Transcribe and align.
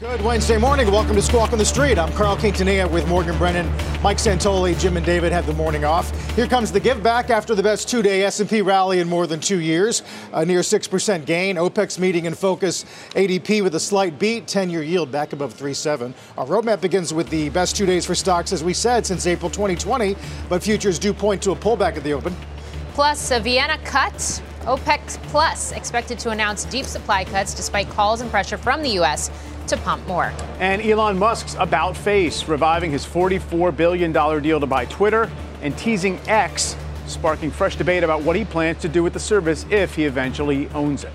Good 0.00 0.20
Wednesday 0.20 0.58
morning. 0.58 0.88
Welcome 0.92 1.16
to 1.16 1.22
Squawk 1.22 1.50
on 1.50 1.58
the 1.58 1.64
Street. 1.64 1.98
I'm 1.98 2.12
Carl 2.12 2.36
Quintanilla 2.36 2.88
with 2.88 3.08
Morgan 3.08 3.36
Brennan, 3.36 3.66
Mike 4.00 4.18
Santoli, 4.18 4.78
Jim 4.78 4.96
and 4.96 5.04
David 5.04 5.32
have 5.32 5.44
the 5.44 5.52
morning 5.54 5.84
off. 5.84 6.14
Here 6.36 6.46
comes 6.46 6.70
the 6.70 6.78
give 6.78 7.02
back 7.02 7.30
after 7.30 7.52
the 7.52 7.64
best 7.64 7.88
two-day 7.88 8.22
S&P 8.22 8.62
rally 8.62 9.00
in 9.00 9.08
more 9.08 9.26
than 9.26 9.40
two 9.40 9.58
years, 9.58 10.04
a 10.32 10.46
near 10.46 10.60
6% 10.60 11.26
gain. 11.26 11.56
OPEC's 11.56 11.98
meeting 11.98 12.26
in 12.26 12.34
focus, 12.34 12.84
ADP 13.16 13.60
with 13.60 13.74
a 13.74 13.80
slight 13.80 14.20
beat, 14.20 14.46
10-year 14.46 14.84
yield 14.84 15.10
back 15.10 15.32
above 15.32 15.52
3.7. 15.52 16.14
Our 16.36 16.46
roadmap 16.46 16.80
begins 16.80 17.12
with 17.12 17.28
the 17.28 17.48
best 17.48 17.74
two 17.74 17.84
days 17.84 18.06
for 18.06 18.14
stocks, 18.14 18.52
as 18.52 18.62
we 18.62 18.74
said, 18.74 19.04
since 19.04 19.26
April 19.26 19.50
2020, 19.50 20.14
but 20.48 20.62
futures 20.62 21.00
do 21.00 21.12
point 21.12 21.42
to 21.42 21.50
a 21.50 21.56
pullback 21.56 21.96
at 21.96 22.04
the 22.04 22.12
open. 22.12 22.36
Plus, 22.94 23.32
a 23.32 23.40
Vienna 23.40 23.78
cut. 23.84 24.40
OPEC 24.60 25.00
Plus 25.24 25.72
expected 25.72 26.20
to 26.20 26.30
announce 26.30 26.66
deep 26.66 26.84
supply 26.84 27.24
cuts 27.24 27.52
despite 27.52 27.88
calls 27.88 28.20
and 28.20 28.30
pressure 28.30 28.58
from 28.58 28.82
the 28.82 28.90
U.S 28.90 29.30
to 29.68 29.76
pump 29.78 30.06
more. 30.06 30.32
And 30.58 30.82
Elon 30.82 31.18
Musk's 31.18 31.54
about 31.58 31.96
face, 31.96 32.48
reviving 32.48 32.90
his 32.90 33.06
$44 33.06 33.76
billion 33.76 34.12
deal 34.12 34.60
to 34.60 34.66
buy 34.66 34.84
Twitter 34.86 35.30
and 35.62 35.76
teasing 35.76 36.18
X, 36.26 36.76
sparking 37.06 37.50
fresh 37.50 37.76
debate 37.76 38.02
about 38.02 38.22
what 38.22 38.36
he 38.36 38.44
plans 38.44 38.80
to 38.82 38.88
do 38.88 39.02
with 39.02 39.12
the 39.12 39.20
service 39.20 39.64
if 39.70 39.94
he 39.94 40.04
eventually 40.04 40.68
owns 40.70 41.04
it. 41.04 41.12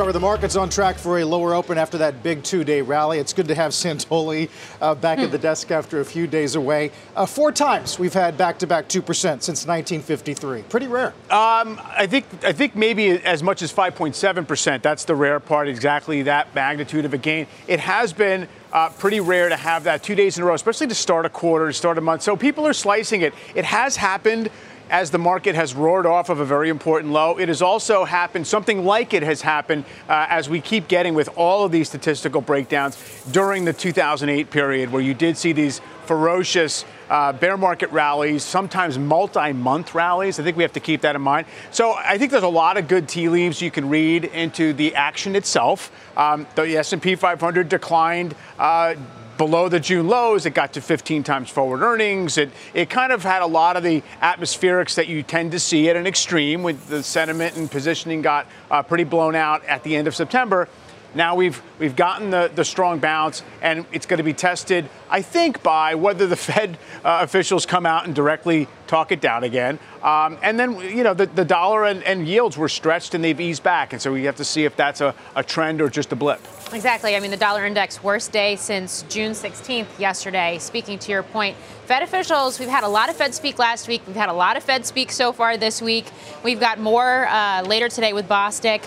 Start 0.00 0.14
with 0.14 0.14
the 0.14 0.20
markets 0.20 0.56
on 0.56 0.70
track 0.70 0.96
for 0.96 1.18
a 1.18 1.24
lower 1.26 1.52
open 1.52 1.76
after 1.76 1.98
that 1.98 2.22
big 2.22 2.42
two 2.42 2.64
day 2.64 2.80
rally. 2.80 3.18
It's 3.18 3.34
good 3.34 3.48
to 3.48 3.54
have 3.54 3.72
Santoli 3.72 4.48
uh, 4.80 4.94
back 4.94 5.18
at 5.18 5.30
the 5.30 5.36
hmm. 5.36 5.42
desk 5.42 5.70
after 5.70 6.00
a 6.00 6.04
few 6.06 6.26
days 6.26 6.54
away. 6.54 6.90
Uh, 7.14 7.26
four 7.26 7.52
times 7.52 7.98
we've 7.98 8.14
had 8.14 8.38
back 8.38 8.58
to 8.60 8.66
back 8.66 8.88
2% 8.88 9.04
since 9.04 9.66
1953. 9.66 10.62
Pretty 10.62 10.86
rare. 10.86 11.08
Um, 11.28 11.78
I, 11.84 12.06
think, 12.08 12.24
I 12.42 12.52
think 12.52 12.74
maybe 12.74 13.10
as 13.10 13.42
much 13.42 13.60
as 13.60 13.70
5.7%. 13.70 14.80
That's 14.80 15.04
the 15.04 15.14
rare 15.14 15.38
part, 15.38 15.68
exactly 15.68 16.22
that 16.22 16.54
magnitude 16.54 17.04
of 17.04 17.12
a 17.12 17.18
gain. 17.18 17.46
It 17.68 17.80
has 17.80 18.14
been 18.14 18.48
uh, 18.72 18.88
pretty 18.88 19.20
rare 19.20 19.50
to 19.50 19.56
have 19.56 19.84
that 19.84 20.02
two 20.02 20.14
days 20.14 20.38
in 20.38 20.44
a 20.44 20.46
row, 20.46 20.54
especially 20.54 20.86
to 20.86 20.94
start 20.94 21.26
a 21.26 21.28
quarter, 21.28 21.66
to 21.66 21.74
start 21.74 21.98
a 21.98 22.00
month. 22.00 22.22
So 22.22 22.36
people 22.36 22.66
are 22.66 22.72
slicing 22.72 23.20
it. 23.20 23.34
It 23.54 23.66
has 23.66 23.96
happened 23.96 24.48
as 24.90 25.10
the 25.10 25.18
market 25.18 25.54
has 25.54 25.74
roared 25.74 26.04
off 26.04 26.28
of 26.28 26.40
a 26.40 26.44
very 26.44 26.68
important 26.68 27.12
low. 27.12 27.38
It 27.38 27.48
has 27.48 27.62
also 27.62 28.04
happened, 28.04 28.46
something 28.46 28.84
like 28.84 29.14
it 29.14 29.22
has 29.22 29.40
happened 29.40 29.84
uh, 30.08 30.26
as 30.28 30.50
we 30.50 30.60
keep 30.60 30.88
getting 30.88 31.14
with 31.14 31.30
all 31.36 31.64
of 31.64 31.72
these 31.72 31.88
statistical 31.88 32.40
breakdowns 32.40 32.98
during 33.30 33.64
the 33.64 33.72
2008 33.72 34.50
period, 34.50 34.92
where 34.92 35.00
you 35.00 35.14
did 35.14 35.38
see 35.38 35.52
these 35.52 35.80
ferocious 36.06 36.84
uh, 37.08 37.32
bear 37.32 37.56
market 37.56 37.90
rallies, 37.92 38.42
sometimes 38.42 38.98
multi 38.98 39.52
month 39.52 39.94
rallies. 39.94 40.40
I 40.40 40.42
think 40.42 40.56
we 40.56 40.64
have 40.64 40.72
to 40.72 40.80
keep 40.80 41.02
that 41.02 41.14
in 41.14 41.22
mind. 41.22 41.46
So 41.70 41.92
I 41.92 42.18
think 42.18 42.32
there's 42.32 42.42
a 42.42 42.48
lot 42.48 42.76
of 42.76 42.88
good 42.88 43.08
tea 43.08 43.28
leaves 43.28 43.62
you 43.62 43.70
can 43.70 43.88
read 43.88 44.24
into 44.24 44.72
the 44.72 44.96
action 44.96 45.36
itself. 45.36 45.92
Um, 46.16 46.48
the 46.56 46.76
S&P 46.76 47.14
500 47.14 47.68
declined. 47.68 48.34
Uh, 48.58 48.96
below 49.40 49.70
the 49.70 49.80
June 49.80 50.06
lows. 50.06 50.44
It 50.44 50.52
got 50.52 50.74
to 50.74 50.82
15 50.82 51.22
times 51.22 51.48
forward 51.48 51.80
earnings. 51.80 52.36
It, 52.36 52.50
it 52.74 52.90
kind 52.90 53.10
of 53.10 53.22
had 53.22 53.40
a 53.40 53.46
lot 53.46 53.74
of 53.78 53.82
the 53.82 54.02
atmospherics 54.20 54.96
that 54.96 55.08
you 55.08 55.22
tend 55.22 55.52
to 55.52 55.58
see 55.58 55.88
at 55.88 55.96
an 55.96 56.06
extreme 56.06 56.62
when 56.62 56.78
the 56.90 57.02
sentiment 57.02 57.56
and 57.56 57.70
positioning 57.70 58.20
got 58.20 58.46
uh, 58.70 58.82
pretty 58.82 59.04
blown 59.04 59.34
out 59.34 59.64
at 59.64 59.82
the 59.82 59.96
end 59.96 60.06
of 60.06 60.14
September. 60.14 60.68
Now 61.14 61.36
we've 61.36 61.60
we've 61.78 61.96
gotten 61.96 62.28
the, 62.28 62.52
the 62.54 62.66
strong 62.66 62.98
bounce, 62.98 63.42
and 63.62 63.86
it's 63.92 64.04
going 64.04 64.18
to 64.18 64.24
be 64.24 64.34
tested, 64.34 64.90
I 65.08 65.22
think, 65.22 65.62
by 65.62 65.94
whether 65.94 66.26
the 66.26 66.36
Fed 66.50 66.76
uh, 67.02 67.20
officials 67.22 67.64
come 67.64 67.86
out 67.86 68.04
and 68.04 68.14
directly 68.14 68.68
talk 68.86 69.10
it 69.10 69.22
down 69.22 69.42
again. 69.42 69.78
Um, 70.02 70.36
and 70.42 70.60
then, 70.60 70.78
you 70.80 71.02
know, 71.02 71.14
the, 71.14 71.26
the 71.26 71.46
dollar 71.46 71.86
and, 71.86 72.02
and, 72.02 72.28
yields 72.28 72.58
were 72.58 72.68
stretched 72.68 73.14
and 73.14 73.24
they've 73.24 73.40
eased 73.40 73.62
back. 73.62 73.92
And 73.92 74.02
so 74.02 74.12
we 74.12 74.24
have 74.24 74.36
to 74.36 74.44
see 74.44 74.64
if 74.64 74.76
that's 74.76 75.00
a, 75.00 75.14
a 75.36 75.42
trend 75.42 75.80
or 75.80 75.88
just 75.88 76.12
a 76.12 76.16
blip. 76.16 76.40
Exactly. 76.72 77.16
I 77.16 77.20
mean, 77.20 77.32
the 77.32 77.36
dollar 77.36 77.66
index, 77.66 78.00
worst 78.00 78.30
day 78.30 78.54
since 78.54 79.02
June 79.08 79.32
16th 79.32 79.98
yesterday. 79.98 80.56
Speaking 80.58 81.00
to 81.00 81.10
your 81.10 81.24
point, 81.24 81.56
Fed 81.86 82.04
officials, 82.04 82.60
we've 82.60 82.68
had 82.68 82.84
a 82.84 82.88
lot 82.88 83.10
of 83.10 83.16
Fed 83.16 83.34
speak 83.34 83.58
last 83.58 83.88
week. 83.88 84.02
We've 84.06 84.14
had 84.14 84.28
a 84.28 84.32
lot 84.34 84.56
of 84.56 84.62
Fed 84.62 84.86
speak 84.86 85.10
so 85.10 85.32
far 85.32 85.56
this 85.56 85.82
week. 85.82 86.06
We've 86.44 86.60
got 86.60 86.78
more 86.78 87.26
uh, 87.26 87.62
later 87.62 87.88
today 87.88 88.12
with 88.12 88.28
Bostic. 88.28 88.84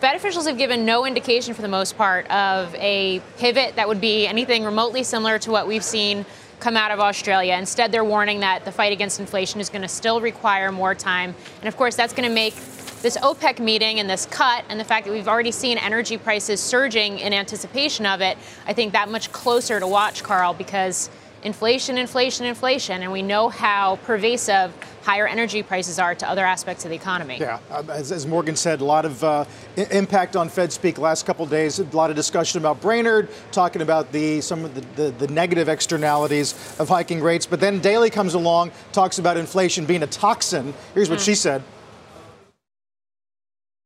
Fed 0.00 0.14
officials 0.14 0.46
have 0.46 0.58
given 0.58 0.84
no 0.84 1.06
indication 1.06 1.54
for 1.54 1.62
the 1.62 1.68
most 1.68 1.96
part 1.96 2.30
of 2.30 2.72
a 2.76 3.20
pivot 3.38 3.74
that 3.76 3.88
would 3.88 4.00
be 4.00 4.28
anything 4.28 4.62
remotely 4.62 5.02
similar 5.02 5.38
to 5.40 5.50
what 5.50 5.66
we've 5.66 5.84
seen 5.84 6.24
come 6.60 6.76
out 6.76 6.92
of 6.92 7.00
Australia. 7.00 7.54
Instead, 7.56 7.90
they're 7.90 8.04
warning 8.04 8.40
that 8.40 8.64
the 8.64 8.72
fight 8.72 8.92
against 8.92 9.18
inflation 9.18 9.60
is 9.60 9.68
going 9.68 9.82
to 9.82 9.88
still 9.88 10.20
require 10.20 10.70
more 10.70 10.94
time. 10.94 11.34
And 11.60 11.68
of 11.68 11.76
course, 11.76 11.96
that's 11.96 12.12
going 12.12 12.28
to 12.28 12.34
make 12.34 12.54
this 13.04 13.18
OPEC 13.18 13.58
meeting 13.58 14.00
and 14.00 14.08
this 14.08 14.24
cut 14.24 14.64
and 14.70 14.80
the 14.80 14.84
fact 14.84 15.04
that 15.04 15.12
we've 15.12 15.28
already 15.28 15.52
seen 15.52 15.76
energy 15.76 16.16
prices 16.16 16.58
surging 16.58 17.18
in 17.18 17.34
anticipation 17.34 18.06
of 18.06 18.22
it, 18.22 18.38
I 18.66 18.72
think 18.72 18.94
that 18.94 19.10
much 19.10 19.30
closer 19.30 19.78
to 19.78 19.86
watch, 19.86 20.22
Carl, 20.22 20.54
because 20.54 21.10
inflation, 21.42 21.98
inflation, 21.98 22.46
inflation, 22.46 23.02
and 23.02 23.12
we 23.12 23.20
know 23.20 23.50
how 23.50 23.96
pervasive 24.04 24.72
higher 25.02 25.26
energy 25.26 25.62
prices 25.62 25.98
are 25.98 26.14
to 26.14 26.26
other 26.26 26.46
aspects 26.46 26.86
of 26.86 26.88
the 26.88 26.96
economy. 26.96 27.36
Yeah, 27.38 27.58
um, 27.70 27.90
as, 27.90 28.10
as, 28.10 28.26
Morgan 28.26 28.56
said, 28.56 28.80
a 28.80 28.84
lot 28.86 29.04
of 29.04 29.22
uh, 29.22 29.44
impact 29.76 30.34
on 30.34 30.48
Fed 30.48 30.72
speak 30.72 30.96
last 30.96 31.26
couple 31.26 31.44
days. 31.44 31.78
A 31.78 31.84
lot 31.94 32.08
of 32.08 32.16
discussion 32.16 32.58
about 32.58 32.80
Brainard, 32.80 33.28
talking 33.52 33.82
about 33.82 34.12
the 34.12 34.40
some 34.40 34.64
of 34.64 34.74
the, 34.74 34.80
the, 35.02 35.10
the 35.10 35.28
negative 35.28 35.68
externalities 35.68 36.54
of 36.78 36.88
hiking 36.88 37.20
rates. 37.20 37.44
But 37.44 37.60
then 37.60 37.80
Daly 37.80 38.08
comes 38.08 38.32
along, 38.32 38.70
talks 38.94 39.18
about 39.18 39.36
inflation 39.36 39.84
being 39.84 40.02
a 40.02 40.06
toxin. 40.06 40.72
Here's 40.94 41.10
what 41.10 41.18
mm. 41.18 41.26
she 41.26 41.34
said 41.34 41.62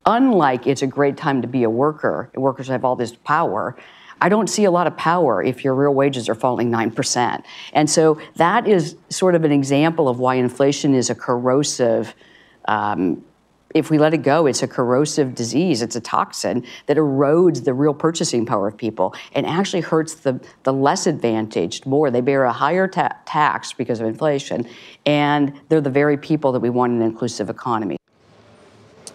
unlike 0.08 0.66
it's 0.66 0.82
a 0.82 0.86
great 0.86 1.16
time 1.16 1.42
to 1.42 1.48
be 1.48 1.62
a 1.62 1.70
worker, 1.70 2.30
workers 2.34 2.66
have 2.68 2.84
all 2.84 2.96
this 2.96 3.14
power. 3.14 3.76
I 4.20 4.28
don't 4.28 4.48
see 4.48 4.64
a 4.64 4.70
lot 4.70 4.86
of 4.86 4.96
power 4.96 5.42
if 5.42 5.62
your 5.62 5.74
real 5.74 5.94
wages 5.94 6.28
are 6.28 6.34
falling 6.34 6.70
9%. 6.70 7.44
And 7.74 7.88
so 7.88 8.18
that 8.36 8.66
is 8.66 8.96
sort 9.10 9.34
of 9.34 9.44
an 9.44 9.52
example 9.52 10.08
of 10.08 10.18
why 10.18 10.36
inflation 10.36 10.94
is 10.94 11.10
a 11.10 11.14
corrosive. 11.14 12.14
Um, 12.66 13.22
if 13.74 13.90
we 13.90 13.98
let 13.98 14.14
it 14.14 14.22
go, 14.22 14.46
it's 14.46 14.62
a 14.62 14.66
corrosive 14.66 15.34
disease. 15.34 15.82
It's 15.82 15.94
a 15.94 16.00
toxin 16.00 16.64
that 16.86 16.96
erodes 16.96 17.64
the 17.64 17.74
real 17.74 17.92
purchasing 17.92 18.46
power 18.46 18.66
of 18.66 18.78
people 18.78 19.14
and 19.34 19.44
actually 19.44 19.82
hurts 19.82 20.14
the, 20.14 20.40
the 20.62 20.72
less 20.72 21.06
advantaged 21.06 21.84
more. 21.84 22.10
They 22.10 22.22
bear 22.22 22.44
a 22.44 22.52
higher 22.52 22.88
ta- 22.88 23.14
tax 23.26 23.74
because 23.74 24.00
of 24.00 24.06
inflation, 24.06 24.66
and 25.04 25.52
they're 25.68 25.82
the 25.82 25.90
very 25.90 26.16
people 26.16 26.50
that 26.52 26.60
we 26.60 26.70
want 26.70 26.94
in 26.94 27.02
an 27.02 27.06
inclusive 27.06 27.50
economy. 27.50 27.97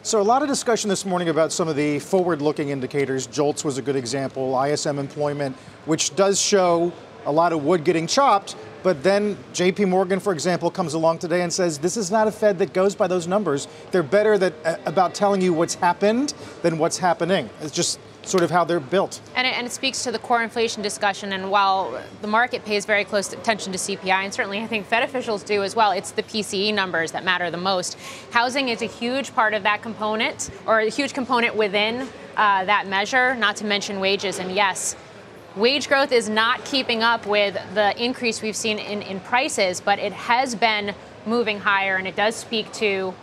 So, 0.06 0.20
a 0.20 0.22
lot 0.22 0.42
of 0.42 0.50
discussion 0.50 0.90
this 0.90 1.06
morning 1.06 1.30
about 1.30 1.54
some 1.54 1.70
of 1.70 1.78
the 1.78 1.98
forward 2.00 2.42
looking 2.42 2.72
indicators. 2.72 3.26
JOLTS 3.26 3.64
was 3.64 3.78
a 3.78 3.82
good 3.82 3.96
example, 3.96 4.62
ISM 4.62 5.00
employment, 5.00 5.56
which 5.86 6.14
does 6.18 6.42
show 6.42 6.92
a 7.26 7.32
lot 7.32 7.54
of 7.54 7.64
wood 7.64 7.86
getting 7.86 8.06
chopped. 8.06 8.58
But 8.84 9.02
then 9.02 9.38
JP 9.54 9.88
Morgan, 9.88 10.20
for 10.20 10.34
example, 10.34 10.70
comes 10.70 10.94
along 10.94 11.20
today 11.20 11.42
and 11.42 11.54
says 11.54 11.80
this 11.80 11.96
is 11.96 12.12
not 12.12 12.28
a 12.28 12.32
Fed 12.34 12.60
that 12.60 12.74
goes 12.74 12.96
by 12.96 13.08
those 13.08 13.28
numbers. 13.28 13.70
They're 13.92 14.04
better 14.04 14.38
that, 14.40 14.82
about 14.86 15.16
telling 15.16 15.42
you 15.42 15.54
what's 15.54 15.76
happened 15.76 16.34
than 16.64 16.80
what's 16.80 16.98
happening. 16.98 17.50
It's 17.62 17.72
just 17.72 17.98
sort 18.26 18.44
of 18.44 18.52
how 18.52 18.64
they're 18.64 18.80
built. 18.80 19.22
And 19.36 19.46
it, 19.46 19.58
and 19.58 19.68
it, 19.68 19.72
speaks 19.72 20.04
to 20.04 20.12
the 20.12 20.20
core 20.20 20.44
inflation 20.44 20.82
discussion. 20.82 21.34
And 21.34 21.52
while 21.52 22.02
the 22.22 22.28
market 22.28 22.64
pays 22.66 22.86
very 22.86 23.04
close 23.04 23.32
attention 23.34 23.72
to 23.74 23.78
CPI, 23.78 24.24
and 24.24 24.34
certainly 24.34 24.60
I 24.60 24.68
think 24.68 24.86
Fed 24.86 25.04
officials 25.04 25.44
do 25.44 25.64
as 25.64 25.76
well, 25.76 25.92
it's 25.92 26.12
the 26.12 26.24
PCE 26.24 26.74
numbers 26.74 27.12
that 27.12 27.24
matter 27.24 27.52
the 27.52 27.58
most. 27.58 27.98
Housing 28.32 28.70
is 28.70 28.82
a 28.82 28.86
huge 28.86 29.34
part 29.36 29.54
of 29.54 29.64
that 29.64 29.82
component, 29.82 30.50
or 30.66 30.80
a 30.80 30.90
huge 30.90 31.14
component 31.14 31.56
within 31.56 32.08
uh, 32.38 32.66
that 32.66 32.88
measure, 32.88 33.36
not 33.36 33.56
to 33.58 33.66
mention 33.66 34.00
wages. 34.00 34.40
And 34.40 34.52
yes, 34.52 34.96
wage 35.56 35.88
growth 35.88 36.12
is 36.12 36.30
not 36.30 36.64
keeping 36.66 37.04
up 37.04 37.26
with 37.26 37.56
the 37.74 38.04
increase 38.04 38.42
we've 38.42 38.56
seen 38.56 38.80
in, 38.80 39.02
in 39.02 39.20
prices, 39.20 39.82
but 39.82 40.00
it 40.00 40.14
has 40.14 40.56
been 40.56 40.96
moving 41.26 41.60
higher, 41.60 41.98
and 41.98 42.08
it 42.08 42.16
does 42.16 42.36
speak 42.36 42.72
to 42.74 43.14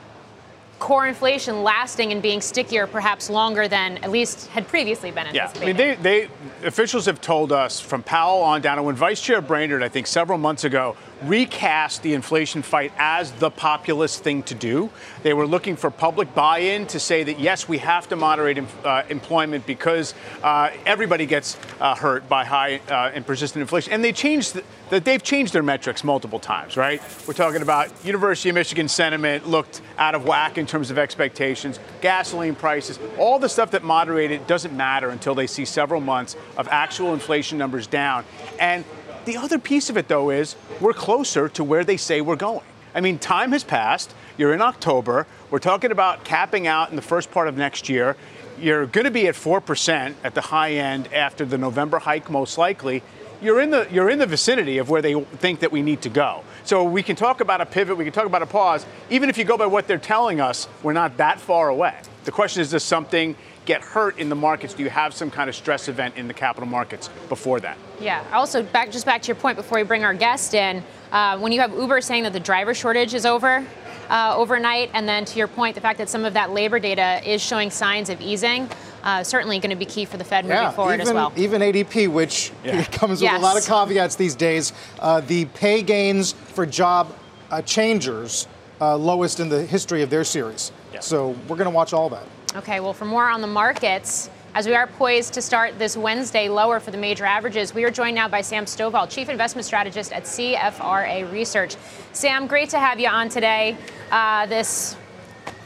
core 0.81 1.07
inflation 1.07 1.63
lasting 1.63 2.11
and 2.11 2.21
being 2.21 2.41
stickier 2.41 2.87
perhaps 2.89 3.31
longer 3.31 3.69
than 3.69 3.99
at 3.99 4.11
least 4.11 4.49
had 4.49 4.67
previously 4.67 5.13
been 5.13 5.27
anticipated. 5.29 5.79
Yeah, 5.79 5.85
I 5.85 5.95
mean, 5.95 6.03
they, 6.03 6.27
they 6.27 6.67
officials 6.67 7.07
have 7.07 7.21
told 7.21 7.53
us 7.53 7.79
from 7.79 8.03
Powell 8.03 8.43
on 8.43 8.63
down, 8.63 8.79
and 8.79 8.87
when 8.87 8.97
Vice 8.97 9.21
Chair 9.21 9.41
Brainard, 9.41 9.83
I 9.83 9.89
think 9.89 10.09
several 10.09 10.39
months 10.39 10.65
ago, 10.65 10.97
recast 11.23 12.03
the 12.03 12.15
inflation 12.15 12.63
fight 12.63 12.93
as 12.99 13.33
the 13.33 13.51
populist 13.51 14.23
thing 14.23 14.43
to 14.45 14.55
do. 14.55 14.91
They 15.23 15.35
were 15.35 15.47
looking 15.47 15.77
for 15.77 15.91
public 15.91 16.35
buy 16.35 16.59
in 16.59 16.87
to 16.89 17.01
say 17.01 17.23
that, 17.25 17.39
yes, 17.39 17.69
we 17.69 17.79
have 17.79 18.09
to 18.09 18.17
moderate 18.17 18.59
uh, 18.85 19.03
employment 19.09 19.67
because 19.67 20.15
uh, 20.43 20.71
everybody 20.87 21.27
gets 21.27 21.57
uh, 21.81 21.95
hurt 21.95 22.29
by 22.29 22.45
high 22.45 22.81
uh, 22.89 23.11
and 23.15 23.27
persistent 23.27 23.61
inflation. 23.61 23.93
And 23.93 24.03
they 24.03 24.13
changed 24.13 24.55
the, 24.55 24.65
that 24.91 25.05
they've 25.05 25.23
changed 25.23 25.53
their 25.53 25.63
metrics 25.63 26.03
multiple 26.03 26.39
times, 26.39 26.77
right? 26.77 27.03
We're 27.27 27.35
talking 27.35 27.63
about 27.63 27.89
University 28.05 28.49
of 28.49 28.55
Michigan 28.55 28.89
sentiment 28.89 29.49
looked 29.49 29.81
out 29.99 30.15
of 30.15 30.25
whack 30.25 30.59
in 30.59 30.67
terms 30.67 30.91
of 30.91 30.99
expectations, 30.99 31.79
gasoline 32.01 32.55
prices, 32.55 32.99
all 33.19 33.39
the 33.39 33.49
stuff 33.49 33.71
that 33.73 33.85
moderated 33.85 34.47
doesn't 34.47 34.77
matter 34.77 35.11
until 35.11 35.35
they 35.35 35.47
see 35.47 35.65
several 35.65 36.01
months 36.01 36.37
of 36.57 36.67
actual 36.69 37.15
inflation 37.15 37.59
numbers 37.59 37.87
down. 37.87 38.25
And 38.59 38.85
the 39.25 39.37
other 39.37 39.59
piece 39.59 39.91
of 39.91 39.97
it, 39.97 40.09
though, 40.09 40.31
is 40.31 40.57
we're 40.81 40.93
closer 40.93 41.49
to 41.51 41.65
where 41.65 41.85
they 41.85 41.97
say 41.97 42.21
we're 42.21 42.37
going. 42.37 42.65
I 42.95 43.01
mean, 43.01 43.19
time 43.19 43.53
has 43.53 43.63
passed. 43.63 44.15
You're 44.37 44.53
in 44.53 44.61
October. 44.61 45.27
We're 45.51 45.59
talking 45.59 45.93
about 45.93 46.25
capping 46.25 46.67
out 46.67 46.91
in 46.91 46.97
the 46.97 47.03
first 47.03 47.31
part 47.31 47.47
of 47.47 47.57
next 47.57 47.89
year. 47.89 48.17
You're 48.59 48.87
going 48.87 49.05
to 49.05 49.11
be 49.11 49.27
at 49.29 49.35
4% 49.35 50.15
at 50.25 50.35
the 50.35 50.41
high 50.41 50.73
end 50.73 51.13
after 51.13 51.45
the 51.45 51.59
November 51.59 51.99
hike, 51.99 52.31
most 52.31 52.59
likely. 52.59 53.03
You're 53.41 53.61
in 53.61 53.71
the 53.71 53.89
you're 53.91 54.11
in 54.11 54.19
the 54.19 54.27
vicinity 54.27 54.77
of 54.79 54.91
where 54.91 55.01
they 55.01 55.19
think 55.19 55.61
that 55.61 55.73
we 55.73 55.81
need 55.81 56.03
to 56.03 56.11
go. 56.11 56.45
So 56.65 56.85
we 56.85 57.03
can 57.03 57.17
talk 57.17 57.41
about 57.41 57.63
a 57.63 57.67
pivot, 57.67 57.97
we 57.97 58.05
can 58.05 58.13
talk 58.13 58.27
about 58.27 58.43
a 58.43 58.47
pause. 58.47 58.85
Even 59.09 59.31
if 59.31 59.39
you 59.39 59.45
go 59.45 59.57
by 59.57 59.65
what 59.65 59.87
they're 59.87 59.97
telling 59.97 60.43
us, 60.43 60.69
we're 60.83 60.93
not 60.93 61.17
that 61.17 61.41
far 61.41 61.71
away. 61.71 61.95
The 62.25 62.33
question 62.33 62.61
is, 62.61 62.71
does 62.71 62.85
something 62.85 63.35
get 63.71 63.83
hurt 63.83 64.19
in 64.19 64.29
the 64.29 64.35
markets? 64.35 64.75
Do 64.75 64.83
you 64.83 64.91
have 64.91 65.15
some 65.15 65.31
kind 65.31 65.49
of 65.49 65.55
stress 65.55 65.87
event 65.87 66.17
in 66.17 66.27
the 66.27 66.35
capital 66.35 66.69
markets 66.69 67.09
before 67.29 67.61
that? 67.61 67.79
Yeah. 68.01 68.25
Also, 68.33 68.65
back 68.65 68.91
just 68.91 69.07
back 69.07 69.23
to 69.23 69.29
your 69.29 69.37
point 69.37 69.57
before 69.57 69.79
we 69.79 69.85
bring 69.85 70.03
our 70.03 70.15
guest 70.15 70.55
in, 70.55 70.83
uh, 71.13 71.39
when 71.39 71.53
you 71.53 71.61
have 71.61 71.73
Uber 71.73 72.01
saying 72.01 72.25
that 72.25 72.33
the 72.33 72.41
driver 72.41 72.75
shortage 72.75 73.15
is 73.15 73.25
over. 73.25 73.65
Uh, 74.09 74.35
overnight, 74.37 74.91
and 74.93 75.09
then 75.09 75.25
to 75.25 75.39
your 75.39 75.47
point, 75.47 75.77
the 75.77 75.81
fact 75.81 75.97
that 75.97 76.09
some 76.09 76.25
of 76.25 76.35
that 76.35 76.51
labor 76.51 76.81
data 76.81 77.21
is 77.25 77.41
showing 77.41 77.71
signs 77.71 78.11
of 78.11 78.21
easing, 78.21 78.69
uh, 79.05 79.23
certainly 79.23 79.61
going 79.61 79.71
to 79.71 79.77
be 79.77 79.85
key 79.85 80.05
for 80.05 80.17
the 80.17 80.25
Fed 80.25 80.45
moving 80.45 80.57
yeah, 80.57 80.73
forward 80.73 80.95
even, 80.95 81.07
as 81.07 81.13
well. 81.13 81.33
Even 81.37 81.63
ADP, 81.63 82.09
which 82.09 82.51
yeah. 82.65 82.83
comes 82.87 83.21
with 83.21 83.31
yes. 83.31 83.39
a 83.39 83.41
lot 83.41 83.57
of 83.57 83.65
caveats 83.65 84.17
these 84.17 84.35
days, 84.35 84.73
uh, 84.99 85.21
the 85.21 85.45
pay 85.45 85.81
gains 85.81 86.33
for 86.33 86.67
job 86.67 87.15
uh, 87.53 87.63
changers 87.63 88.49
uh, 88.81 88.97
lowest 88.97 89.39
in 89.39 89.49
the 89.49 89.65
history 89.65 90.03
of 90.03 90.11
their 90.11 90.25
series. 90.25 90.73
Yeah. 90.93 90.99
So 90.99 91.37
we're 91.47 91.57
going 91.57 91.67
to 91.67 91.71
watch 91.71 91.93
all 91.93 92.09
that. 92.11 92.27
Okay, 92.57 92.81
well, 92.81 92.93
for 92.93 93.05
more 93.05 93.29
on 93.29 93.43
the 93.43 93.47
markets, 93.47 94.29
as 94.57 94.67
we 94.67 94.75
are 94.75 94.89
poised 94.89 95.35
to 95.35 95.43
start 95.43 95.79
this 95.79 95.97
Wednesday 95.97 96.49
lower 96.49 96.81
for 96.81 96.91
the 96.91 96.99
major 96.99 97.25
averages, 97.25 97.73
we 97.73 97.85
are 97.85 97.93
joined 97.93 98.17
now 98.17 98.27
by 98.27 98.41
Sam 98.41 98.65
Stovall, 98.65 99.09
Chief 99.09 99.29
Investment 99.29 99.65
Strategist 99.65 100.13
at 100.13 100.25
CFRA 100.25 101.31
Research. 101.31 101.77
Sam, 102.13 102.49
great 102.49 102.69
to 102.71 102.81
have 102.81 102.99
you 102.99 103.07
on 103.07 103.29
today. 103.29 103.77
Uh, 104.11 104.47
this 104.47 104.97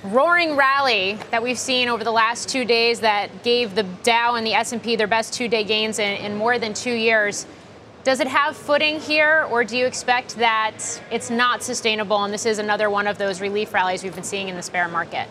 roaring 0.02 0.56
rally 0.56 1.14
that 1.30 1.42
we've 1.42 1.58
seen 1.58 1.88
over 1.88 2.04
the 2.04 2.12
last 2.12 2.50
two 2.50 2.66
days 2.66 3.00
that 3.00 3.42
gave 3.42 3.74
the 3.74 3.84
Dow 4.02 4.34
and 4.34 4.46
the 4.46 4.52
S&P 4.52 4.94
their 4.94 5.06
best 5.06 5.32
two-day 5.32 5.64
gains 5.64 5.98
in, 5.98 6.18
in 6.18 6.36
more 6.36 6.58
than 6.58 6.74
two 6.74 6.92
years. 6.92 7.46
Does 8.02 8.20
it 8.20 8.26
have 8.26 8.58
footing 8.58 9.00
here, 9.00 9.48
or 9.50 9.64
do 9.64 9.78
you 9.78 9.86
expect 9.86 10.36
that 10.36 11.00
it's 11.10 11.30
not 11.30 11.62
sustainable 11.62 12.24
and 12.24 12.34
this 12.34 12.44
is 12.44 12.58
another 12.58 12.90
one 12.90 13.06
of 13.06 13.16
those 13.16 13.40
relief 13.40 13.72
rallies 13.72 14.04
we've 14.04 14.14
been 14.14 14.22
seeing 14.22 14.50
in 14.50 14.56
the 14.56 14.62
spare 14.62 14.88
market? 14.88 15.30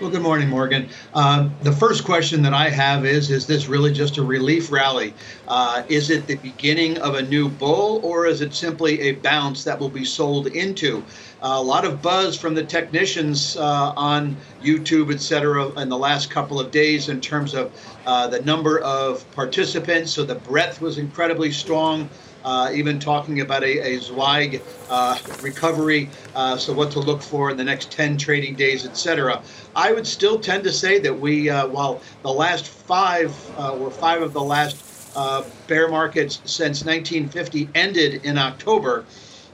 Well, 0.00 0.08
good 0.08 0.22
morning, 0.22 0.48
Morgan. 0.48 0.88
Uh, 1.12 1.50
the 1.60 1.72
first 1.72 2.04
question 2.04 2.40
that 2.44 2.54
I 2.54 2.70
have 2.70 3.04
is 3.04 3.30
Is 3.30 3.46
this 3.46 3.68
really 3.68 3.92
just 3.92 4.16
a 4.16 4.22
relief 4.22 4.72
rally? 4.72 5.12
Uh, 5.46 5.82
is 5.90 6.08
it 6.08 6.26
the 6.26 6.36
beginning 6.36 6.96
of 6.98 7.16
a 7.16 7.22
new 7.22 7.50
bull, 7.50 8.00
or 8.02 8.24
is 8.24 8.40
it 8.40 8.54
simply 8.54 8.98
a 9.02 9.12
bounce 9.12 9.62
that 9.64 9.78
will 9.78 9.90
be 9.90 10.06
sold 10.06 10.46
into? 10.46 11.04
Uh, 11.42 11.56
a 11.56 11.62
lot 11.62 11.84
of 11.84 12.00
buzz 12.00 12.38
from 12.38 12.54
the 12.54 12.64
technicians 12.64 13.58
uh, 13.58 13.92
on 13.94 14.38
YouTube, 14.62 15.12
et 15.12 15.20
cetera, 15.20 15.68
in 15.78 15.90
the 15.90 15.98
last 15.98 16.30
couple 16.30 16.58
of 16.58 16.70
days 16.70 17.10
in 17.10 17.20
terms 17.20 17.52
of 17.52 17.70
uh, 18.10 18.26
the 18.26 18.42
number 18.42 18.80
of 18.80 19.30
participants. 19.30 20.10
So 20.10 20.24
the 20.24 20.34
breadth 20.34 20.80
was 20.80 20.98
incredibly 20.98 21.52
strong 21.52 22.10
uh, 22.44 22.70
even 22.72 22.98
talking 22.98 23.40
about 23.40 23.62
a, 23.62 23.94
a 23.94 24.00
Zweig 24.00 24.62
uh, 24.88 25.18
recovery, 25.42 26.08
uh, 26.34 26.56
so 26.56 26.72
what 26.72 26.90
to 26.92 27.00
look 27.00 27.22
for 27.22 27.50
in 27.50 27.56
the 27.56 27.64
next 27.64 27.90
10 27.92 28.16
trading 28.16 28.54
days, 28.54 28.86
etc. 28.86 29.42
I 29.76 29.92
would 29.92 30.06
still 30.06 30.38
tend 30.38 30.64
to 30.64 30.72
say 30.72 30.98
that 31.00 31.12
we, 31.12 31.50
uh, 31.50 31.66
while 31.68 32.00
the 32.22 32.32
last 32.32 32.66
five 32.66 33.34
uh, 33.58 33.76
or 33.76 33.90
five 33.90 34.22
of 34.22 34.32
the 34.32 34.42
last 34.42 35.12
uh, 35.14 35.44
bear 35.66 35.88
markets 35.88 36.40
since 36.44 36.84
1950 36.84 37.68
ended 37.74 38.24
in 38.24 38.38
October, 38.38 39.04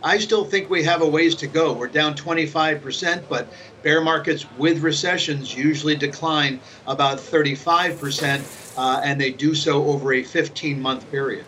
I 0.03 0.19
still 0.19 0.45
think 0.45 0.71
we 0.71 0.85
have 0.85 1.03
a 1.03 1.07
ways 1.07 1.35
to 1.37 1.47
go. 1.47 1.73
We're 1.73 1.89
down 1.89 2.15
25%, 2.15 3.25
but 3.29 3.49
bear 3.87 4.01
markets 4.01 4.45
with 4.59 4.83
recessions 4.83 5.55
usually 5.55 5.95
decline 5.95 6.59
about 6.89 7.19
35%, 7.19 8.75
and 9.05 9.21
they 9.21 9.31
do 9.31 9.55
so 9.55 9.85
over 9.85 10.15
a 10.15 10.25
15 10.25 10.83
month 10.83 11.09
period. 11.13 11.45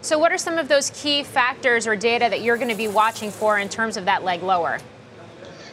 So, 0.00 0.16
what 0.16 0.30
are 0.30 0.38
some 0.38 0.58
of 0.58 0.68
those 0.68 0.90
key 0.90 1.24
factors 1.24 1.88
or 1.88 1.96
data 1.96 2.28
that 2.30 2.42
you're 2.42 2.56
going 2.56 2.68
to 2.68 2.76
be 2.76 2.86
watching 2.86 3.32
for 3.32 3.58
in 3.58 3.68
terms 3.68 3.96
of 3.96 4.04
that 4.04 4.22
leg 4.22 4.44
lower? 4.44 4.78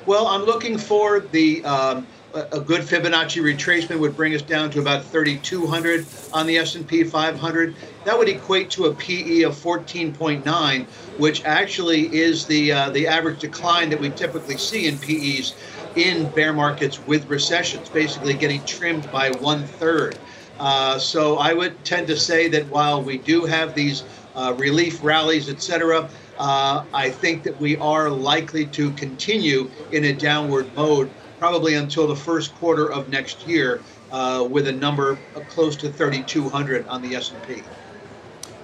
Well, 0.08 0.26
I'm 0.26 0.46
looking 0.46 0.80
for 0.80 1.20
the 1.20 1.64
um, 1.64 2.08
a 2.34 2.60
good 2.60 2.82
Fibonacci 2.82 3.42
retracement 3.42 4.00
would 4.00 4.16
bring 4.16 4.34
us 4.34 4.42
down 4.42 4.70
to 4.72 4.80
about 4.80 5.04
3,200 5.04 6.06
on 6.34 6.48
the 6.48 6.58
S&P 6.58 7.04
500. 7.04 7.76
That 8.06 8.18
would 8.18 8.30
equate 8.30 8.70
to 8.72 8.86
a 8.86 8.94
PE 8.94 9.42
of 9.42 9.54
14.9, 9.54 10.86
which 11.18 11.44
actually 11.46 12.14
is 12.16 12.46
the 12.46 12.72
uh, 12.72 12.90
the 12.90 13.08
average 13.08 13.40
decline 13.40 13.90
that 13.90 14.00
we 14.00 14.10
typically 14.10 14.58
see 14.58 14.88
in 14.88 14.98
PEs 14.98 15.56
in 15.96 16.30
bear 16.30 16.54
markets 16.54 17.06
with 17.06 17.28
recessions, 17.30 17.90
basically 17.90 18.34
getting 18.34 18.64
trimmed 18.64 19.12
by 19.12 19.30
one 19.32 19.66
third. 19.66 20.18
Uh, 20.60 20.98
so 20.98 21.38
I 21.38 21.54
would 21.54 21.84
tend 21.84 22.08
to 22.08 22.18
say 22.18 22.48
that 22.50 22.68
while 22.68 23.02
we 23.02 23.18
do 23.18 23.46
have 23.46 23.74
these 23.76 24.04
uh, 24.36 24.54
relief 24.58 25.04
rallies, 25.04 25.50
etc. 25.50 26.10
Uh, 26.38 26.86
I 26.94 27.10
think 27.10 27.44
that 27.44 27.60
we 27.60 27.78
are 27.78 28.10
likely 28.10 28.66
to 28.68 28.92
continue 28.92 29.70
in 29.92 30.06
a 30.06 30.14
downward 30.14 30.74
mode 30.76 31.10
probably 31.42 31.74
until 31.74 32.06
the 32.06 32.16
first 32.16 32.54
quarter 32.58 32.92
of 32.92 33.10
next 33.10 33.48
year 33.48 33.82
uh, 34.12 34.48
with 34.48 34.68
a 34.68 34.72
number 34.72 35.18
close 35.50 35.76
to 35.76 35.92
3,200 35.92 36.88
on 36.88 37.02
the 37.02 37.16
S&P. 37.16 37.64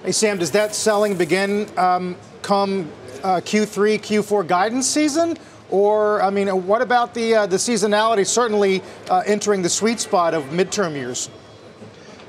Hey, 0.03 0.11
Sam, 0.11 0.37
does 0.37 0.51
that 0.51 0.75
selling 0.75 1.17
begin 1.17 1.67
um, 1.75 2.15
come 2.43 2.87
uh, 3.23 3.37
Q3, 3.37 3.97
Q4 3.97 4.47
guidance 4.47 4.87
season? 4.87 5.39
Or, 5.71 6.21
I 6.21 6.29
mean, 6.29 6.67
what 6.67 6.83
about 6.83 7.15
the, 7.15 7.33
uh, 7.33 7.45
the 7.47 7.57
seasonality 7.57 8.27
certainly 8.27 8.83
uh, 9.09 9.23
entering 9.25 9.63
the 9.63 9.69
sweet 9.69 9.99
spot 9.99 10.35
of 10.35 10.43
midterm 10.51 10.93
years? 10.93 11.31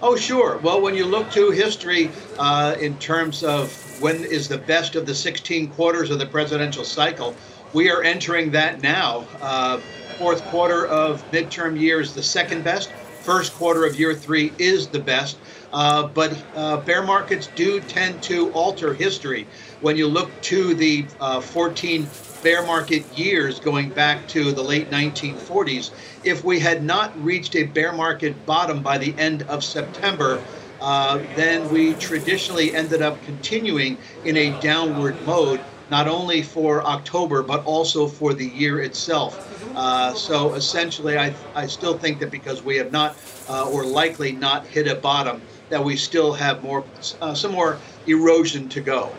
Oh, 0.00 0.16
sure. 0.16 0.56
Well, 0.62 0.80
when 0.80 0.94
you 0.94 1.04
look 1.04 1.30
to 1.32 1.50
history 1.50 2.10
uh, 2.38 2.74
in 2.80 2.96
terms 2.98 3.44
of 3.44 4.00
when 4.00 4.24
is 4.24 4.48
the 4.48 4.58
best 4.58 4.96
of 4.96 5.04
the 5.04 5.14
16 5.14 5.68
quarters 5.72 6.10
of 6.10 6.18
the 6.18 6.26
presidential 6.26 6.84
cycle, 6.84 7.36
we 7.74 7.90
are 7.90 8.02
entering 8.02 8.50
that 8.52 8.82
now. 8.82 9.26
Uh, 9.42 9.78
fourth 10.18 10.42
quarter 10.46 10.84
of 10.88 11.22
midterm 11.30 11.80
year 11.80 12.00
is 12.00 12.12
the 12.12 12.22
second 12.22 12.64
best. 12.64 12.90
First 13.22 13.54
quarter 13.54 13.86
of 13.86 13.98
year 13.98 14.14
three 14.14 14.52
is 14.58 14.88
the 14.88 14.98
best. 14.98 15.38
Uh, 15.72 16.08
but 16.08 16.36
uh, 16.56 16.78
bear 16.78 17.02
markets 17.02 17.48
do 17.54 17.78
tend 17.80 18.20
to 18.24 18.50
alter 18.52 18.94
history. 18.94 19.46
When 19.80 19.96
you 19.96 20.08
look 20.08 20.30
to 20.42 20.74
the 20.74 21.06
uh, 21.20 21.40
14 21.40 22.08
bear 22.42 22.66
market 22.66 23.04
years 23.16 23.60
going 23.60 23.90
back 23.90 24.26
to 24.28 24.50
the 24.50 24.62
late 24.62 24.90
1940s, 24.90 25.92
if 26.24 26.42
we 26.42 26.58
had 26.58 26.82
not 26.82 27.16
reached 27.22 27.54
a 27.54 27.64
bear 27.64 27.92
market 27.92 28.44
bottom 28.44 28.82
by 28.82 28.98
the 28.98 29.14
end 29.18 29.42
of 29.42 29.62
September, 29.62 30.42
uh, 30.80 31.18
then 31.36 31.68
we 31.70 31.94
traditionally 31.94 32.74
ended 32.74 33.02
up 33.02 33.22
continuing 33.24 33.98
in 34.24 34.36
a 34.36 34.58
downward 34.60 35.20
mode, 35.26 35.60
not 35.90 36.08
only 36.08 36.42
for 36.42 36.84
October, 36.84 37.42
but 37.42 37.64
also 37.64 38.06
for 38.06 38.34
the 38.34 38.46
year 38.46 38.80
itself. 38.80 39.44
Uh, 39.74 40.12
so 40.12 40.54
essentially, 40.54 41.18
I, 41.18 41.34
I 41.54 41.66
still 41.66 41.96
think 41.96 42.18
that 42.20 42.30
because 42.30 42.62
we 42.62 42.76
have 42.76 42.92
not, 42.92 43.16
uh, 43.48 43.68
or 43.70 43.84
likely 43.84 44.32
not, 44.32 44.66
hit 44.66 44.88
a 44.88 44.94
bottom, 44.94 45.40
that 45.68 45.82
we 45.82 45.96
still 45.96 46.32
have 46.32 46.62
more, 46.62 46.84
uh, 47.20 47.34
some 47.34 47.52
more 47.52 47.78
erosion 48.06 48.68
to 48.70 48.80
go. 48.80 49.10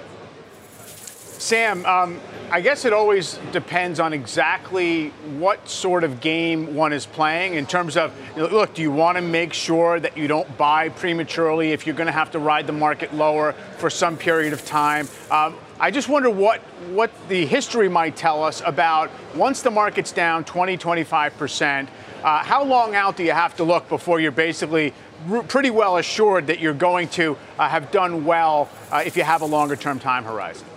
Sam, 1.40 1.86
um, 1.86 2.20
I 2.52 2.60
guess 2.60 2.84
it 2.84 2.92
always 2.92 3.40
depends 3.54 4.02
on 4.02 4.12
exactly 4.12 5.10
what 5.38 5.70
sort 5.70 6.04
of 6.04 6.20
game 6.20 6.76
one 6.76 6.92
is 6.92 7.06
playing 7.06 7.54
in 7.54 7.66
terms 7.66 7.96
of 7.96 8.12
look, 8.36 8.74
do 8.74 8.82
you 8.82 8.92
want 8.92 9.18
to 9.18 9.22
make 9.22 9.54
sure 9.54 10.02
that 10.02 10.18
you 10.18 10.28
don't 10.28 10.58
buy 10.58 10.90
prematurely 10.90 11.72
if 11.72 11.88
you're 11.88 11.96
going 11.96 12.08
to 12.08 12.12
have 12.12 12.32
to 12.32 12.40
ride 12.40 12.68
the 12.68 12.74
market 12.74 13.14
lower 13.16 13.54
for 13.78 13.90
some 13.90 14.18
period 14.18 14.52
of 14.52 14.66
time? 14.66 15.08
Um, 15.32 15.56
I 15.82 15.92
just 15.92 16.10
wonder 16.10 16.30
what, 16.30 16.60
what 16.92 17.10
the 17.30 17.46
history 17.46 17.88
might 17.88 18.18
tell 18.18 18.44
us 18.44 18.62
about 18.66 19.10
once 19.34 19.62
the 19.62 19.72
market's 19.72 20.12
down 20.12 20.44
20, 20.44 20.78
25%, 20.78 21.88
uh, 22.22 22.44
how 22.44 22.66
long 22.66 22.96
out 22.96 23.16
do 23.16 23.24
you 23.24 23.32
have 23.32 23.56
to 23.56 23.64
look 23.64 23.88
before 23.88 24.20
you're 24.20 24.32
basically 24.32 24.94
pretty 25.48 25.70
well 25.70 25.96
assured 25.96 26.48
that 26.48 26.60
you're 26.60 26.74
going 26.74 27.08
to 27.10 27.38
uh, 27.58 27.70
have 27.70 27.92
done 27.92 28.26
well 28.26 28.68
uh, 28.92 29.04
if 29.06 29.16
you 29.16 29.24
have 29.24 29.42
a 29.42 29.46
longer 29.46 29.78
term 29.78 30.00
time 30.00 30.26
horizon? 30.26 30.68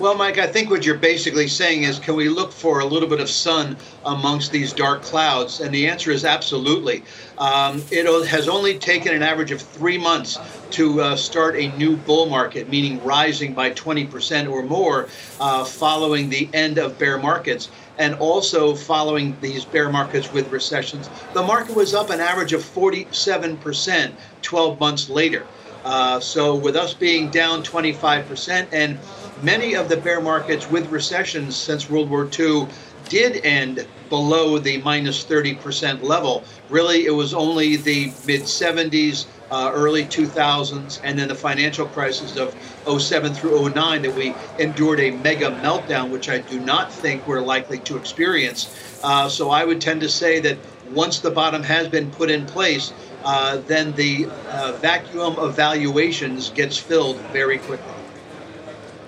Well, 0.00 0.16
Mike, 0.16 0.38
I 0.38 0.48
think 0.48 0.70
what 0.70 0.84
you're 0.84 0.98
basically 0.98 1.46
saying 1.46 1.84
is 1.84 2.00
can 2.00 2.16
we 2.16 2.28
look 2.28 2.50
for 2.50 2.80
a 2.80 2.84
little 2.84 3.08
bit 3.08 3.20
of 3.20 3.30
sun 3.30 3.76
amongst 4.04 4.50
these 4.50 4.72
dark 4.72 5.02
clouds? 5.02 5.60
And 5.60 5.72
the 5.72 5.86
answer 5.86 6.10
is 6.10 6.24
absolutely. 6.24 7.04
Um, 7.38 7.80
it 7.92 8.04
has 8.26 8.48
only 8.48 8.76
taken 8.76 9.14
an 9.14 9.22
average 9.22 9.52
of 9.52 9.62
three 9.62 9.96
months 9.96 10.36
to 10.72 11.00
uh, 11.00 11.16
start 11.16 11.54
a 11.54 11.68
new 11.76 11.96
bull 11.96 12.26
market, 12.26 12.68
meaning 12.68 13.02
rising 13.04 13.54
by 13.54 13.70
20% 13.70 14.50
or 14.50 14.64
more 14.64 15.08
uh, 15.38 15.64
following 15.64 16.28
the 16.28 16.48
end 16.52 16.78
of 16.78 16.98
bear 16.98 17.16
markets 17.16 17.70
and 17.96 18.16
also 18.16 18.74
following 18.74 19.36
these 19.40 19.64
bear 19.64 19.88
markets 19.90 20.32
with 20.32 20.50
recessions. 20.50 21.08
The 21.34 21.42
market 21.42 21.76
was 21.76 21.94
up 21.94 22.10
an 22.10 22.18
average 22.18 22.52
of 22.52 22.62
47% 22.62 24.12
12 24.42 24.80
months 24.80 25.08
later. 25.08 25.46
Uh, 25.84 26.18
so, 26.18 26.54
with 26.54 26.76
us 26.76 26.94
being 26.94 27.30
down 27.30 27.62
25%, 27.62 28.66
and 28.72 28.98
many 29.42 29.74
of 29.74 29.88
the 29.88 29.96
bear 29.96 30.20
markets 30.20 30.70
with 30.70 30.90
recessions 30.90 31.56
since 31.56 31.90
World 31.90 32.10
War 32.10 32.28
II 32.38 32.66
did 33.08 33.44
end 33.44 33.86
below 34.08 34.58
the 34.58 34.78
minus 34.78 35.24
30% 35.24 36.02
level. 36.02 36.44
Really, 36.70 37.06
it 37.06 37.10
was 37.10 37.34
only 37.34 37.76
the 37.76 38.06
mid 38.26 38.42
70s, 38.42 39.26
uh, 39.50 39.70
early 39.74 40.04
2000s, 40.04 41.00
and 41.02 41.18
then 41.18 41.28
the 41.28 41.34
financial 41.34 41.86
crisis 41.86 42.36
of 42.36 42.54
07 43.00 43.34
through 43.34 43.68
09 43.70 44.02
that 44.02 44.14
we 44.14 44.34
endured 44.58 45.00
a 45.00 45.10
mega 45.10 45.50
meltdown, 45.62 46.10
which 46.10 46.28
I 46.28 46.38
do 46.38 46.60
not 46.60 46.92
think 46.92 47.26
we're 47.26 47.40
likely 47.40 47.78
to 47.80 47.96
experience. 47.96 48.98
Uh, 49.02 49.28
so 49.28 49.50
I 49.50 49.64
would 49.64 49.80
tend 49.80 50.00
to 50.02 50.08
say 50.08 50.40
that 50.40 50.58
once 50.92 51.18
the 51.18 51.30
bottom 51.30 51.62
has 51.62 51.88
been 51.88 52.10
put 52.10 52.30
in 52.30 52.46
place, 52.46 52.92
uh, 53.24 53.58
then 53.66 53.92
the 53.92 54.26
uh, 54.50 54.72
vacuum 54.80 55.36
of 55.36 55.56
valuations 55.56 56.50
gets 56.50 56.76
filled 56.76 57.16
very 57.32 57.58
quickly. 57.58 58.03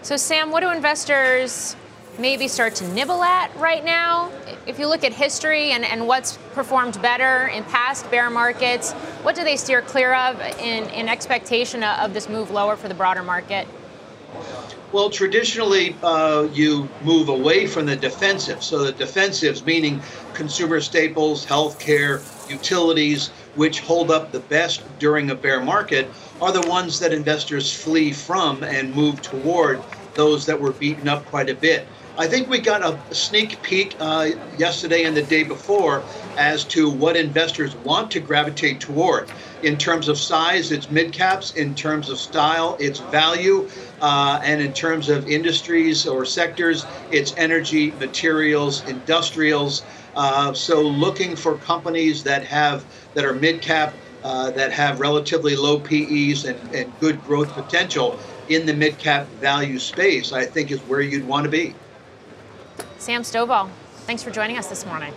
So, 0.06 0.16
Sam, 0.16 0.52
what 0.52 0.60
do 0.60 0.70
investors 0.70 1.74
maybe 2.16 2.46
start 2.46 2.76
to 2.76 2.86
nibble 2.94 3.24
at 3.24 3.52
right 3.56 3.84
now? 3.84 4.30
If 4.64 4.78
you 4.78 4.86
look 4.86 5.02
at 5.02 5.12
history 5.12 5.72
and, 5.72 5.84
and 5.84 6.06
what's 6.06 6.36
performed 6.52 7.02
better 7.02 7.48
in 7.48 7.64
past 7.64 8.08
bear 8.08 8.30
markets, 8.30 8.92
what 8.92 9.34
do 9.34 9.42
they 9.42 9.56
steer 9.56 9.82
clear 9.82 10.14
of 10.14 10.40
in, 10.60 10.88
in 10.90 11.08
expectation 11.08 11.82
of 11.82 12.14
this 12.14 12.28
move 12.28 12.52
lower 12.52 12.76
for 12.76 12.86
the 12.86 12.94
broader 12.94 13.24
market? 13.24 13.66
Well, 14.92 15.10
traditionally, 15.10 15.96
uh, 16.04 16.46
you 16.52 16.88
move 17.02 17.28
away 17.28 17.66
from 17.66 17.86
the 17.86 17.96
defensive. 17.96 18.62
So 18.62 18.84
the 18.84 18.92
defensives, 18.92 19.66
meaning 19.66 20.00
consumer 20.34 20.80
staples, 20.80 21.44
healthcare, 21.44 22.22
utilities, 22.48 23.30
which 23.56 23.80
hold 23.80 24.12
up 24.12 24.30
the 24.30 24.38
best 24.38 24.84
during 25.00 25.30
a 25.30 25.34
bear 25.34 25.60
market, 25.60 26.08
are 26.40 26.52
the 26.52 26.66
ones 26.68 27.00
that 27.00 27.12
investors 27.12 27.72
flee 27.72 28.12
from 28.12 28.62
and 28.62 28.94
move 28.94 29.20
toward 29.20 29.82
those 30.16 30.46
that 30.46 30.60
were 30.60 30.72
beaten 30.72 31.08
up 31.08 31.26
quite 31.26 31.50
a 31.50 31.54
bit. 31.54 31.88
I 32.18 32.26
think 32.26 32.48
we 32.48 32.60
got 32.60 32.82
a 32.82 33.14
sneak 33.14 33.62
peek 33.62 33.94
uh, 34.00 34.30
yesterday 34.50 35.04
and 35.04 35.14
the 35.14 35.22
day 35.22 35.42
before 35.44 36.06
as 36.36 36.64
to 36.68 36.88
what 36.90 37.16
investors 37.16 37.76
want 37.76 38.10
to 38.12 38.20
gravitate 38.20 38.80
toward. 38.80 39.30
In 39.62 39.76
terms 39.76 40.08
of 40.08 40.18
size, 40.18 40.72
it's 40.72 40.88
mid 40.90 41.12
caps. 41.12 41.52
In 41.52 41.74
terms 41.74 42.08
of 42.08 42.18
style, 42.18 42.76
it's 42.80 43.00
value. 43.00 43.68
Uh, 44.00 44.40
and 44.42 44.62
in 44.62 44.72
terms 44.72 45.08
of 45.10 45.28
industries 45.28 46.06
or 46.06 46.24
sectors, 46.24 46.86
it's 47.10 47.34
energy, 47.36 47.92
materials, 47.92 48.82
industrials. 48.84 49.84
Uh, 50.14 50.54
so 50.54 50.80
looking 50.82 51.36
for 51.36 51.58
companies 51.58 52.22
that 52.24 52.44
have 52.44 52.86
that 53.14 53.24
are 53.24 53.34
mid 53.34 53.60
cap, 53.60 54.00
uh, 54.22 54.50
that 54.52 54.72
have 54.72 55.00
relatively 55.00 55.54
low 55.54 55.80
PEs 55.80 56.44
and, 56.44 56.74
and 56.74 56.98
good 56.98 57.22
growth 57.22 57.54
potential 57.54 58.20
in 58.48 58.66
the 58.66 58.74
mid 58.74 58.98
cap 58.98 59.26
value 59.40 59.78
space, 59.78 60.32
I 60.32 60.44
think 60.44 60.70
is 60.70 60.80
where 60.82 61.00
you'd 61.00 61.26
want 61.26 61.44
to 61.44 61.50
be. 61.50 61.74
Sam 62.98 63.22
Stovall, 63.22 63.70
thanks 64.06 64.22
for 64.22 64.30
joining 64.30 64.58
us 64.58 64.66
this 64.68 64.86
morning. 64.86 65.12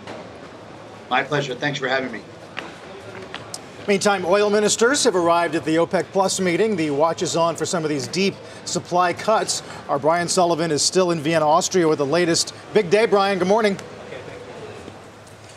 My 1.08 1.22
pleasure. 1.22 1.54
Thanks 1.54 1.78
for 1.78 1.88
having 1.88 2.12
me. 2.12 2.20
Meantime, 3.88 4.24
oil 4.24 4.50
ministers 4.50 5.02
have 5.02 5.16
arrived 5.16 5.54
at 5.54 5.64
the 5.64 5.76
OPEC 5.76 6.04
Plus 6.12 6.38
meeting. 6.38 6.76
The 6.76 6.90
watch 6.90 7.22
is 7.22 7.34
on 7.34 7.56
for 7.56 7.66
some 7.66 7.82
of 7.82 7.88
these 7.88 8.06
deep 8.06 8.34
supply 8.64 9.12
cuts. 9.12 9.62
Our 9.88 9.98
Brian 9.98 10.28
Sullivan 10.28 10.70
is 10.70 10.82
still 10.82 11.10
in 11.10 11.18
Vienna, 11.18 11.48
Austria 11.48 11.88
with 11.88 11.98
the 11.98 12.06
latest. 12.06 12.54
Big 12.72 12.90
day, 12.90 13.06
Brian. 13.06 13.38
Good 13.38 13.48
morning. 13.48 13.76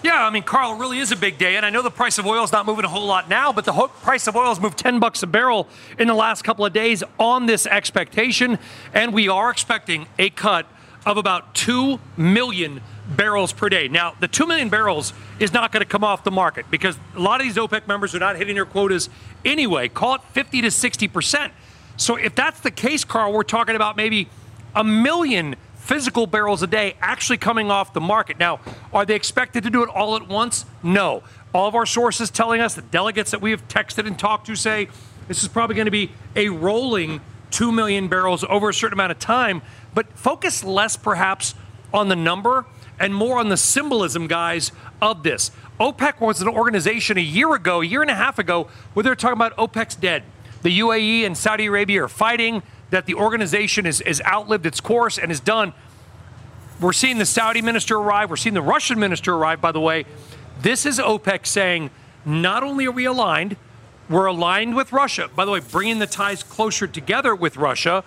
Yeah, 0.03 0.25
I 0.25 0.29
mean, 0.31 0.43
Carl, 0.43 0.75
it 0.75 0.79
really 0.79 0.99
is 0.99 1.13
a 1.13 1.15
big 1.15 1.37
day, 1.37 1.55
and 1.55 1.65
I 1.65 1.69
know 1.69 1.81
the 1.81 1.89
price 1.89 2.17
of 2.17 2.25
oil 2.25 2.43
is 2.43 2.51
not 2.51 2.65
moving 2.65 2.83
a 2.83 2.89
whole 2.89 3.05
lot 3.05 3.29
now, 3.29 3.53
but 3.53 3.63
the 3.63 3.71
price 3.71 4.27
of 4.27 4.35
oil 4.35 4.49
has 4.49 4.59
moved 4.59 4.77
10 4.77 4.99
bucks 4.99 5.23
a 5.23 5.27
barrel 5.27 5.69
in 5.97 6.09
the 6.09 6.13
last 6.13 6.43
couple 6.43 6.65
of 6.65 6.73
days 6.73 7.05
on 7.17 7.45
this 7.45 7.65
expectation, 7.65 8.59
and 8.93 9.13
we 9.13 9.29
are 9.29 9.49
expecting 9.49 10.05
a 10.19 10.29
cut 10.29 10.65
of 11.05 11.15
about 11.15 11.55
2 11.55 12.01
million 12.17 12.81
barrels 13.15 13.53
per 13.53 13.69
day. 13.69 13.87
Now, 13.87 14.13
the 14.19 14.27
2 14.27 14.45
million 14.45 14.67
barrels 14.67 15.13
is 15.39 15.53
not 15.53 15.71
going 15.71 15.81
to 15.81 15.89
come 15.89 16.03
off 16.03 16.25
the 16.25 16.31
market 16.31 16.65
because 16.69 16.97
a 17.15 17.19
lot 17.19 17.39
of 17.39 17.47
these 17.47 17.55
OPEC 17.55 17.87
members 17.87 18.13
are 18.13 18.19
not 18.19 18.35
hitting 18.35 18.55
their 18.55 18.65
quotas 18.65 19.09
anyway. 19.45 19.87
Call 19.87 20.15
it 20.15 20.21
50 20.31 20.63
to 20.63 20.67
60%. 20.67 21.51
So 21.95 22.17
if 22.17 22.35
that's 22.35 22.59
the 22.59 22.71
case, 22.71 23.05
Carl, 23.05 23.31
we're 23.31 23.43
talking 23.43 23.77
about 23.77 23.95
maybe 23.95 24.27
a 24.75 24.83
million 24.83 25.55
physical 25.83 26.25
barrels 26.25 26.63
a 26.63 26.67
day 26.67 26.95
actually 27.01 27.37
coming 27.37 27.69
off 27.69 27.93
the 27.93 28.01
market. 28.01 28.39
Now, 28.39 28.61
are 28.93 29.05
they 29.05 29.15
expected 29.15 29.63
to 29.63 29.69
do 29.69 29.83
it 29.83 29.89
all 29.89 30.15
at 30.15 30.27
once? 30.27 30.65
No. 30.81 31.23
All 31.53 31.67
of 31.67 31.75
our 31.75 31.85
sources 31.85 32.31
telling 32.31 32.61
us, 32.61 32.73
the 32.73 32.81
delegates 32.81 33.31
that 33.31 33.41
we 33.41 33.51
have 33.51 33.67
texted 33.67 34.07
and 34.07 34.17
talked 34.17 34.47
to 34.47 34.55
say 34.55 34.87
this 35.27 35.43
is 35.43 35.49
probably 35.49 35.75
going 35.75 35.85
to 35.85 35.91
be 35.91 36.11
a 36.35 36.49
rolling 36.49 37.21
2 37.51 37.71
million 37.71 38.07
barrels 38.07 38.43
over 38.45 38.69
a 38.69 38.73
certain 38.73 38.93
amount 38.93 39.11
of 39.11 39.19
time 39.19 39.61
but 39.93 40.11
focus 40.17 40.63
less 40.63 40.97
perhaps 40.97 41.53
on 41.93 42.07
the 42.07 42.15
number 42.15 42.65
and 42.99 43.13
more 43.13 43.39
on 43.39 43.49
the 43.49 43.57
symbolism, 43.57 44.27
guys, 44.27 44.71
of 45.01 45.23
this. 45.23 45.51
OPEC 45.79 46.21
was 46.21 46.41
an 46.41 46.47
organization 46.47 47.17
a 47.17 47.21
year 47.21 47.53
ago, 47.53 47.81
a 47.81 47.85
year 47.85 48.01
and 48.01 48.11
a 48.11 48.15
half 48.15 48.39
ago, 48.39 48.67
where 48.93 49.03
they 49.03 49.09
were 49.09 49.15
talking 49.15 49.33
about 49.33 49.55
OPEC's 49.57 49.95
dead. 49.95 50.23
The 50.61 50.79
UAE 50.79 51.25
and 51.25 51.37
Saudi 51.37 51.65
Arabia 51.65 52.03
are 52.05 52.07
fighting 52.07 52.63
that 52.93 53.07
the 53.07 53.15
organization 53.15 53.87
is, 53.87 54.01
is 54.01 54.21
outlived 54.21 54.67
its 54.67 54.79
course 54.79 55.17
and 55.17 55.31
is 55.31 55.39
done. 55.39 55.73
We're 56.79 56.93
seeing 56.93 57.17
the 57.17 57.25
Saudi 57.25 57.59
minister 57.59 57.97
arrive. 57.97 58.29
We're 58.29 58.35
seeing 58.35 58.53
the 58.53 58.61
Russian 58.61 58.99
minister 58.99 59.33
arrive, 59.33 59.59
by 59.59 59.71
the 59.71 59.79
way. 59.79 60.05
This 60.61 60.85
is 60.85 60.99
OPEC 60.99 61.47
saying 61.47 61.89
not 62.23 62.61
only 62.61 62.85
are 62.85 62.91
we 62.91 63.05
aligned, 63.05 63.57
we're 64.09 64.27
aligned 64.27 64.75
with 64.75 64.91
Russia. 64.91 65.27
By 65.35 65.43
the 65.43 65.51
way, 65.51 65.59
bringing 65.59 65.97
the 65.97 66.05
ties 66.05 66.43
closer 66.43 66.85
together 66.85 67.33
with 67.33 67.57
Russia 67.57 68.03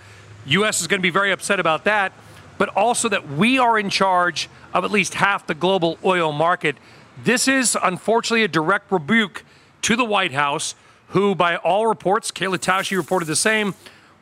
U.S. 0.47 0.81
is 0.81 0.87
going 0.87 1.01
to 1.01 1.03
be 1.03 1.11
very 1.11 1.33
upset 1.33 1.59
about 1.59 1.83
that, 1.85 2.13
but 2.57 2.69
also 2.69 3.09
that 3.09 3.29
we 3.29 3.59
are 3.59 3.77
in 3.81 3.91
charge 3.91 4.49
of 4.73 4.85
at 4.85 4.93
least 4.93 5.15
half 5.15 5.49
the 5.49 5.55
global 5.55 5.99
oil 6.05 6.31
market. 6.31 6.77
This 7.25 7.49
is 7.49 7.77
unfortunately 7.83 8.45
a 8.45 8.49
direct 8.49 8.93
rebuke 8.93 9.43
to 9.83 9.97
the 9.97 10.05
White 10.05 10.33
House, 10.33 10.77
who, 11.09 11.35
by 11.35 11.57
all 11.57 11.89
reports, 11.89 12.31
Kayla 12.31 12.59
Tausche 12.59 12.97
reported 12.97 13.27
the 13.27 13.35
same, 13.35 13.75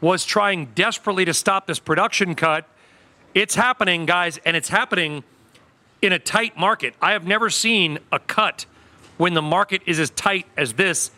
was 0.05 0.27
trying 0.27 0.67
desperately 0.75 1.25
to 1.25 1.33
stop 1.33 1.67
this 1.67 1.79
production 1.79 2.35
cut. 2.35 2.69
It's 3.33 3.55
happening, 3.55 4.05
guys, 4.05 4.39
and 4.45 4.55
it's 4.55 4.69
happening 4.69 5.25
in 6.03 6.13
a 6.13 6.19
tight 6.19 6.59
market. 6.59 6.95
I 7.01 7.13
have 7.13 7.27
never 7.27 7.49
seen 7.49 7.99
a 8.13 8.19
cut 8.19 8.67
when 9.17 9.33
the 9.33 9.41
market 9.41 9.81
is 9.87 9.99
as 9.99 10.11
tight 10.11 10.45
as 10.59 10.75
this. 10.75 11.11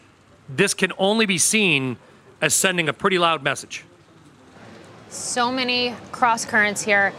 This 0.48 0.72
can 0.72 0.92
only 0.98 1.26
be 1.26 1.36
seen 1.36 1.96
as 2.40 2.54
sending 2.54 2.88
a 2.88 2.92
pretty 2.92 3.18
loud 3.18 3.42
message. 3.42 3.82
So 5.08 5.50
many 5.50 5.96
cross 6.12 6.44
currents 6.44 6.82
here. 6.82 7.12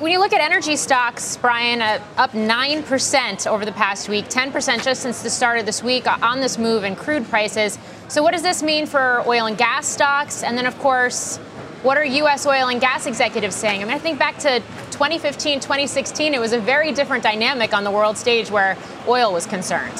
When 0.00 0.10
you 0.10 0.18
look 0.18 0.32
at 0.32 0.40
energy 0.40 0.74
stocks, 0.74 1.36
Brian, 1.36 1.80
uh, 1.80 2.02
up 2.16 2.32
9% 2.32 3.46
over 3.46 3.64
the 3.64 3.72
past 3.72 4.08
week, 4.08 4.24
10% 4.24 4.82
just 4.82 5.02
since 5.02 5.22
the 5.22 5.30
start 5.30 5.60
of 5.60 5.66
this 5.66 5.84
week 5.84 6.06
on 6.20 6.40
this 6.40 6.58
move 6.58 6.82
in 6.82 6.96
crude 6.96 7.24
prices. 7.28 7.78
So, 8.08 8.20
what 8.20 8.32
does 8.32 8.42
this 8.42 8.60
mean 8.60 8.86
for 8.86 9.22
oil 9.24 9.46
and 9.46 9.56
gas 9.56 9.86
stocks? 9.86 10.42
And 10.42 10.58
then, 10.58 10.66
of 10.66 10.76
course, 10.80 11.36
what 11.84 11.96
are 11.96 12.04
U.S. 12.04 12.44
oil 12.44 12.68
and 12.68 12.80
gas 12.80 13.06
executives 13.06 13.54
saying? 13.54 13.82
I 13.82 13.84
mean, 13.84 13.94
I 13.94 13.98
think 14.00 14.18
back 14.18 14.38
to 14.38 14.58
2015, 14.90 15.60
2016, 15.60 16.34
it 16.34 16.40
was 16.40 16.52
a 16.52 16.58
very 16.58 16.90
different 16.90 17.22
dynamic 17.22 17.72
on 17.72 17.84
the 17.84 17.90
world 17.92 18.16
stage 18.16 18.50
where 18.50 18.76
oil 19.06 19.32
was 19.32 19.46
concerned. 19.46 19.94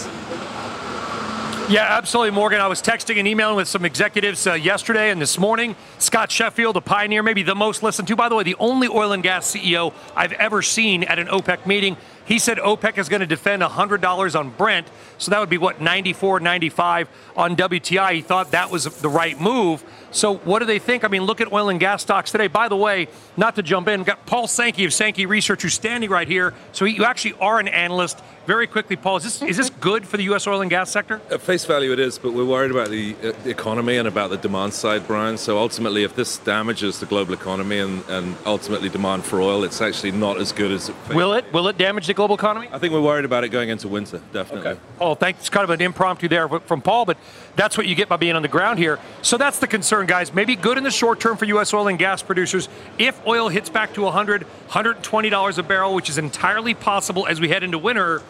Yeah, 1.69 1.83
absolutely, 1.83 2.31
Morgan. 2.31 2.63
I 2.63 2.67
was 2.67 2.81
texting 2.81 3.19
and 3.19 3.29
emailing 3.29 3.57
with 3.57 3.69
some 3.69 3.85
executives 3.85 4.47
uh, 4.47 4.55
yesterday 4.55 5.11
and 5.11 5.21
this 5.21 5.37
morning. 5.37 5.77
Scott 5.99 6.33
Sheffield, 6.33 6.79
a 6.79 6.81
pioneer, 6.81 7.23
maybe 7.23 7.43
the 7.43 7.55
most 7.55 7.83
listened 7.83 8.09
to. 8.09 8.17
By 8.17 8.31
the 8.31 8.37
way, 8.37 8.43
the 8.43 8.57
only 8.59 8.89
oil 8.89 9.13
and 9.13 9.23
gas 9.23 9.55
CEO 9.55 9.93
I've 10.17 10.33
ever 10.33 10.63
seen 10.63 11.05
at 11.05 11.19
an 11.19 11.27
OPEC 11.27 11.67
meeting. 11.67 11.99
He 12.25 12.39
said 12.39 12.57
OPEC 12.57 12.97
is 12.97 13.11
going 13.11 13.21
to 13.21 13.27
defend 13.27 13.61
$100 13.61 14.39
on 14.39 14.49
Brent, 14.49 14.87
so 15.19 15.31
that 15.31 15.41
would 15.41 15.51
be 15.51 15.59
what 15.59 15.79
94, 15.79 16.41
95 16.41 17.11
on 17.37 17.55
WTI. 17.55 18.15
He 18.15 18.23
thought 18.23 18.53
that 18.53 18.71
was 18.71 18.85
the 18.85 19.09
right 19.11 19.39
move. 19.39 19.85
So 20.11 20.37
what 20.39 20.61
do 20.61 20.65
they 20.65 20.79
think? 20.79 21.05
I 21.05 21.09
mean, 21.09 21.23
look 21.23 21.41
at 21.41 21.53
oil 21.53 21.69
and 21.69 21.79
gas 21.79 22.03
stocks 22.03 22.31
today. 22.33 22.49
By 22.49 22.69
the 22.69 22.77
way, 22.77 23.09
not 23.37 23.57
to 23.57 23.63
jump 23.63 23.89
in, 23.89 24.03
got 24.05 24.25
Paul 24.27 24.47
Sankey 24.47 24.85
of 24.85 24.93
Sankey 24.93 25.27
Research 25.27 25.63
who's 25.63 25.75
standing 25.75 26.11
right 26.11 26.27
here. 26.27 26.55
So 26.73 26.85
you 26.85 27.05
actually 27.05 27.35
are 27.41 27.59
an 27.59 27.69
analyst. 27.69 28.23
Very 28.47 28.67
quickly, 28.67 28.97
Paul, 28.97 29.19
is 29.19 29.25
this 29.25 29.43
is 29.43 29.57
this 29.59 29.69
good 29.69 30.09
for 30.09 30.17
the 30.17 30.23
U.S. 30.25 30.47
oil 30.47 30.63
and 30.63 30.71
gas 30.71 30.91
sector? 30.91 31.21
At 31.31 31.43
face 31.43 31.67
value, 31.67 31.93
it 31.93 31.99
is, 31.99 32.19
but 32.19 32.33
we're 32.33 32.47
worried 32.47 32.71
about 32.71 32.89
the 32.89 33.15
uh, 33.23 33.33
economy 33.45 33.99
and 33.99 34.09
about 34.09 34.31
the 34.31 34.39
demand 34.39 34.73
side, 34.73 35.07
Brian. 35.07 35.37
So 35.37 35.59
ultimately, 35.59 36.03
if 36.03 36.17
this 36.17 36.39
damages 36.39 36.99
the 36.99 37.05
global 37.05 37.35
economy 37.35 37.79
and, 37.79 38.03
and 38.09 38.35
ultimately 38.47 38.89
demand 38.89 39.27
for 39.27 39.43
oil, 39.43 39.65
it's 39.65 39.83
actually 39.83 40.13
not 40.13 40.39
as 40.39 40.53
good 40.53 40.73
as 40.73 40.89
it. 40.89 40.97
Will 41.11 41.35
it? 41.35 41.53
Will 41.53 41.69
it 41.69 41.77
damage 41.77 42.07
the 42.07 42.15
global 42.15 42.37
economy? 42.37 42.71
I 42.73 42.79
think 42.79 42.95
we're 42.95 43.03
worried 43.03 43.27
about 43.27 43.45
it 43.45 43.51
going 43.51 43.69
into 43.69 43.87
winter, 43.87 44.23
definitely. 44.33 44.71
Okay. 44.71 44.81
Oh, 44.99 45.15
thanks. 45.15 45.51
Kind 45.51 45.65
of 45.65 45.71
an 45.71 45.83
impromptu 45.83 46.27
there 46.29 46.49
from 46.49 46.81
Paul, 46.81 47.05
but 47.05 47.19
that's 47.59 47.77
what 47.77 47.87
you 47.87 47.95
get 47.95 48.09
by 48.09 48.17
being 48.17 48.37
on 48.37 48.43
the 48.43 48.49
ground 48.49 48.79
here. 48.79 48.99
So 49.21 49.37
that's 49.37 49.59
the 49.59 49.67
concern, 49.67 50.07
guys. 50.07 50.33
Maybe 50.33 50.57
good 50.57 50.79
in 50.79 50.85
the 50.85 50.91
short 50.91 51.21
term 51.21 51.37
for 51.37 51.45
U.S. 51.45 51.75
oil 51.75 51.89
and 51.89 51.99
gas 51.99 52.23
producers. 52.23 52.71
If 52.99 53.21
oil 53.27 53.49
hits 53.49 53.69
back 53.69 53.93
to 53.95 54.03
100, 54.03 54.45
120 54.45 55.29
dollars 55.29 55.59
a 55.59 55.63
barrel, 55.63 55.95
which 55.95 56.09
is 56.09 56.17
entirely 56.17 56.73
possible 56.73 57.27
as 57.27 57.41
we 57.41 57.49
head 57.49 57.63
into 57.63 57.77
winter 57.77 58.23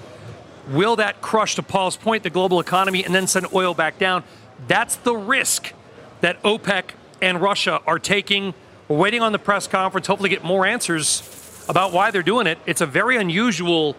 Will 0.69 0.97
that 0.97 1.23
crush, 1.23 1.55
to 1.55 1.63
Paul's 1.63 1.97
point, 1.97 2.23
the 2.23 2.31
global 2.31 2.61
economy 2.61 3.05
and 3.05 3.15
then 3.15 3.27
send 3.27 3.47
oil 3.55 3.73
back 3.73 3.99
down? 3.99 4.23
That's 4.67 4.97
the 4.97 5.17
risk 5.17 5.73
that 6.21 6.43
OPEC 6.43 6.91
and 7.23 7.41
Russia 7.41 7.81
are 7.87 7.99
taking. 7.99 8.53
We're 8.87 8.99
waiting 8.99 9.23
on 9.23 9.33
the 9.33 9.39
press 9.39 9.67
conference, 9.67 10.07
hopefully, 10.07 10.29
get 10.29 10.45
more 10.45 10.67
answers 10.67 11.65
about 11.69 11.93
why 11.93 12.11
they're 12.11 12.23
doing 12.23 12.47
it. 12.47 12.59
It's 12.67 12.81
a 12.83 12.87
very 12.87 13.17
unusual 13.17 13.97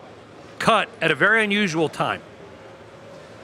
cut 0.60 0.90
at 1.02 1.10
a 1.10 1.16
very 1.16 1.44
unusual 1.44 1.90
time. 1.90 2.22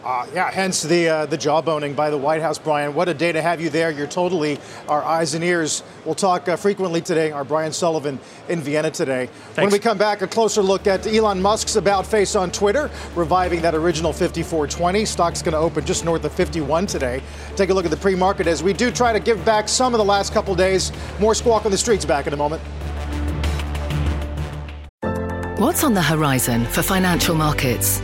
Uh, 0.05 0.27
yeah, 0.35 0.51
hence 0.51 0.83
the 0.83 1.09
uh, 1.09 1.25
the 1.25 1.37
jawboning 1.37 1.95
by 1.95 2.11
the 2.11 2.17
White 2.17 2.39
House, 2.39 2.59
Brian. 2.59 2.93
What 2.93 3.09
a 3.09 3.13
day 3.13 3.31
to 3.31 3.41
have 3.41 3.59
you 3.59 3.71
there. 3.71 3.89
You're 3.89 4.05
totally 4.05 4.59
our 4.87 5.03
eyes 5.03 5.33
and 5.33 5.43
ears. 5.43 5.81
We'll 6.05 6.13
talk 6.13 6.47
uh, 6.47 6.55
frequently 6.57 7.01
today. 7.01 7.31
Our 7.31 7.43
Brian 7.43 7.73
Sullivan 7.73 8.19
in 8.47 8.61
Vienna 8.61 8.91
today. 8.91 9.25
Thanks. 9.25 9.57
When 9.57 9.71
we 9.71 9.79
come 9.79 9.97
back, 9.97 10.21
a 10.21 10.27
closer 10.27 10.61
look 10.61 10.85
at 10.85 11.07
Elon 11.07 11.41
Musk's 11.41 11.75
about 11.75 12.05
face 12.05 12.35
on 12.35 12.51
Twitter, 12.51 12.91
reviving 13.15 13.61
that 13.61 13.73
original 13.73 14.13
5420. 14.13 15.05
Stock's 15.05 15.41
going 15.41 15.53
to 15.53 15.57
open 15.57 15.83
just 15.83 16.05
north 16.05 16.23
of 16.23 16.31
51 16.33 16.85
today. 16.85 17.23
Take 17.55 17.71
a 17.71 17.73
look 17.73 17.85
at 17.85 17.91
the 17.91 17.97
pre-market 17.97 18.45
as 18.45 18.61
we 18.61 18.73
do 18.73 18.91
try 18.91 19.11
to 19.11 19.19
give 19.19 19.43
back 19.43 19.67
some 19.67 19.95
of 19.95 19.97
the 19.97 20.05
last 20.05 20.33
couple 20.33 20.53
days. 20.53 20.91
More 21.19 21.33
squawk 21.33 21.65
on 21.65 21.71
the 21.71 21.79
streets 21.79 22.05
back 22.05 22.27
in 22.27 22.33
a 22.33 22.37
moment. 22.37 22.61
What's 25.57 25.83
on 25.83 25.95
the 25.95 26.03
horizon 26.03 26.65
for 26.65 26.83
financial 26.83 27.33
markets? 27.33 28.03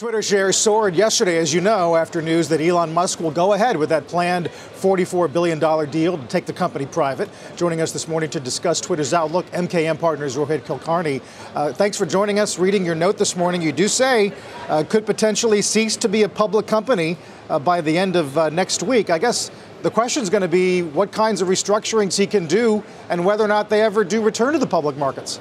Twitter 0.00 0.22
shares 0.22 0.56
soared 0.56 0.94
yesterday, 0.94 1.36
as 1.36 1.52
you 1.52 1.60
know, 1.60 1.94
after 1.94 2.22
news 2.22 2.48
that 2.48 2.58
Elon 2.58 2.94
Musk 2.94 3.20
will 3.20 3.30
go 3.30 3.52
ahead 3.52 3.76
with 3.76 3.90
that 3.90 4.08
planned 4.08 4.46
$44 4.46 5.30
billion 5.30 5.58
deal 5.90 6.16
to 6.16 6.26
take 6.26 6.46
the 6.46 6.54
company 6.54 6.86
private. 6.86 7.28
Joining 7.54 7.82
us 7.82 7.92
this 7.92 8.08
morning 8.08 8.30
to 8.30 8.40
discuss 8.40 8.80
Twitter's 8.80 9.12
outlook, 9.12 9.44
MKM 9.50 10.00
partners 10.00 10.36
Rohit 10.36 10.60
Kulkarni. 10.60 11.20
Uh, 11.54 11.74
thanks 11.74 11.98
for 11.98 12.06
joining 12.06 12.38
us. 12.38 12.58
Reading 12.58 12.82
your 12.82 12.94
note 12.94 13.18
this 13.18 13.36
morning, 13.36 13.60
you 13.60 13.72
do 13.72 13.88
say 13.88 14.32
uh, 14.70 14.84
could 14.88 15.04
potentially 15.04 15.60
cease 15.60 15.98
to 15.98 16.08
be 16.08 16.22
a 16.22 16.30
public 16.30 16.66
company 16.66 17.18
uh, 17.50 17.58
by 17.58 17.82
the 17.82 17.98
end 17.98 18.16
of 18.16 18.38
uh, 18.38 18.48
next 18.48 18.82
week. 18.82 19.10
I 19.10 19.18
guess 19.18 19.50
the 19.82 19.90
question 19.90 20.22
is 20.22 20.30
going 20.30 20.40
to 20.40 20.48
be 20.48 20.80
what 20.82 21.12
kinds 21.12 21.42
of 21.42 21.48
restructurings 21.48 22.16
he 22.16 22.26
can 22.26 22.46
do 22.46 22.82
and 23.10 23.22
whether 23.22 23.44
or 23.44 23.48
not 23.48 23.68
they 23.68 23.82
ever 23.82 24.02
do 24.02 24.22
return 24.22 24.54
to 24.54 24.58
the 24.58 24.66
public 24.66 24.96
markets. 24.96 25.40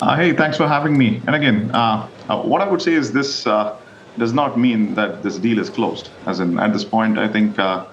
Uh, 0.00 0.16
hey, 0.16 0.32
thanks 0.32 0.56
for 0.56 0.66
having 0.66 0.98
me. 0.98 1.22
And 1.28 1.36
again, 1.36 1.70
uh, 1.72 2.08
uh, 2.28 2.42
what 2.42 2.60
I 2.60 2.68
would 2.68 2.82
say 2.82 2.94
is 2.94 3.12
this 3.12 3.46
uh, 3.46 3.78
does 4.18 4.32
not 4.32 4.58
mean 4.58 4.94
that 4.96 5.22
this 5.22 5.38
deal 5.38 5.60
is 5.60 5.70
closed. 5.70 6.10
As 6.26 6.40
in, 6.40 6.58
at 6.58 6.72
this 6.72 6.84
point, 6.84 7.16
I 7.16 7.28
think 7.28 7.58
uh, 7.60 7.86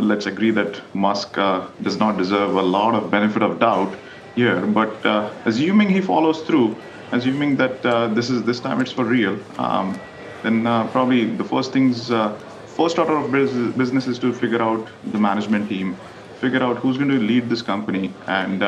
let's 0.00 0.26
agree 0.26 0.50
that 0.50 0.82
Musk 0.92 1.34
does 1.34 1.98
not 1.98 2.18
deserve 2.18 2.56
a 2.56 2.62
lot 2.62 2.94
of 2.96 3.12
benefit 3.12 3.42
of 3.42 3.60
doubt 3.60 3.96
here. 4.34 4.66
But 4.66 5.06
assuming 5.46 5.88
he 5.88 6.00
follows 6.00 6.42
through, 6.42 6.76
assuming 7.12 7.56
that 7.56 7.82
this 8.14 8.28
is 8.28 8.42
this 8.42 8.58
time 8.58 8.80
it's 8.80 8.92
for 8.92 9.04
real, 9.04 9.38
um, 9.58 10.00
then 10.42 10.64
probably 10.90 11.36
the 11.36 11.44
first 11.44 11.72
things, 11.72 12.08
first 12.08 12.98
order 12.98 13.16
of 13.16 13.30
business 13.30 14.08
is 14.08 14.18
to 14.18 14.32
figure 14.32 14.60
out 14.60 14.88
the 15.12 15.18
management 15.18 15.68
team, 15.68 15.96
figure 16.40 16.62
out 16.62 16.78
who's 16.78 16.96
going 16.96 17.10
to 17.10 17.20
lead 17.20 17.48
this 17.48 17.62
company, 17.62 18.12
and 18.26 18.62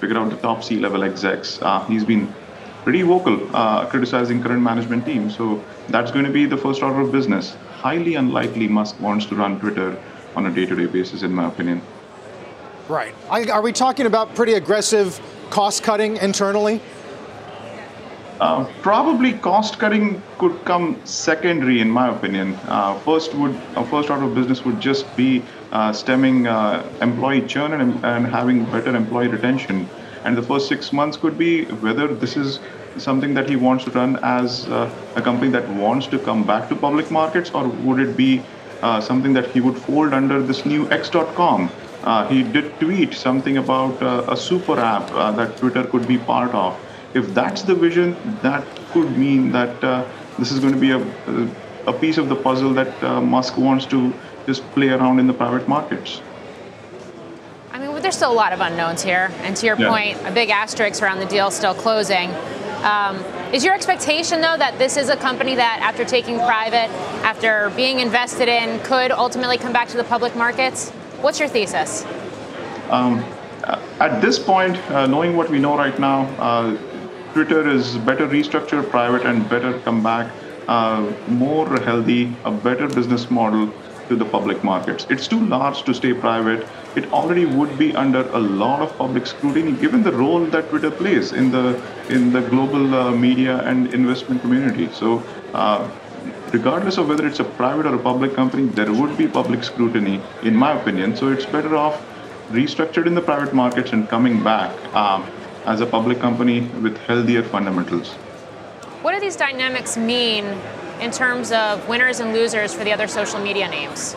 figure 0.00 0.18
out 0.18 0.30
the 0.30 0.36
top 0.36 0.62
C-level 0.62 1.04
execs. 1.04 1.60
Uh, 1.62 1.84
he's 1.86 2.04
been 2.04 2.32
pretty 2.84 3.02
vocal 3.02 3.54
uh, 3.56 3.86
criticizing 3.86 4.42
current 4.42 4.62
management 4.62 5.04
team. 5.04 5.30
So 5.30 5.64
that's 5.88 6.10
going 6.10 6.24
to 6.24 6.30
be 6.30 6.46
the 6.46 6.56
first 6.56 6.82
order 6.82 7.00
of 7.00 7.12
business. 7.12 7.56
Highly 7.70 8.14
unlikely 8.14 8.68
Musk 8.68 9.00
wants 9.00 9.26
to 9.26 9.34
run 9.34 9.58
Twitter 9.60 10.00
on 10.36 10.46
a 10.46 10.50
day-to-day 10.50 10.86
basis, 10.86 11.22
in 11.22 11.32
my 11.32 11.48
opinion. 11.48 11.82
Right. 12.88 13.14
Are 13.28 13.62
we 13.62 13.72
talking 13.72 14.06
about 14.06 14.34
pretty 14.34 14.54
aggressive 14.54 15.20
cost 15.50 15.82
cutting 15.82 16.16
internally? 16.18 16.80
Uh, 18.38 18.70
probably 18.82 19.32
cost 19.32 19.78
cutting 19.78 20.22
could 20.38 20.62
come 20.64 21.00
secondary, 21.04 21.80
in 21.80 21.90
my 21.90 22.14
opinion. 22.14 22.54
Uh, 22.68 22.98
first 23.00 23.34
would 23.34 23.54
uh, 23.74 23.82
first 23.84 24.10
order 24.10 24.24
of 24.24 24.34
business 24.34 24.64
would 24.64 24.78
just 24.78 25.04
be 25.16 25.42
stemming 25.92 26.46
uh, 26.46 26.88
employee 27.00 27.46
churn 27.46 27.72
and, 27.72 28.04
and, 28.04 28.26
having 28.26 28.64
better 28.66 28.94
employee 28.94 29.28
retention. 29.28 29.88
And 30.24 30.36
the 30.36 30.42
first 30.42 30.68
six 30.68 30.92
months 30.92 31.16
could 31.16 31.38
be 31.38 31.64
whether 31.84 32.08
this 32.12 32.36
is 32.36 32.60
something 32.96 33.34
that 33.34 33.48
he 33.48 33.56
wants 33.56 33.84
to 33.84 33.90
run 33.90 34.18
as 34.22 34.66
uh, 34.68 34.90
a 35.16 35.22
company 35.22 35.50
that 35.50 35.68
wants 35.68 36.06
to 36.08 36.18
come 36.18 36.44
back 36.44 36.68
to 36.70 36.76
public 36.76 37.10
markets, 37.10 37.50
or 37.50 37.68
would 37.68 38.00
it 38.00 38.16
be 38.16 38.42
something 39.00 39.32
that 39.32 39.46
he 39.50 39.60
would 39.60 39.76
fold 39.76 40.12
under 40.12 40.42
this 40.42 40.64
new 40.66 40.90
X.com? 40.90 41.70
he 42.28 42.42
did 42.42 42.78
tweet 42.80 43.14
something 43.14 43.56
about 43.58 44.02
a 44.32 44.36
super 44.36 44.78
app 44.78 45.06
that 45.36 45.56
Twitter 45.56 45.84
could 45.84 46.06
be 46.06 46.18
part 46.18 46.54
of 46.54 46.78
if 47.16 47.32
that's 47.32 47.62
the 47.62 47.74
vision, 47.74 48.14
that 48.42 48.64
could 48.92 49.16
mean 49.16 49.50
that 49.52 49.82
uh, 49.82 50.04
this 50.38 50.52
is 50.52 50.58
going 50.60 50.74
to 50.74 50.78
be 50.78 50.90
a, 50.90 51.00
a 51.86 51.92
piece 51.92 52.18
of 52.18 52.28
the 52.28 52.36
puzzle 52.36 52.74
that 52.74 53.02
uh, 53.02 53.20
Musk 53.20 53.56
wants 53.56 53.86
to 53.86 54.12
just 54.46 54.62
play 54.72 54.88
around 54.88 55.18
in 55.18 55.26
the 55.26 55.34
private 55.34 55.68
markets. 55.68 56.22
I 57.72 57.78
mean, 57.78 58.00
there's 58.00 58.16
still 58.16 58.32
a 58.32 58.40
lot 58.44 58.52
of 58.52 58.60
unknowns 58.60 59.02
here. 59.02 59.30
And 59.42 59.54
to 59.56 59.66
your 59.66 59.78
yeah. 59.78 59.90
point, 59.90 60.26
a 60.26 60.32
big 60.32 60.48
asterisk 60.48 61.02
around 61.02 61.18
the 61.18 61.26
deal 61.26 61.50
still 61.50 61.74
closing. 61.74 62.30
Um, 62.82 63.16
is 63.52 63.64
your 63.64 63.74
expectation, 63.74 64.40
though, 64.40 64.56
that 64.56 64.78
this 64.78 64.96
is 64.96 65.08
a 65.08 65.16
company 65.16 65.54
that, 65.56 65.80
after 65.82 66.04
taking 66.04 66.38
private, 66.38 66.90
after 67.22 67.70
being 67.76 68.00
invested 68.00 68.48
in, 68.48 68.80
could 68.80 69.10
ultimately 69.10 69.58
come 69.58 69.72
back 69.72 69.88
to 69.88 69.96
the 69.96 70.04
public 70.04 70.34
markets? 70.36 70.90
What's 71.20 71.38
your 71.38 71.48
thesis? 71.48 72.06
Um, 72.90 73.24
at 74.00 74.20
this 74.20 74.38
point, 74.38 74.76
uh, 74.90 75.06
knowing 75.06 75.36
what 75.36 75.50
we 75.50 75.58
know 75.58 75.76
right 75.76 75.98
now, 75.98 76.26
uh, 76.38 76.76
Twitter 77.32 77.68
is 77.68 77.96
better 77.98 78.26
restructured 78.28 78.88
private 78.88 79.26
and 79.26 79.48
better 79.48 79.78
come 79.80 80.02
back, 80.02 80.32
uh, 80.68 81.12
more 81.28 81.68
healthy, 81.80 82.34
a 82.44 82.50
better 82.50 82.86
business 82.88 83.30
model. 83.30 83.72
To 84.08 84.16
the 84.16 84.24
public 84.24 84.62
markets. 84.64 85.06
It's 85.10 85.28
too 85.28 85.40
large 85.46 85.82
to 85.82 85.94
stay 85.94 86.12
private. 86.14 86.66
It 86.94 87.12
already 87.12 87.44
would 87.44 87.78
be 87.78 87.94
under 87.94 88.22
a 88.30 88.38
lot 88.38 88.80
of 88.80 88.96
public 88.96 89.26
scrutiny, 89.26 89.72
given 89.72 90.02
the 90.02 90.12
role 90.12 90.44
that 90.46 90.68
Twitter 90.70 90.90
plays 90.90 91.32
in 91.32 91.50
the 91.50 91.80
in 92.08 92.32
the 92.32 92.40
global 92.40 92.94
uh, 92.94 93.10
media 93.10 93.58
and 93.58 93.92
investment 93.92 94.40
community. 94.42 94.88
So. 94.92 95.22
Uh, 95.54 95.88
regardless 96.52 96.96
of 96.96 97.08
whether 97.08 97.26
it's 97.26 97.40
a 97.40 97.44
private 97.44 97.86
or 97.86 97.94
a 97.94 97.98
public 97.98 98.34
company, 98.34 98.66
there 98.66 98.92
would 98.92 99.16
be 99.18 99.26
public 99.26 99.64
scrutiny, 99.64 100.20
in 100.42 100.54
my 100.54 100.72
opinion. 100.80 101.16
So 101.16 101.28
it's 101.32 101.44
better 101.44 101.76
off 101.76 102.00
restructured 102.50 103.06
in 103.06 103.14
the 103.14 103.20
private 103.20 103.52
markets 103.52 103.92
and 103.92 104.08
coming 104.08 104.42
back 104.42 104.72
um, 104.94 105.28
as 105.64 105.80
a 105.80 105.86
public 105.86 106.20
company 106.20 106.60
with 106.82 106.96
healthier 106.98 107.42
fundamentals. 107.42 108.12
What 109.02 109.14
do 109.14 109.20
these 109.20 109.36
dynamics 109.36 109.96
mean 109.96 110.44
in 111.00 111.10
terms 111.10 111.52
of 111.52 111.86
winners 111.88 112.20
and 112.20 112.32
losers 112.32 112.74
for 112.74 112.84
the 112.84 112.92
other 112.92 113.06
social 113.06 113.40
media 113.40 113.68
names? 113.68 114.16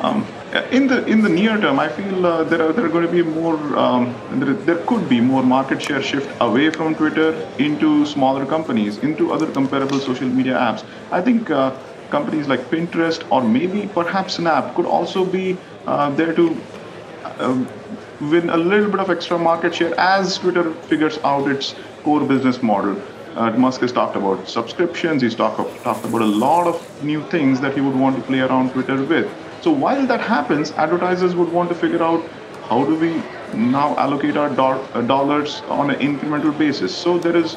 Um, 0.00 0.26
in 0.70 0.86
the 0.86 1.04
in 1.06 1.22
the 1.22 1.28
near 1.28 1.58
term, 1.58 1.78
I 1.80 1.88
feel 1.88 2.26
uh, 2.26 2.44
there 2.44 2.62
are 2.62 2.72
there 2.72 2.84
are 2.84 2.88
going 2.88 3.06
to 3.06 3.12
be 3.12 3.22
more 3.22 3.56
um, 3.78 4.14
there, 4.32 4.52
there 4.52 4.84
could 4.86 5.08
be 5.08 5.20
more 5.20 5.42
market 5.42 5.80
share 5.82 6.02
shift 6.02 6.30
away 6.40 6.70
from 6.70 6.94
Twitter 6.94 7.32
into 7.58 8.04
smaller 8.06 8.44
companies, 8.44 8.98
into 8.98 9.32
other 9.32 9.50
comparable 9.50 9.98
social 9.98 10.28
media 10.28 10.54
apps. 10.54 10.84
I 11.10 11.22
think 11.22 11.50
uh, 11.50 11.74
companies 12.10 12.48
like 12.48 12.60
Pinterest 12.70 13.24
or 13.30 13.42
maybe 13.42 13.88
perhaps 13.94 14.34
Snap 14.34 14.74
could 14.74 14.86
also 14.86 15.24
be 15.24 15.56
uh, 15.86 16.10
there 16.10 16.34
to 16.34 16.56
um, 17.38 17.66
win 18.20 18.50
a 18.50 18.56
little 18.56 18.90
bit 18.90 19.00
of 19.00 19.10
extra 19.10 19.38
market 19.38 19.74
share 19.74 19.98
as 19.98 20.38
Twitter 20.38 20.72
figures 20.92 21.18
out 21.24 21.50
its 21.50 21.74
core 22.02 22.20
business 22.20 22.62
model. 22.62 23.00
Uh, 23.36 23.50
Musk 23.50 23.80
has 23.80 23.90
talked 23.90 24.14
about 24.14 24.48
subscriptions. 24.48 25.20
He's 25.20 25.34
talked 25.34 25.56
talked 25.82 26.04
about 26.04 26.22
a 26.22 26.26
lot 26.26 26.68
of 26.68 27.04
new 27.04 27.20
things 27.30 27.60
that 27.60 27.74
he 27.74 27.80
would 27.80 27.96
want 27.96 28.14
to 28.16 28.22
play 28.22 28.40
around 28.40 28.70
Twitter 28.72 29.02
with. 29.02 29.28
So 29.60 29.72
while 29.72 30.06
that 30.06 30.20
happens, 30.20 30.70
advertisers 30.72 31.34
would 31.34 31.50
want 31.50 31.68
to 31.70 31.74
figure 31.74 32.02
out 32.02 32.24
how 32.68 32.84
do 32.84 32.94
we 32.94 33.22
now 33.52 33.96
allocate 33.96 34.36
our 34.36 34.50
do- 34.50 34.82
uh, 34.94 35.02
dollars 35.02 35.62
on 35.62 35.90
an 35.90 35.98
incremental 35.98 36.56
basis. 36.56 36.96
So 36.96 37.18
there 37.18 37.36
is 37.36 37.56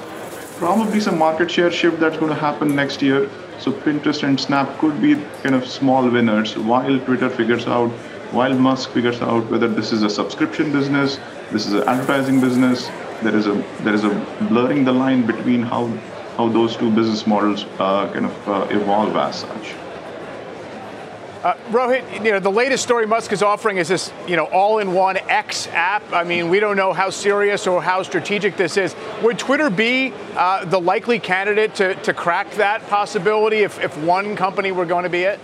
probably 0.57 0.99
some 0.99 1.19
market 1.19 1.51
share 1.51 1.71
shift 1.71 1.99
that's 1.99 2.17
going 2.17 2.29
to 2.29 2.39
happen 2.39 2.75
next 2.75 3.03
year. 3.03 3.29
So 3.59 3.71
Pinterest 3.71 4.23
and 4.23 4.39
Snap 4.39 4.79
could 4.79 4.99
be 4.99 5.15
kind 5.43 5.53
of 5.53 5.67
small 5.67 6.09
winners 6.09 6.57
while 6.57 6.99
Twitter 7.01 7.29
figures 7.29 7.67
out 7.67 7.91
while 8.31 8.53
Musk 8.53 8.89
figures 8.91 9.21
out 9.21 9.49
whether 9.49 9.67
this 9.67 9.93
is 9.93 10.03
a 10.03 10.09
subscription 10.09 10.71
business, 10.71 11.17
this 11.51 11.65
is 11.65 11.73
an 11.73 11.83
advertising 11.87 12.41
business, 12.41 12.89
there 13.23 13.35
is 13.35 13.47
a 13.47 13.53
there 13.81 13.93
is 13.93 14.03
a 14.03 14.09
blurring 14.49 14.83
the 14.83 14.91
line 14.91 15.25
between 15.25 15.61
how 15.61 15.87
how 16.37 16.47
those 16.47 16.77
two 16.77 16.91
business 16.91 17.25
models 17.25 17.65
uh, 17.79 18.11
kind 18.13 18.25
of 18.25 18.47
uh, 18.47 18.67
evolve 18.69 19.15
as 19.15 19.39
such. 19.39 19.73
Uh, 21.43 21.53
Rohit, 21.69 22.25
you 22.25 22.31
know 22.31 22.39
the 22.39 22.51
latest 22.51 22.83
story 22.83 23.05
Musk 23.05 23.31
is 23.31 23.41
offering 23.41 23.77
is 23.77 23.87
this, 23.87 24.11
you 24.27 24.35
know, 24.35 24.45
all-in-one 24.45 25.17
X 25.29 25.67
app. 25.67 26.03
I 26.11 26.23
mean, 26.23 26.49
we 26.49 26.59
don't 26.59 26.75
know 26.75 26.93
how 26.93 27.09
serious 27.09 27.67
or 27.67 27.81
how 27.81 28.03
strategic 28.03 28.57
this 28.57 28.75
is. 28.75 28.95
Would 29.23 29.39
Twitter 29.39 29.69
be 29.69 30.13
uh, 30.35 30.65
the 30.65 30.79
likely 30.79 31.19
candidate 31.19 31.75
to, 31.75 31.95
to 31.95 32.13
crack 32.13 32.51
that 32.55 32.85
possibility 32.87 33.57
if, 33.57 33.79
if 33.81 33.95
one 33.99 34.35
company 34.35 34.71
were 34.71 34.85
going 34.85 35.03
to 35.03 35.09
be 35.09 35.23
it? 35.23 35.39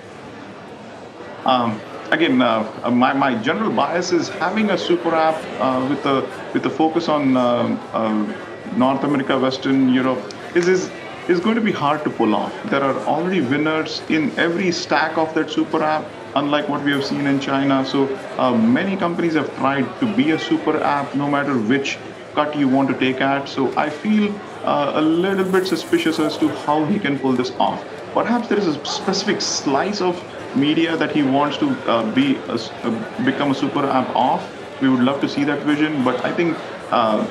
Um, 1.46 1.80
again, 2.14 2.42
uh, 2.42 2.72
uh, 2.84 2.92
my, 2.92 3.12
my 3.12 3.36
general 3.42 3.72
bias 3.72 4.12
is 4.12 4.30
having 4.30 4.70
a 4.70 4.78
super 4.78 5.14
app 5.16 5.38
uh, 5.60 5.86
with 5.90 6.06
a 6.06 6.18
with 6.54 6.66
a 6.66 6.70
focus 6.70 7.10
on 7.10 7.36
um, 7.36 7.80
um, 7.94 8.36
North 8.78 9.04
America, 9.04 9.38
Western 9.38 9.90
Europe 9.90 10.22
is 10.56 10.68
is 10.68 10.92
is 11.28 11.40
going 11.40 11.56
to 11.56 11.66
be 11.70 11.72
hard 11.72 12.04
to 12.04 12.10
pull 12.10 12.36
off. 12.36 12.54
There 12.70 12.84
are 12.84 12.98
already 13.14 13.42
winners 13.42 14.02
in 14.10 14.32
every 14.38 14.72
stack 14.72 15.18
of 15.18 15.34
that 15.36 15.50
super 15.50 15.82
app, 15.82 16.06
unlike 16.36 16.70
what 16.70 16.84
we 16.84 16.92
have 16.92 17.06
seen 17.06 17.26
in 17.28 17.40
China. 17.40 17.86
So 17.86 18.08
uh, 18.38 18.52
many 18.56 18.98
companies 18.98 19.34
have 19.36 19.56
tried 19.58 19.88
to 20.02 20.16
be 20.18 20.32
a 20.32 20.40
super 20.40 20.78
app, 20.84 21.16
no 21.16 21.30
matter 21.30 21.58
which 21.58 21.98
cut 22.36 22.56
you 22.58 22.68
want 22.68 22.90
to 22.90 23.00
take 23.00 23.22
at. 23.22 23.48
So 23.48 23.74
I 23.78 23.90
feel 23.90 24.36
uh, 24.64 24.94
a 24.96 25.02
little 25.02 25.50
bit 25.56 25.66
suspicious 25.66 26.20
as 26.20 26.38
to 26.40 26.50
how 26.66 26.84
he 26.86 27.00
can 27.00 27.18
pull 27.18 27.34
this 27.34 27.52
off. 27.70 27.84
Perhaps 28.14 28.50
there 28.50 28.60
is 28.60 28.68
a 28.68 28.86
specific 28.86 29.42
slice 29.42 30.02
of 30.02 30.22
media 30.56 30.96
that 30.98 31.12
he 31.12 31.24
wants 31.24 31.58
to 31.58 31.70
uh, 31.90 32.10
be 32.14 32.36
a, 32.48 32.54
uh, 32.56 33.26
become 33.26 33.52
a 33.52 33.56
super 33.56 33.86
app 33.86 34.10
of. 34.16 34.42
We 34.82 34.90
would 34.90 35.02
love 35.02 35.22
to 35.22 35.30
see 35.30 35.44
that 35.46 35.64
vision, 35.64 36.04
but 36.04 36.24
I 36.26 36.32
think 36.34 36.58
uh, 36.92 37.26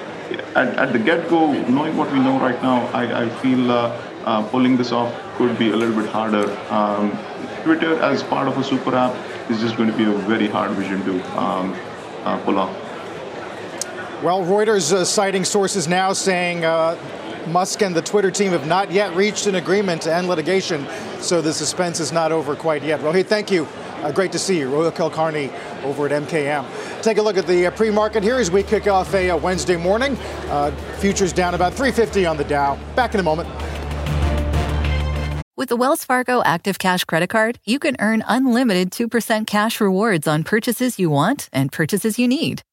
at, 0.54 0.68
at, 0.78 0.92
the 0.92 0.98
get-go, 0.98 1.52
knowing 1.68 1.96
what 1.96 2.10
we 2.12 2.18
know 2.18 2.38
right 2.38 2.60
now, 2.62 2.86
I, 2.88 3.24
I 3.24 3.28
feel 3.28 3.70
uh, 3.70 4.00
uh, 4.24 4.48
pulling 4.48 4.76
this 4.76 4.92
off 4.92 5.12
could 5.36 5.58
be 5.58 5.70
a 5.70 5.76
little 5.76 5.94
bit 5.94 6.10
harder. 6.10 6.50
Um, 6.70 7.10
Twitter 7.64 8.00
as 8.02 8.22
part 8.22 8.48
of 8.48 8.56
a 8.58 8.64
super 8.64 8.94
app 8.94 9.14
is 9.50 9.60
just 9.60 9.76
going 9.76 9.90
to 9.90 9.96
be 9.96 10.04
a 10.04 10.12
very 10.12 10.48
hard 10.48 10.72
vision 10.72 11.04
to 11.04 11.38
um, 11.38 11.76
uh, 12.24 12.38
pull 12.44 12.58
off. 12.58 12.74
Well, 14.22 14.44
Reuters 14.44 15.04
citing 15.04 15.44
sources 15.44 15.88
now 15.88 16.12
saying 16.12 16.64
Musk 17.48 17.82
and 17.82 17.94
the 17.94 18.02
Twitter 18.02 18.30
team 18.30 18.52
have 18.52 18.66
not 18.66 18.90
yet 18.90 19.14
reached 19.14 19.46
an 19.46 19.56
agreement 19.56 20.02
to 20.02 20.14
end 20.14 20.28
litigation, 20.28 20.86
so 21.22 21.40
the 21.40 21.52
suspense 21.52 22.00
is 22.00 22.12
not 22.12 22.32
over 22.32 22.56
quite 22.56 22.82
yet. 22.82 23.00
Rohit, 23.00 23.26
thank 23.26 23.50
you. 23.50 23.66
Uh, 24.02 24.10
great 24.10 24.32
to 24.32 24.38
see 24.38 24.58
you. 24.58 24.68
Rohit 24.68 24.92
Kulkarni 24.92 25.52
over 25.84 26.06
at 26.06 26.22
MKM. 26.22 27.02
Take 27.02 27.18
a 27.18 27.22
look 27.22 27.36
at 27.36 27.46
the 27.46 27.66
uh, 27.66 27.70
pre-market 27.70 28.22
here 28.22 28.36
as 28.36 28.50
we 28.50 28.62
kick 28.62 28.86
off 28.86 29.14
a, 29.14 29.28
a 29.28 29.34
uh, 29.34 29.38
Wednesday 29.38 29.76
morning. 29.76 30.16
Uh, 30.48 30.72
futures 30.98 31.32
down 31.32 31.54
about 31.54 31.72
350 31.72 32.26
on 32.26 32.36
the 32.36 32.44
Dow. 32.44 32.78
Back 32.96 33.14
in 33.14 33.20
a 33.20 33.22
moment. 33.22 33.48
With 35.56 35.68
the 35.68 35.76
Wells 35.76 36.04
Fargo 36.04 36.42
Active 36.42 36.78
Cash 36.78 37.04
Credit 37.04 37.28
Card, 37.28 37.60
you 37.64 37.78
can 37.78 37.94
earn 38.00 38.24
unlimited 38.26 38.90
2% 38.90 39.46
cash 39.46 39.80
rewards 39.80 40.26
on 40.26 40.42
purchases 40.42 40.98
you 40.98 41.08
want 41.08 41.48
and 41.52 41.70
purchases 41.70 42.18
you 42.18 42.26
need. 42.26 42.62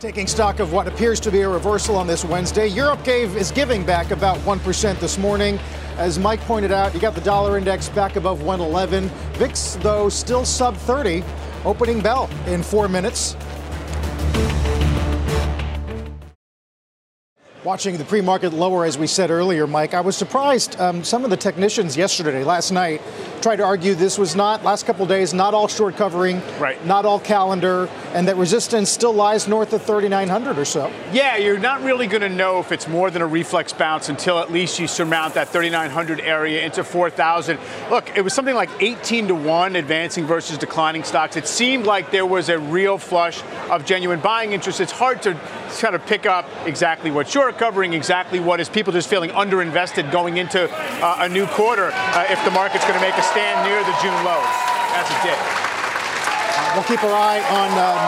Taking 0.00 0.26
stock 0.26 0.58
of 0.58 0.72
what 0.72 0.88
appears 0.88 1.20
to 1.20 1.30
be 1.30 1.42
a 1.42 1.48
reversal 1.48 1.96
on 1.96 2.08
this 2.08 2.24
Wednesday, 2.24 2.66
Europe 2.66 3.04
gave 3.04 3.36
is 3.36 3.52
giving 3.52 3.86
back 3.86 4.10
about 4.10 4.36
1% 4.38 4.98
this 4.98 5.16
morning. 5.18 5.58
As 5.96 6.18
Mike 6.18 6.40
pointed 6.40 6.72
out, 6.72 6.92
you 6.92 7.00
got 7.00 7.14
the 7.14 7.20
dollar 7.20 7.56
index 7.56 7.88
back 7.88 8.16
above 8.16 8.42
111. 8.42 9.08
VIX, 9.34 9.76
though, 9.76 10.08
still 10.08 10.44
sub 10.44 10.76
30. 10.78 11.22
Opening 11.64 12.00
bell 12.00 12.28
in 12.46 12.62
four 12.62 12.88
minutes. 12.88 13.36
Watching 17.62 17.96
the 17.96 18.04
pre-market 18.04 18.52
lower, 18.52 18.84
as 18.84 18.98
we 18.98 19.06
said 19.06 19.30
earlier, 19.30 19.66
Mike, 19.66 19.94
I 19.94 20.00
was 20.00 20.16
surprised. 20.16 20.78
Um, 20.78 21.02
some 21.04 21.24
of 21.24 21.30
the 21.30 21.36
technicians 21.36 21.96
yesterday, 21.96 22.44
last 22.44 22.72
night, 22.72 23.00
tried 23.44 23.56
to 23.56 23.62
argue 23.62 23.94
this 23.94 24.16
was 24.16 24.34
not 24.34 24.64
last 24.64 24.86
couple 24.86 25.04
days, 25.04 25.34
not 25.34 25.52
all 25.52 25.68
short 25.68 25.96
covering, 25.96 26.40
right? 26.58 26.82
Not 26.86 27.04
all 27.04 27.20
calendar, 27.20 27.90
and 28.14 28.26
that 28.26 28.38
resistance 28.38 28.88
still 28.88 29.12
lies 29.12 29.46
north 29.46 29.74
of 29.74 29.82
3,900 29.82 30.56
or 30.56 30.64
so. 30.64 30.90
Yeah, 31.12 31.36
you're 31.36 31.58
not 31.58 31.82
really 31.82 32.06
going 32.06 32.22
to 32.22 32.30
know 32.30 32.58
if 32.60 32.72
it's 32.72 32.88
more 32.88 33.10
than 33.10 33.20
a 33.20 33.26
reflex 33.26 33.70
bounce 33.74 34.08
until 34.08 34.38
at 34.38 34.50
least 34.50 34.78
you 34.78 34.86
surmount 34.86 35.34
that 35.34 35.50
3,900 35.50 36.20
area 36.20 36.64
into 36.64 36.82
4,000. 36.82 37.58
Look, 37.90 38.16
it 38.16 38.22
was 38.22 38.32
something 38.32 38.54
like 38.54 38.70
18 38.80 39.28
to 39.28 39.34
one 39.34 39.76
advancing 39.76 40.24
versus 40.24 40.56
declining 40.56 41.04
stocks. 41.04 41.36
It 41.36 41.46
seemed 41.46 41.84
like 41.84 42.10
there 42.10 42.24
was 42.24 42.48
a 42.48 42.58
real 42.58 42.96
flush 42.96 43.42
of 43.68 43.84
genuine 43.84 44.20
buying 44.20 44.54
interest. 44.54 44.80
It's 44.80 44.90
hard 44.90 45.20
to 45.20 45.38
kind 45.80 45.94
of 45.94 46.06
pick 46.06 46.24
up 46.24 46.48
exactly 46.64 47.10
what 47.10 47.34
you're 47.34 47.52
covering, 47.52 47.92
exactly 47.92 48.40
what 48.40 48.58
is 48.58 48.70
people 48.70 48.94
just 48.94 49.10
feeling 49.10 49.28
underinvested 49.30 50.10
going 50.10 50.38
into 50.38 50.70
uh, 50.72 51.16
a 51.18 51.28
new 51.28 51.46
quarter 51.48 51.90
uh, 51.92 52.26
if 52.30 52.42
the 52.46 52.50
market's 52.50 52.84
going 52.84 52.98
to 52.98 53.04
make 53.04 53.14
a 53.18 53.22
stand 53.34 53.66
near 53.66 53.82
the 53.82 53.96
June 53.98 54.14
lows, 54.22 54.54
as 54.94 55.10
it 55.10 55.18
did. 55.26 55.34
Uh, 55.34 56.70
we'll 56.78 56.86
keep 56.86 57.02
our 57.02 57.18
eye 57.18 57.42
on 57.50 57.66
um, 57.82 57.98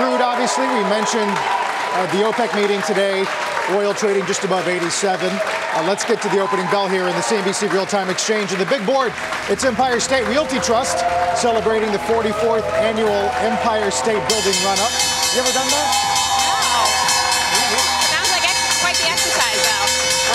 crude, 0.00 0.24
obviously. 0.24 0.64
We 0.72 0.80
mentioned 0.88 1.28
uh, 1.28 2.08
the 2.16 2.24
OPEC 2.24 2.56
meeting 2.56 2.80
today. 2.88 3.28
Oil 3.76 3.92
trading 3.92 4.24
just 4.24 4.40
above 4.40 4.64
87. 4.64 4.88
Uh, 5.28 5.84
let's 5.84 6.00
get 6.00 6.24
to 6.24 6.32
the 6.32 6.40
opening 6.40 6.64
bell 6.72 6.88
here 6.88 7.04
in 7.04 7.12
the 7.12 7.20
CNBC 7.20 7.68
Real 7.68 7.84
Time 7.84 8.08
Exchange. 8.08 8.56
And 8.56 8.60
the 8.60 8.64
big 8.72 8.80
board, 8.88 9.12
it's 9.52 9.68
Empire 9.68 10.00
State 10.00 10.24
Realty 10.32 10.56
Trust 10.64 11.04
celebrating 11.36 11.92
the 11.92 12.00
44th 12.08 12.64
annual 12.80 13.28
Empire 13.44 13.92
State 13.92 14.24
Building 14.32 14.56
Run 14.64 14.80
Up. 14.80 14.92
You 15.36 15.44
ever 15.44 15.52
done 15.52 15.68
that? 15.76 15.88
Sounds 18.08 18.32
like 18.32 18.48
quite 18.80 18.96
the 18.96 19.12
exercise, 19.12 19.60
though. 19.60 19.86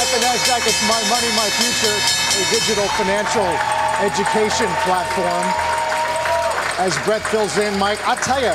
F. 0.05 0.21
NASDAQ. 0.21 0.61
It's 0.69 0.85
My 0.85 1.01
Money, 1.09 1.33
My 1.33 1.49
Future, 1.57 1.97
a 1.97 2.43
digital 2.53 2.85
financial 2.93 3.74
education 4.01 4.67
platform. 4.83 5.45
As 6.77 6.97
breadth 7.05 7.27
fills 7.29 7.57
in, 7.57 7.77
Mike, 7.79 7.99
I'll 8.07 8.17
tell 8.17 8.41
you, 8.41 8.51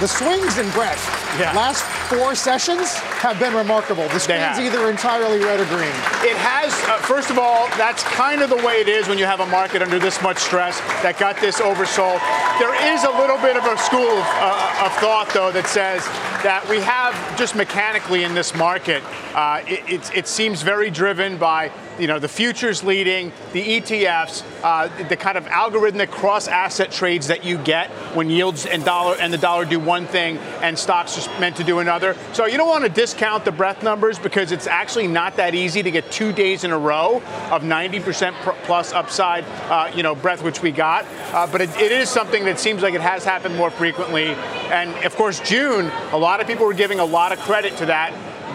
the 0.00 0.08
swings 0.08 0.58
in 0.58 0.68
breadth. 0.70 1.00
Yeah. 1.40 1.52
Last 1.56 1.84
four 2.12 2.34
sessions 2.34 2.92
have 3.24 3.38
been 3.38 3.54
remarkable. 3.54 4.06
The 4.08 4.20
screen's 4.20 4.58
either 4.58 4.90
entirely 4.90 5.38
red 5.38 5.60
or 5.60 5.64
green. 5.64 5.96
It 6.20 6.36
has, 6.36 6.74
uh, 6.84 6.98
first 6.98 7.30
of 7.30 7.38
all, 7.38 7.68
that's 7.80 8.02
kind 8.02 8.42
of 8.42 8.50
the 8.50 8.56
way 8.56 8.80
it 8.84 8.88
is 8.88 9.08
when 9.08 9.16
you 9.16 9.24
have 9.24 9.40
a 9.40 9.46
market 9.46 9.80
under 9.80 9.98
this 9.98 10.20
much 10.20 10.36
stress 10.36 10.78
that 11.00 11.16
got 11.18 11.40
this 11.40 11.60
oversold. 11.60 12.20
There 12.60 12.76
is 12.92 13.04
a 13.04 13.10
little 13.16 13.38
bit 13.40 13.56
of 13.56 13.64
a 13.64 13.78
school 13.78 14.12
of, 14.12 14.26
uh, 14.44 14.84
of 14.84 14.92
thought, 15.00 15.30
though, 15.32 15.52
that 15.52 15.68
says 15.68 16.04
that 16.42 16.68
we 16.68 16.80
have 16.80 17.14
just 17.38 17.54
mechanically 17.54 18.24
in 18.24 18.34
this 18.34 18.54
market, 18.54 19.02
uh, 19.34 19.62
it, 19.66 19.88
it, 19.88 20.16
it 20.16 20.28
seems 20.28 20.62
very 20.62 20.90
driven 20.90 21.36
by 21.36 21.70
you 21.98 22.06
know, 22.06 22.18
the 22.18 22.28
futures 22.28 22.82
leading, 22.82 23.32
the 23.52 23.80
ETFs, 23.80 24.42
uh, 24.62 24.88
the 25.08 25.16
kind 25.16 25.36
of 25.36 25.44
algorithmic 25.46 26.10
cross-asset 26.10 26.90
trades 26.90 27.26
that 27.28 27.44
you 27.44 27.58
get 27.58 27.90
when 28.14 28.30
yields 28.30 28.66
and 28.66 28.84
dollar 28.84 29.16
and 29.20 29.32
the 29.32 29.38
dollar 29.38 29.64
do 29.64 29.78
one 29.78 30.06
thing 30.06 30.38
and 30.62 30.78
stocks 30.78 31.26
are 31.26 31.40
meant 31.40 31.56
to 31.56 31.64
do 31.64 31.80
another. 31.80 32.16
So 32.32 32.46
you 32.46 32.56
don't 32.56 32.68
want 32.68 32.84
to 32.84 32.90
discount 32.90 33.44
the 33.44 33.52
breadth 33.52 33.82
numbers 33.82 34.18
because 34.18 34.52
it's 34.52 34.66
actually 34.66 35.06
not 35.06 35.36
that 35.36 35.54
easy 35.54 35.82
to 35.82 35.90
get 35.90 36.10
two 36.10 36.32
days 36.32 36.64
in 36.64 36.70
a 36.70 36.78
row 36.78 37.16
of 37.50 37.62
90% 37.62 38.32
plus 38.64 38.92
upside, 38.92 39.44
uh, 39.70 39.90
you 39.94 40.02
know, 40.02 40.14
breadth 40.14 40.42
which 40.42 40.62
we 40.62 40.72
got. 40.72 41.04
Uh, 41.32 41.46
but 41.46 41.60
it, 41.60 41.70
it 41.76 41.92
is 41.92 42.08
something 42.08 42.44
that 42.46 42.58
seems 42.58 42.82
like 42.82 42.94
it 42.94 43.00
has 43.00 43.24
happened 43.24 43.56
more 43.56 43.70
frequently. 43.70 44.34
And 44.72 44.92
of 45.04 45.14
course, 45.16 45.40
June, 45.40 45.90
a 46.12 46.18
lot 46.18 46.31
of 46.40 46.46
people 46.46 46.66
were 46.66 46.74
giving 46.74 47.00
a 47.00 47.04
lot 47.04 47.32
of 47.32 47.38
credit 47.40 47.76
to 47.78 47.86
that 47.86 48.12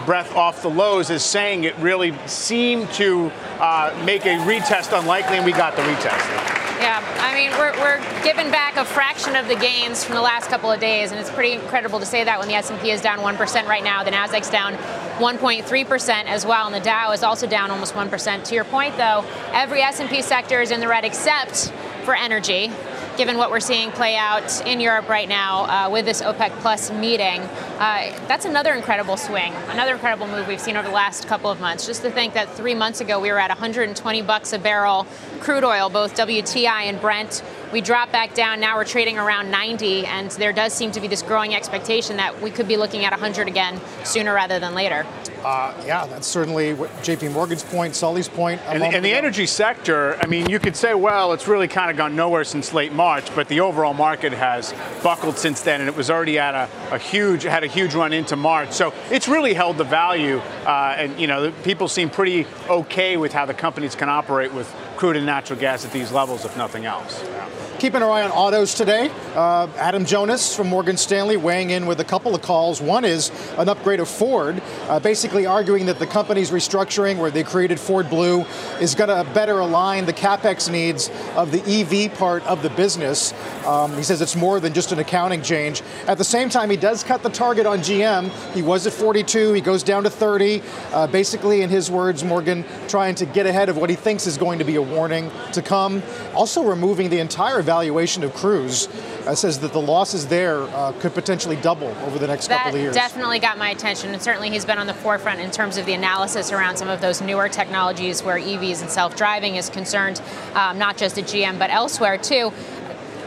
breadth 0.08 0.34
off 0.34 0.62
the 0.62 0.70
lows 0.70 1.10
is 1.10 1.22
saying 1.22 1.64
it 1.64 1.76
really 1.76 2.14
seemed 2.26 2.90
to 2.92 3.30
uh, 3.60 3.94
make 4.06 4.24
a 4.24 4.38
retest 4.38 4.98
unlikely, 4.98 5.36
and 5.36 5.44
we 5.44 5.52
got 5.52 5.76
the 5.76 5.82
retest. 5.82 6.58
Yeah, 6.80 7.04
I 7.20 7.34
mean, 7.34 7.50
we're, 7.58 7.72
we're 7.80 8.22
giving 8.22 8.50
back 8.50 8.76
a 8.76 8.86
fraction 8.86 9.36
of 9.36 9.48
the 9.48 9.56
gains 9.56 10.04
from 10.04 10.14
the 10.14 10.22
last 10.22 10.48
couple 10.48 10.70
of 10.70 10.80
days, 10.80 11.10
and 11.10 11.20
it's 11.20 11.28
pretty 11.28 11.52
incredible 11.52 11.98
to 11.98 12.06
say 12.06 12.24
that 12.24 12.38
when 12.38 12.48
the 12.48 12.54
S&P 12.54 12.90
is 12.90 13.02
down 13.02 13.18
1% 13.18 13.66
right 13.66 13.84
now, 13.84 14.02
the 14.02 14.10
Nasdaq's 14.10 14.48
down 14.48 14.74
1.3% 15.18 16.24
as 16.24 16.46
well, 16.46 16.66
and 16.66 16.74
the 16.74 16.80
Dow 16.80 17.12
is 17.12 17.22
also 17.22 17.46
down 17.46 17.70
almost 17.70 17.94
1%. 17.94 18.44
To 18.44 18.54
your 18.54 18.64
point, 18.64 18.96
though, 18.96 19.26
every 19.52 19.82
S&P 19.82 20.22
sector 20.22 20.62
is 20.62 20.70
in 20.70 20.80
the 20.80 20.88
red 20.88 21.04
except 21.04 21.70
for 22.04 22.14
energy 22.14 22.70
given 23.18 23.36
what 23.36 23.50
we're 23.50 23.58
seeing 23.58 23.90
play 23.90 24.14
out 24.16 24.64
in 24.64 24.78
Europe 24.78 25.08
right 25.08 25.28
now 25.28 25.64
uh, 25.64 25.90
with 25.90 26.04
this 26.04 26.22
OPEC 26.22 26.50
Plus 26.60 26.92
meeting. 26.92 27.40
Uh, 27.40 28.16
that's 28.28 28.44
another 28.44 28.72
incredible 28.74 29.16
swing, 29.16 29.52
another 29.70 29.94
incredible 29.94 30.28
move 30.28 30.46
we've 30.46 30.60
seen 30.60 30.76
over 30.76 30.86
the 30.86 30.94
last 30.94 31.26
couple 31.26 31.50
of 31.50 31.60
months. 31.60 31.84
Just 31.84 32.02
to 32.02 32.12
think 32.12 32.34
that 32.34 32.48
three 32.54 32.76
months 32.76 33.00
ago 33.00 33.18
we 33.18 33.32
were 33.32 33.40
at 33.40 33.50
120 33.50 34.22
bucks 34.22 34.52
a 34.52 34.58
barrel 34.58 35.04
crude 35.40 35.64
oil, 35.64 35.90
both 35.90 36.14
WTI 36.14 36.84
and 36.84 37.00
Brent. 37.00 37.42
We 37.70 37.82
dropped 37.82 38.12
back 38.12 38.32
down. 38.32 38.60
Now 38.60 38.76
we're 38.76 38.84
trading 38.84 39.18
around 39.18 39.50
90, 39.50 40.06
and 40.06 40.30
there 40.32 40.54
does 40.54 40.72
seem 40.72 40.90
to 40.92 41.00
be 41.00 41.06
this 41.06 41.20
growing 41.20 41.54
expectation 41.54 42.16
that 42.16 42.40
we 42.40 42.50
could 42.50 42.66
be 42.66 42.78
looking 42.78 43.04
at 43.04 43.12
100 43.12 43.46
again 43.46 43.78
sooner 44.04 44.32
rather 44.32 44.58
than 44.58 44.74
later. 44.74 45.04
Uh, 45.44 45.74
yeah, 45.86 46.06
that's 46.06 46.26
certainly 46.26 46.72
what 46.72 46.90
JP 47.02 47.32
Morgan's 47.32 47.62
point, 47.62 47.94
Sully's 47.94 48.26
point. 48.26 48.60
And, 48.66 48.82
and 48.82 49.04
the 49.04 49.12
energy 49.12 49.44
sector, 49.44 50.18
I 50.22 50.26
mean, 50.26 50.48
you 50.48 50.58
could 50.58 50.76
say, 50.76 50.94
well, 50.94 51.34
it's 51.34 51.46
really 51.46 51.68
kind 51.68 51.90
of 51.90 51.96
gone 51.98 52.16
nowhere 52.16 52.42
since 52.42 52.72
late 52.72 52.92
March, 52.92 53.32
but 53.34 53.48
the 53.48 53.60
overall 53.60 53.94
market 53.94 54.32
has 54.32 54.74
buckled 55.02 55.36
since 55.36 55.60
then, 55.60 55.80
and 55.80 55.90
it 55.90 55.96
was 55.96 56.10
already 56.10 56.38
at 56.38 56.54
a, 56.54 56.94
a 56.94 56.98
huge, 56.98 57.42
had 57.42 57.64
a 57.64 57.68
huge 57.68 57.94
run 57.94 58.14
into 58.14 58.34
March. 58.34 58.72
So 58.72 58.94
it's 59.10 59.28
really 59.28 59.52
held 59.52 59.76
the 59.76 59.84
value, 59.84 60.38
uh, 60.64 60.96
and 60.96 61.20
you 61.20 61.26
know, 61.26 61.52
people 61.64 61.86
seem 61.86 62.08
pretty 62.08 62.46
okay 62.68 63.18
with 63.18 63.32
how 63.34 63.44
the 63.44 63.54
companies 63.54 63.94
can 63.94 64.08
operate 64.08 64.54
with 64.54 64.74
crude 64.96 65.16
and 65.16 65.26
natural 65.26 65.58
gas 65.58 65.84
at 65.84 65.92
these 65.92 66.10
levels, 66.12 66.44
if 66.46 66.56
nothing 66.56 66.86
else. 66.86 67.22
Yeah. 67.22 67.57
Keeping 67.78 68.02
our 68.02 68.10
eye 68.10 68.24
on 68.24 68.32
autos 68.32 68.74
today. 68.74 69.08
Uh, 69.36 69.68
Adam 69.76 70.04
Jonas 70.04 70.52
from 70.52 70.66
Morgan 70.66 70.96
Stanley 70.96 71.36
weighing 71.36 71.70
in 71.70 71.86
with 71.86 72.00
a 72.00 72.04
couple 72.04 72.34
of 72.34 72.42
calls. 72.42 72.80
One 72.80 73.04
is 73.04 73.30
an 73.56 73.68
upgrade 73.68 74.00
of 74.00 74.08
Ford, 74.08 74.60
uh, 74.88 74.98
basically 74.98 75.46
arguing 75.46 75.86
that 75.86 76.00
the 76.00 76.06
company's 76.08 76.50
restructuring, 76.50 77.18
where 77.18 77.30
they 77.30 77.44
created 77.44 77.78
Ford 77.78 78.10
Blue, 78.10 78.40
is 78.80 78.96
going 78.96 79.10
to 79.10 79.32
better 79.32 79.60
align 79.60 80.06
the 80.06 80.12
capex 80.12 80.68
needs 80.68 81.08
of 81.36 81.52
the 81.52 81.62
EV 81.62 82.12
part 82.18 82.42
of 82.48 82.64
the 82.64 82.70
business. 82.70 83.32
Um, 83.64 83.94
he 83.94 84.02
says 84.02 84.20
it's 84.20 84.34
more 84.34 84.58
than 84.58 84.74
just 84.74 84.90
an 84.90 84.98
accounting 84.98 85.42
change. 85.42 85.82
At 86.08 86.18
the 86.18 86.24
same 86.24 86.48
time, 86.48 86.70
he 86.70 86.76
does 86.76 87.04
cut 87.04 87.22
the 87.22 87.30
target 87.30 87.64
on 87.64 87.78
GM. 87.78 88.30
He 88.54 88.62
was 88.62 88.88
at 88.88 88.92
42, 88.92 89.52
he 89.52 89.60
goes 89.60 89.84
down 89.84 90.02
to 90.02 90.10
30. 90.10 90.62
Uh, 90.92 91.06
basically, 91.06 91.62
in 91.62 91.70
his 91.70 91.92
words, 91.92 92.24
Morgan 92.24 92.64
trying 92.88 93.14
to 93.14 93.26
get 93.26 93.46
ahead 93.46 93.68
of 93.68 93.76
what 93.76 93.88
he 93.88 93.94
thinks 93.94 94.26
is 94.26 94.36
going 94.36 94.58
to 94.58 94.64
be 94.64 94.74
a 94.74 94.82
warning 94.82 95.30
to 95.52 95.62
come. 95.62 96.02
Also, 96.34 96.64
removing 96.64 97.08
the 97.08 97.20
entire 97.20 97.62
valuation 97.68 98.24
of 98.24 98.32
Cruise. 98.32 98.88
Uh, 99.26 99.34
says 99.34 99.58
that 99.58 99.74
the 99.74 99.80
losses 99.80 100.26
there 100.26 100.62
uh, 100.62 100.90
could 101.00 101.12
potentially 101.12 101.56
double 101.56 101.88
over 102.06 102.18
the 102.18 102.26
next 102.26 102.46
that 102.46 102.62
couple 102.62 102.76
of 102.76 102.80
years. 102.80 102.94
That 102.94 103.10
definitely 103.10 103.38
got 103.38 103.58
my 103.58 103.68
attention, 103.68 104.14
and 104.14 104.22
certainly 104.22 104.48
he's 104.48 104.64
been 104.64 104.78
on 104.78 104.86
the 104.86 104.94
forefront 104.94 105.40
in 105.40 105.50
terms 105.50 105.76
of 105.76 105.84
the 105.84 105.92
analysis 105.92 106.50
around 106.50 106.78
some 106.78 106.88
of 106.88 107.02
those 107.02 107.20
newer 107.20 107.46
technologies 107.50 108.22
where 108.22 108.38
EVs 108.38 108.80
and 108.80 108.90
self-driving 108.90 109.56
is 109.56 109.68
concerned, 109.68 110.22
um, 110.54 110.78
not 110.78 110.96
just 110.96 111.18
at 111.18 111.24
GM 111.24 111.58
but 111.58 111.68
elsewhere 111.68 112.16
too 112.16 112.52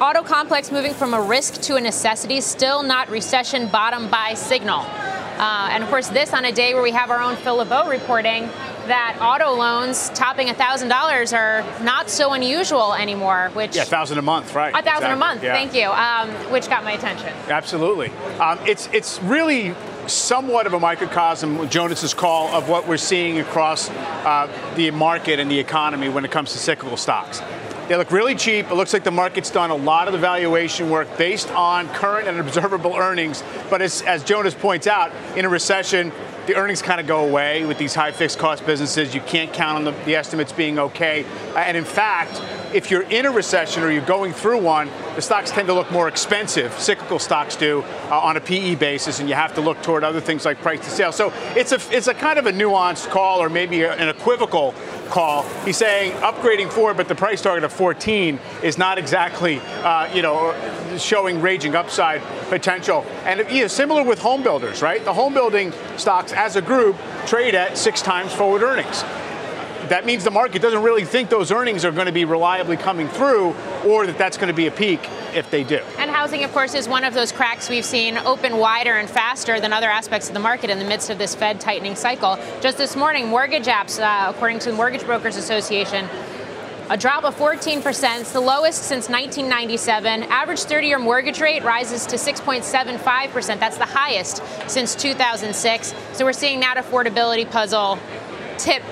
auto 0.01 0.23
complex 0.23 0.71
moving 0.71 0.95
from 0.95 1.13
a 1.13 1.21
risk 1.21 1.61
to 1.61 1.75
a 1.75 1.81
necessity, 1.81 2.41
still 2.41 2.81
not 2.81 3.07
recession 3.11 3.67
bottom 3.67 4.09
buy 4.09 4.33
signal. 4.33 4.83
Uh, 5.37 5.69
and 5.71 5.83
of 5.83 5.89
course, 5.89 6.09
this 6.09 6.33
on 6.33 6.45
a 6.45 6.51
day 6.51 6.73
where 6.73 6.83
we 6.83 6.91
have 6.91 7.09
our 7.09 7.21
own 7.21 7.35
Phil 7.35 7.57
LeBeau 7.57 7.89
reporting 7.89 8.49
that 8.87 9.17
auto 9.21 9.55
loans 9.55 10.09
topping 10.09 10.47
$1,000 10.47 11.37
are 11.37 11.83
not 11.83 12.09
so 12.09 12.33
unusual 12.33 12.93
anymore, 12.93 13.51
which... 13.53 13.75
Yeah, 13.75 13.83
1000 13.83 14.17
a 14.17 14.21
month, 14.21 14.55
right. 14.55 14.69
A 14.69 14.81
1000 14.81 14.87
exactly. 14.87 15.11
a 15.11 15.15
month, 15.15 15.43
yeah. 15.43 15.53
thank 15.53 15.73
you, 15.73 15.89
um, 15.89 16.51
which 16.51 16.67
got 16.67 16.83
my 16.83 16.93
attention. 16.93 17.29
Absolutely. 17.47 18.09
Um, 18.39 18.59
it's, 18.65 18.87
it's 18.91 19.21
really 19.23 19.75
somewhat 20.07 20.67
of 20.67 20.73
a 20.73 20.79
microcosm, 20.79 21.69
Jonas's 21.69 22.13
call, 22.13 22.47
of 22.49 22.69
what 22.69 22.87
we're 22.87 22.97
seeing 22.97 23.39
across 23.39 23.89
uh, 23.89 24.47
the 24.75 24.91
market 24.91 25.39
and 25.39 25.49
the 25.49 25.59
economy 25.59 26.09
when 26.09 26.25
it 26.25 26.31
comes 26.31 26.51
to 26.53 26.57
cyclical 26.57 26.97
stocks. 26.97 27.41
They 27.91 27.97
look 27.97 28.13
really 28.13 28.35
cheap. 28.35 28.71
It 28.71 28.75
looks 28.75 28.93
like 28.93 29.03
the 29.03 29.11
market's 29.11 29.49
done 29.49 29.69
a 29.69 29.75
lot 29.75 30.07
of 30.07 30.13
the 30.13 30.17
valuation 30.17 30.89
work 30.89 31.17
based 31.17 31.51
on 31.51 31.89
current 31.89 32.25
and 32.25 32.39
observable 32.39 32.95
earnings. 32.95 33.43
But 33.69 33.81
as, 33.81 34.01
as 34.03 34.23
Jonas 34.23 34.55
points 34.55 34.87
out, 34.87 35.11
in 35.35 35.43
a 35.43 35.49
recession, 35.49 36.13
the 36.47 36.55
earnings 36.55 36.81
kind 36.81 37.01
of 37.01 37.07
go 37.07 37.27
away 37.27 37.65
with 37.65 37.77
these 37.77 37.93
high 37.93 38.13
fixed 38.13 38.39
cost 38.39 38.65
businesses. 38.65 39.13
You 39.13 39.19
can't 39.19 39.51
count 39.51 39.75
on 39.75 39.83
the, 39.83 39.91
the 40.05 40.15
estimates 40.15 40.53
being 40.53 40.79
okay. 40.79 41.25
And 41.53 41.75
in 41.75 41.83
fact, 41.83 42.41
if 42.73 42.89
you're 42.89 43.03
in 43.03 43.25
a 43.25 43.31
recession 43.31 43.83
or 43.83 43.91
you're 43.91 44.05
going 44.05 44.31
through 44.31 44.61
one, 44.61 44.89
the 45.15 45.21
stocks 45.21 45.51
tend 45.51 45.67
to 45.67 45.73
look 45.73 45.91
more 45.91 46.07
expensive. 46.07 46.71
Cyclical 46.79 47.19
stocks 47.19 47.57
do 47.57 47.83
uh, 48.09 48.17
on 48.17 48.37
a 48.37 48.41
PE 48.41 48.75
basis, 48.75 49.19
and 49.19 49.27
you 49.27 49.35
have 49.35 49.53
to 49.55 49.61
look 49.61 49.81
toward 49.81 50.05
other 50.05 50.21
things 50.21 50.45
like 50.45 50.61
price 50.61 50.79
to 50.79 50.89
sales. 50.89 51.17
So 51.17 51.33
it's 51.57 51.73
a 51.73 51.79
it's 51.95 52.07
a 52.07 52.13
kind 52.13 52.39
of 52.39 52.45
a 52.45 52.53
nuanced 52.53 53.09
call, 53.09 53.43
or 53.43 53.49
maybe 53.49 53.83
an 53.83 54.07
equivocal 54.07 54.73
call. 55.11 55.43
He's 55.65 55.77
saying 55.77 56.13
upgrading 56.13 56.71
Ford, 56.71 56.97
but 56.97 57.07
the 57.07 57.15
price 57.15 57.41
target 57.41 57.63
of 57.63 57.71
14 57.71 58.39
is 58.63 58.77
not 58.77 58.97
exactly 58.97 59.59
uh, 59.59 60.11
you 60.13 60.21
know 60.21 60.55
showing 60.97 61.41
raging 61.41 61.75
upside 61.75 62.21
potential. 62.49 63.05
And 63.25 63.39
you 63.51 63.61
know, 63.61 63.67
similar 63.67 64.03
with 64.03 64.19
home 64.19 64.41
builders, 64.41 64.81
right? 64.81 65.03
The 65.05 65.13
home 65.13 65.33
building 65.33 65.73
stocks 65.97 66.33
as 66.33 66.55
a 66.55 66.61
group 66.61 66.95
trade 67.27 67.53
at 67.53 67.77
six 67.77 68.01
times 68.01 68.33
forward 68.33 68.63
earnings 68.63 69.03
that 69.91 70.05
means 70.05 70.23
the 70.23 70.31
market 70.31 70.61
doesn't 70.61 70.83
really 70.83 71.03
think 71.03 71.29
those 71.29 71.51
earnings 71.51 71.83
are 71.83 71.91
going 71.91 72.05
to 72.05 72.13
be 72.13 72.23
reliably 72.23 72.77
coming 72.77 73.09
through 73.09 73.53
or 73.85 74.07
that 74.07 74.17
that's 74.17 74.37
going 74.37 74.47
to 74.47 74.53
be 74.53 74.67
a 74.67 74.71
peak 74.71 75.01
if 75.35 75.51
they 75.51 75.65
do. 75.65 75.79
And 75.97 76.09
housing, 76.09 76.45
of 76.45 76.53
course, 76.53 76.75
is 76.75 76.87
one 76.87 77.03
of 77.03 77.13
those 77.13 77.33
cracks 77.33 77.69
we've 77.69 77.83
seen 77.83 78.17
open 78.19 78.55
wider 78.55 78.93
and 78.93 79.09
faster 79.09 79.59
than 79.59 79.73
other 79.73 79.89
aspects 79.89 80.29
of 80.29 80.33
the 80.33 80.39
market 80.39 80.69
in 80.69 80.79
the 80.79 80.85
midst 80.85 81.09
of 81.09 81.17
this 81.17 81.35
Fed 81.35 81.59
tightening 81.59 81.95
cycle. 81.95 82.37
Just 82.61 82.77
this 82.77 82.95
morning, 82.95 83.27
mortgage 83.27 83.65
apps, 83.65 83.99
uh, 83.99 84.29
according 84.29 84.59
to 84.59 84.71
the 84.71 84.77
Mortgage 84.77 85.03
Brokers 85.03 85.35
Association, 85.35 86.07
a 86.89 86.95
drop 86.95 87.25
of 87.25 87.35
14%. 87.35 88.21
It's 88.21 88.31
the 88.31 88.39
lowest 88.39 88.83
since 88.83 89.09
1997. 89.09 90.23
Average 90.23 90.61
30 90.61 90.87
year 90.87 90.99
mortgage 90.99 91.41
rate 91.41 91.65
rises 91.65 92.05
to 92.05 92.15
6.75%. 92.15 93.59
That's 93.59 93.77
the 93.77 93.85
highest 93.85 94.41
since 94.69 94.95
2006. 94.95 95.93
So 96.13 96.23
we're 96.23 96.31
seeing 96.31 96.61
that 96.61 96.77
affordability 96.77 97.49
puzzle 97.49 97.99
tip 98.57 98.83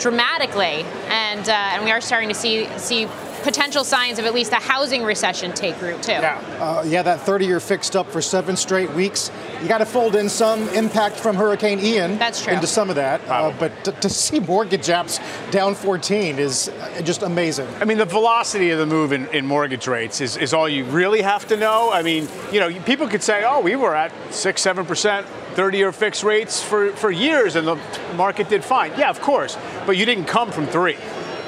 dramatically, 0.00 0.84
and 1.08 1.48
uh, 1.48 1.52
and 1.52 1.84
we 1.84 1.90
are 1.90 2.00
starting 2.00 2.28
to 2.28 2.34
see 2.34 2.68
see 2.78 3.08
potential 3.42 3.84
signs 3.84 4.18
of 4.18 4.24
at 4.24 4.34
least 4.34 4.52
a 4.52 4.56
housing 4.56 5.04
recession 5.04 5.52
take 5.52 5.80
root 5.80 6.02
too. 6.02 6.12
Yeah, 6.12 6.36
uh, 6.60 6.82
yeah, 6.84 7.02
that 7.02 7.20
30-year 7.20 7.60
fixed 7.60 7.96
up 7.96 8.10
for 8.10 8.20
seven 8.20 8.56
straight 8.56 8.90
weeks. 8.92 9.30
You 9.62 9.68
got 9.68 9.78
to 9.78 9.86
fold 9.86 10.16
in 10.16 10.28
some 10.28 10.68
impact 10.70 11.16
from 11.16 11.36
Hurricane 11.36 11.78
Ian. 11.80 12.18
That's 12.18 12.42
true. 12.42 12.52
Into 12.52 12.66
some 12.66 12.90
of 12.90 12.96
that, 12.96 13.20
uh, 13.28 13.54
but 13.58 13.84
to, 13.84 13.92
to, 13.92 14.10
see 14.10 14.40
mortgage 14.40 14.86
apps 14.86 15.20
down 15.50 15.74
14 15.74 16.38
is 16.38 16.70
just 17.04 17.22
amazing. 17.22 17.68
I 17.80 17.84
mean, 17.84 17.98
the 17.98 18.04
velocity 18.04 18.70
of 18.70 18.78
the 18.78 18.86
move 18.86 19.12
in, 19.12 19.26
in 19.28 19.46
mortgage 19.46 19.86
rates 19.86 20.20
is, 20.20 20.36
is 20.36 20.52
all 20.52 20.68
you 20.68 20.84
really 20.84 21.22
have 21.22 21.46
to 21.48 21.56
know. 21.56 21.92
I 21.92 22.02
mean, 22.02 22.28
you 22.52 22.60
know, 22.60 22.72
people 22.82 23.08
could 23.08 23.22
say, 23.22 23.44
oh, 23.46 23.60
we 23.60 23.76
were 23.76 23.94
at 23.94 24.12
six, 24.30 24.62
seven 24.62 24.84
percent 24.84 25.26
30 25.58 25.78
year 25.78 25.90
fixed 25.90 26.22
rates 26.22 26.62
for, 26.62 26.92
for 26.92 27.10
years 27.10 27.56
and 27.56 27.66
the 27.66 27.74
market 28.14 28.48
did 28.48 28.62
fine. 28.62 28.92
Yeah, 28.96 29.10
of 29.10 29.20
course. 29.20 29.58
But 29.86 29.96
you 29.96 30.06
didn't 30.06 30.26
come 30.26 30.52
from 30.52 30.68
three. 30.68 30.96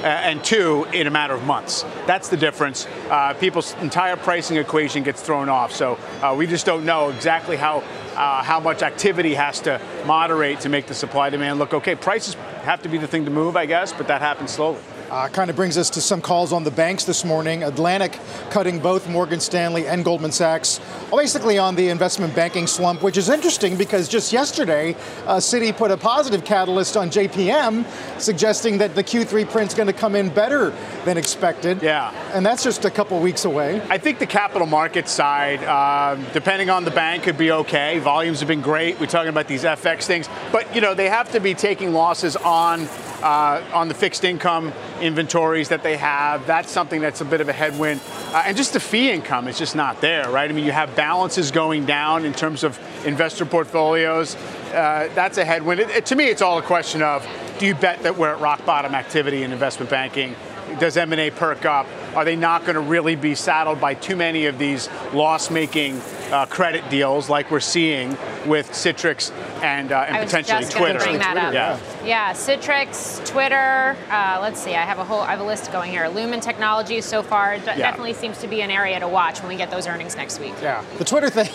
and 0.03 0.43
two 0.43 0.83
in 0.91 1.07
a 1.07 1.09
matter 1.09 1.33
of 1.33 1.43
months. 1.45 1.83
That's 2.07 2.27
the 2.27 2.35
difference. 2.35 2.87
Uh, 3.09 3.33
people's 3.35 3.73
entire 3.75 4.17
pricing 4.17 4.57
equation 4.57 5.03
gets 5.03 5.21
thrown 5.21 5.47
off. 5.47 5.71
So 5.71 5.97
uh, 6.21 6.35
we 6.37 6.45
just 6.45 6.65
don't 6.65 6.83
know 6.85 7.09
exactly 7.09 7.55
how 7.55 7.83
uh, 8.15 8.43
how 8.43 8.59
much 8.59 8.81
activity 8.81 9.33
has 9.35 9.61
to 9.61 9.79
moderate 10.05 10.59
to 10.61 10.69
make 10.69 10.87
the 10.87 10.93
supply 10.93 11.29
demand 11.29 11.59
look 11.59 11.73
okay. 11.73 11.95
Prices 11.95 12.33
have 12.63 12.81
to 12.81 12.89
be 12.89 12.97
the 12.97 13.07
thing 13.07 13.23
to 13.25 13.31
move, 13.31 13.55
I 13.55 13.65
guess, 13.65 13.93
but 13.93 14.07
that 14.07 14.19
happens 14.21 14.51
slowly. 14.51 14.79
Uh, 15.11 15.27
kind 15.27 15.49
of 15.49 15.57
brings 15.57 15.77
us 15.77 15.89
to 15.89 15.99
some 15.99 16.21
calls 16.21 16.53
on 16.53 16.63
the 16.63 16.71
banks 16.71 17.03
this 17.03 17.25
morning. 17.25 17.63
Atlantic 17.63 18.17
cutting 18.49 18.79
both 18.79 19.09
Morgan 19.09 19.41
Stanley 19.41 19.85
and 19.85 20.05
Goldman 20.05 20.31
Sachs, 20.31 20.79
basically 21.11 21.57
on 21.57 21.75
the 21.75 21.89
investment 21.89 22.33
banking 22.33 22.65
slump, 22.65 23.03
which 23.03 23.17
is 23.17 23.27
interesting 23.27 23.75
because 23.75 24.07
just 24.07 24.31
yesterday, 24.31 24.93
uh, 25.27 25.35
Citi 25.35 25.75
put 25.75 25.91
a 25.91 25.97
positive 25.97 26.45
catalyst 26.45 26.95
on 26.95 27.09
JPM, 27.09 27.85
suggesting 28.21 28.77
that 28.77 28.95
the 28.95 29.03
Q3 29.03 29.51
print's 29.51 29.73
going 29.73 29.87
to 29.87 29.93
come 29.93 30.15
in 30.15 30.29
better 30.29 30.69
than 31.03 31.17
expected. 31.17 31.81
Yeah. 31.81 32.11
And 32.33 32.45
that's 32.45 32.63
just 32.63 32.85
a 32.85 32.89
couple 32.89 33.19
weeks 33.19 33.43
away. 33.43 33.81
I 33.89 33.97
think 33.97 34.17
the 34.17 34.25
capital 34.25 34.65
market 34.65 35.09
side, 35.09 35.61
uh, 35.65 36.15
depending 36.31 36.69
on 36.69 36.85
the 36.85 36.91
bank, 36.91 37.23
could 37.23 37.37
be 37.37 37.51
okay. 37.51 37.99
Volumes 37.99 38.39
have 38.39 38.47
been 38.47 38.61
great. 38.61 38.97
We're 38.97 39.07
talking 39.07 39.27
about 39.27 39.49
these 39.49 39.65
FX 39.65 40.05
things, 40.05 40.29
but 40.53 40.73
you 40.73 40.79
know 40.79 40.93
they 40.93 41.09
have 41.09 41.33
to 41.33 41.41
be 41.41 41.53
taking 41.53 41.91
losses 41.91 42.37
on 42.37 42.87
uh, 43.21 43.61
on 43.73 43.87
the 43.87 43.93
fixed 43.93 44.23
income 44.23 44.73
inventories 45.01 45.69
that 45.69 45.83
they 45.83 45.97
have. 45.97 46.45
That's 46.45 46.71
something 46.71 47.01
that's 47.01 47.21
a 47.21 47.25
bit 47.25 47.41
of 47.41 47.49
a 47.49 47.53
headwind. 47.53 48.01
Uh, 48.33 48.43
and 48.45 48.55
just 48.55 48.73
the 48.73 48.79
fee 48.79 49.09
income 49.09 49.47
is 49.47 49.57
just 49.57 49.75
not 49.75 50.01
there, 50.01 50.29
right? 50.29 50.49
I 50.49 50.53
mean, 50.53 50.65
you 50.65 50.71
have 50.71 50.95
balances 50.95 51.51
going 51.51 51.85
down 51.85 52.25
in 52.25 52.33
terms 52.33 52.63
of 52.63 52.79
investor 53.05 53.45
portfolios. 53.45 54.35
Uh, 54.35 55.09
that's 55.15 55.37
a 55.37 55.45
headwind. 55.45 55.79
It, 55.81 55.89
it, 55.89 56.05
to 56.07 56.15
me, 56.15 56.25
it's 56.25 56.41
all 56.41 56.57
a 56.57 56.63
question 56.63 57.01
of 57.01 57.27
do 57.59 57.65
you 57.65 57.75
bet 57.75 58.03
that 58.03 58.17
we're 58.17 58.33
at 58.33 58.39
rock 58.39 58.65
bottom 58.65 58.95
activity 58.95 59.43
in 59.43 59.51
investment 59.51 59.89
banking? 59.89 60.35
Does 60.79 60.95
M&A 60.97 61.31
perk 61.31 61.65
up? 61.65 61.85
Are 62.15 62.23
they 62.23 62.35
not 62.35 62.61
going 62.61 62.75
to 62.75 62.81
really 62.81 63.15
be 63.15 63.35
saddled 63.35 63.81
by 63.81 63.93
too 63.93 64.15
many 64.15 64.45
of 64.45 64.57
these 64.57 64.89
loss-making 65.13 66.01
uh, 66.31 66.45
credit 66.45 66.89
deals 66.89 67.29
like 67.29 67.51
we're 67.51 67.59
seeing 67.59 68.11
with 68.45 68.71
Citrix 68.71 69.31
and, 69.61 69.91
uh, 69.91 70.05
and 70.07 70.17
potentially 70.17 70.65
Twitter? 70.65 70.99
bring 70.99 71.19
that 71.19 71.37
up. 71.37 71.53
Yeah. 71.53 71.79
yeah, 72.03 72.33
Citrix, 72.33 73.25
Twitter. 73.27 73.95
Uh, 74.09 74.39
let's 74.41 74.59
see. 74.59 74.75
I 74.75 74.83
have 74.83 74.99
a 74.99 75.03
whole. 75.03 75.21
I 75.21 75.31
have 75.31 75.39
a 75.39 75.45
list 75.45 75.71
going 75.71 75.91
here. 75.91 76.07
Lumen 76.07 76.39
Technologies 76.39 77.05
so 77.05 77.21
far 77.21 77.57
d- 77.57 77.63
yeah. 77.65 77.75
definitely 77.75 78.13
seems 78.13 78.39
to 78.39 78.47
be 78.47 78.61
an 78.61 78.71
area 78.71 78.99
to 78.99 79.07
watch 79.07 79.39
when 79.39 79.49
we 79.49 79.55
get 79.55 79.69
those 79.69 79.87
earnings 79.87 80.15
next 80.15 80.39
week. 80.39 80.53
Yeah, 80.61 80.83
the 80.97 81.05
Twitter 81.05 81.29
thing. 81.29 81.49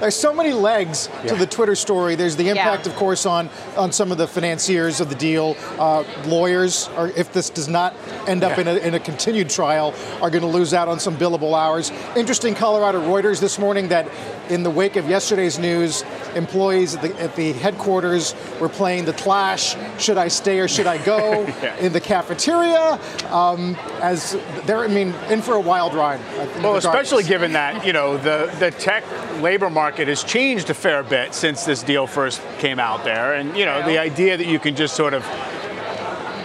There's 0.00 0.16
so 0.16 0.34
many 0.34 0.52
legs 0.52 1.08
yeah. 1.12 1.30
to 1.30 1.36
the 1.36 1.46
Twitter 1.46 1.76
story. 1.76 2.16
There's 2.16 2.34
the 2.34 2.48
impact, 2.48 2.86
yeah. 2.86 2.92
of 2.92 2.98
course, 2.98 3.24
on 3.26 3.50
on 3.76 3.92
some 3.92 4.10
of 4.10 4.18
the 4.18 4.26
financiers 4.26 5.00
of 5.00 5.08
the 5.08 5.14
deal. 5.14 5.56
Uh, 5.78 6.04
lawyers, 6.26 6.88
are, 6.96 7.08
if 7.10 7.32
this 7.32 7.50
does 7.50 7.68
not 7.68 7.94
end 8.26 8.42
up 8.42 8.58
in 8.58 8.66
a, 8.68 8.74
in 8.76 8.94
a 8.94 9.00
continued 9.00 9.50
trial, 9.50 9.94
are 10.20 10.30
going 10.30 10.42
to 10.42 10.48
lose 10.48 10.74
out 10.74 10.88
on 10.88 10.98
some 10.98 11.16
billable 11.16 11.56
hours. 11.56 11.90
Interesting 12.16 12.54
Colorado 12.54 13.00
Reuters 13.00 13.40
this 13.40 13.58
morning 13.58 13.88
that 13.88 14.08
in 14.48 14.62
the 14.62 14.70
wake 14.70 14.96
of 14.96 15.08
yesterday's 15.08 15.58
news, 15.58 16.04
employees 16.34 16.94
at 16.94 17.02
the, 17.02 17.20
at 17.20 17.36
the 17.36 17.52
headquarters 17.54 18.34
were 18.60 18.68
playing 18.68 19.04
the 19.04 19.12
clash, 19.12 19.76
should 19.98 20.18
I 20.18 20.28
stay 20.28 20.60
or 20.60 20.68
should 20.68 20.86
I 20.86 21.02
go, 21.04 21.42
yeah. 21.62 21.76
in 21.76 21.92
the 21.92 22.00
cafeteria, 22.00 22.98
um, 23.30 23.76
as 24.00 24.38
they're, 24.64 24.78
I 24.78 24.88
mean, 24.88 25.14
in 25.30 25.42
for 25.42 25.54
a 25.54 25.60
wild 25.60 25.94
ride. 25.94 26.20
Well, 26.62 26.76
especially 26.76 27.24
given 27.24 27.52
that, 27.52 27.86
you 27.86 27.92
know, 27.92 28.16
the, 28.18 28.54
the 28.58 28.70
tech 28.70 29.04
labor 29.40 29.70
market 29.70 30.08
has 30.08 30.22
changed 30.22 30.70
a 30.70 30.74
fair 30.74 31.02
bit 31.02 31.34
since 31.34 31.64
this 31.64 31.82
deal 31.82 32.06
first 32.06 32.42
came 32.58 32.78
out 32.78 33.04
there. 33.04 33.34
And, 33.34 33.56
you 33.56 33.64
know, 33.64 33.78
yeah. 33.78 33.86
the 33.86 33.98
idea 33.98 34.36
that 34.36 34.46
you 34.46 34.58
can 34.58 34.76
just 34.76 34.94
sort 34.94 35.14
of 35.14 35.24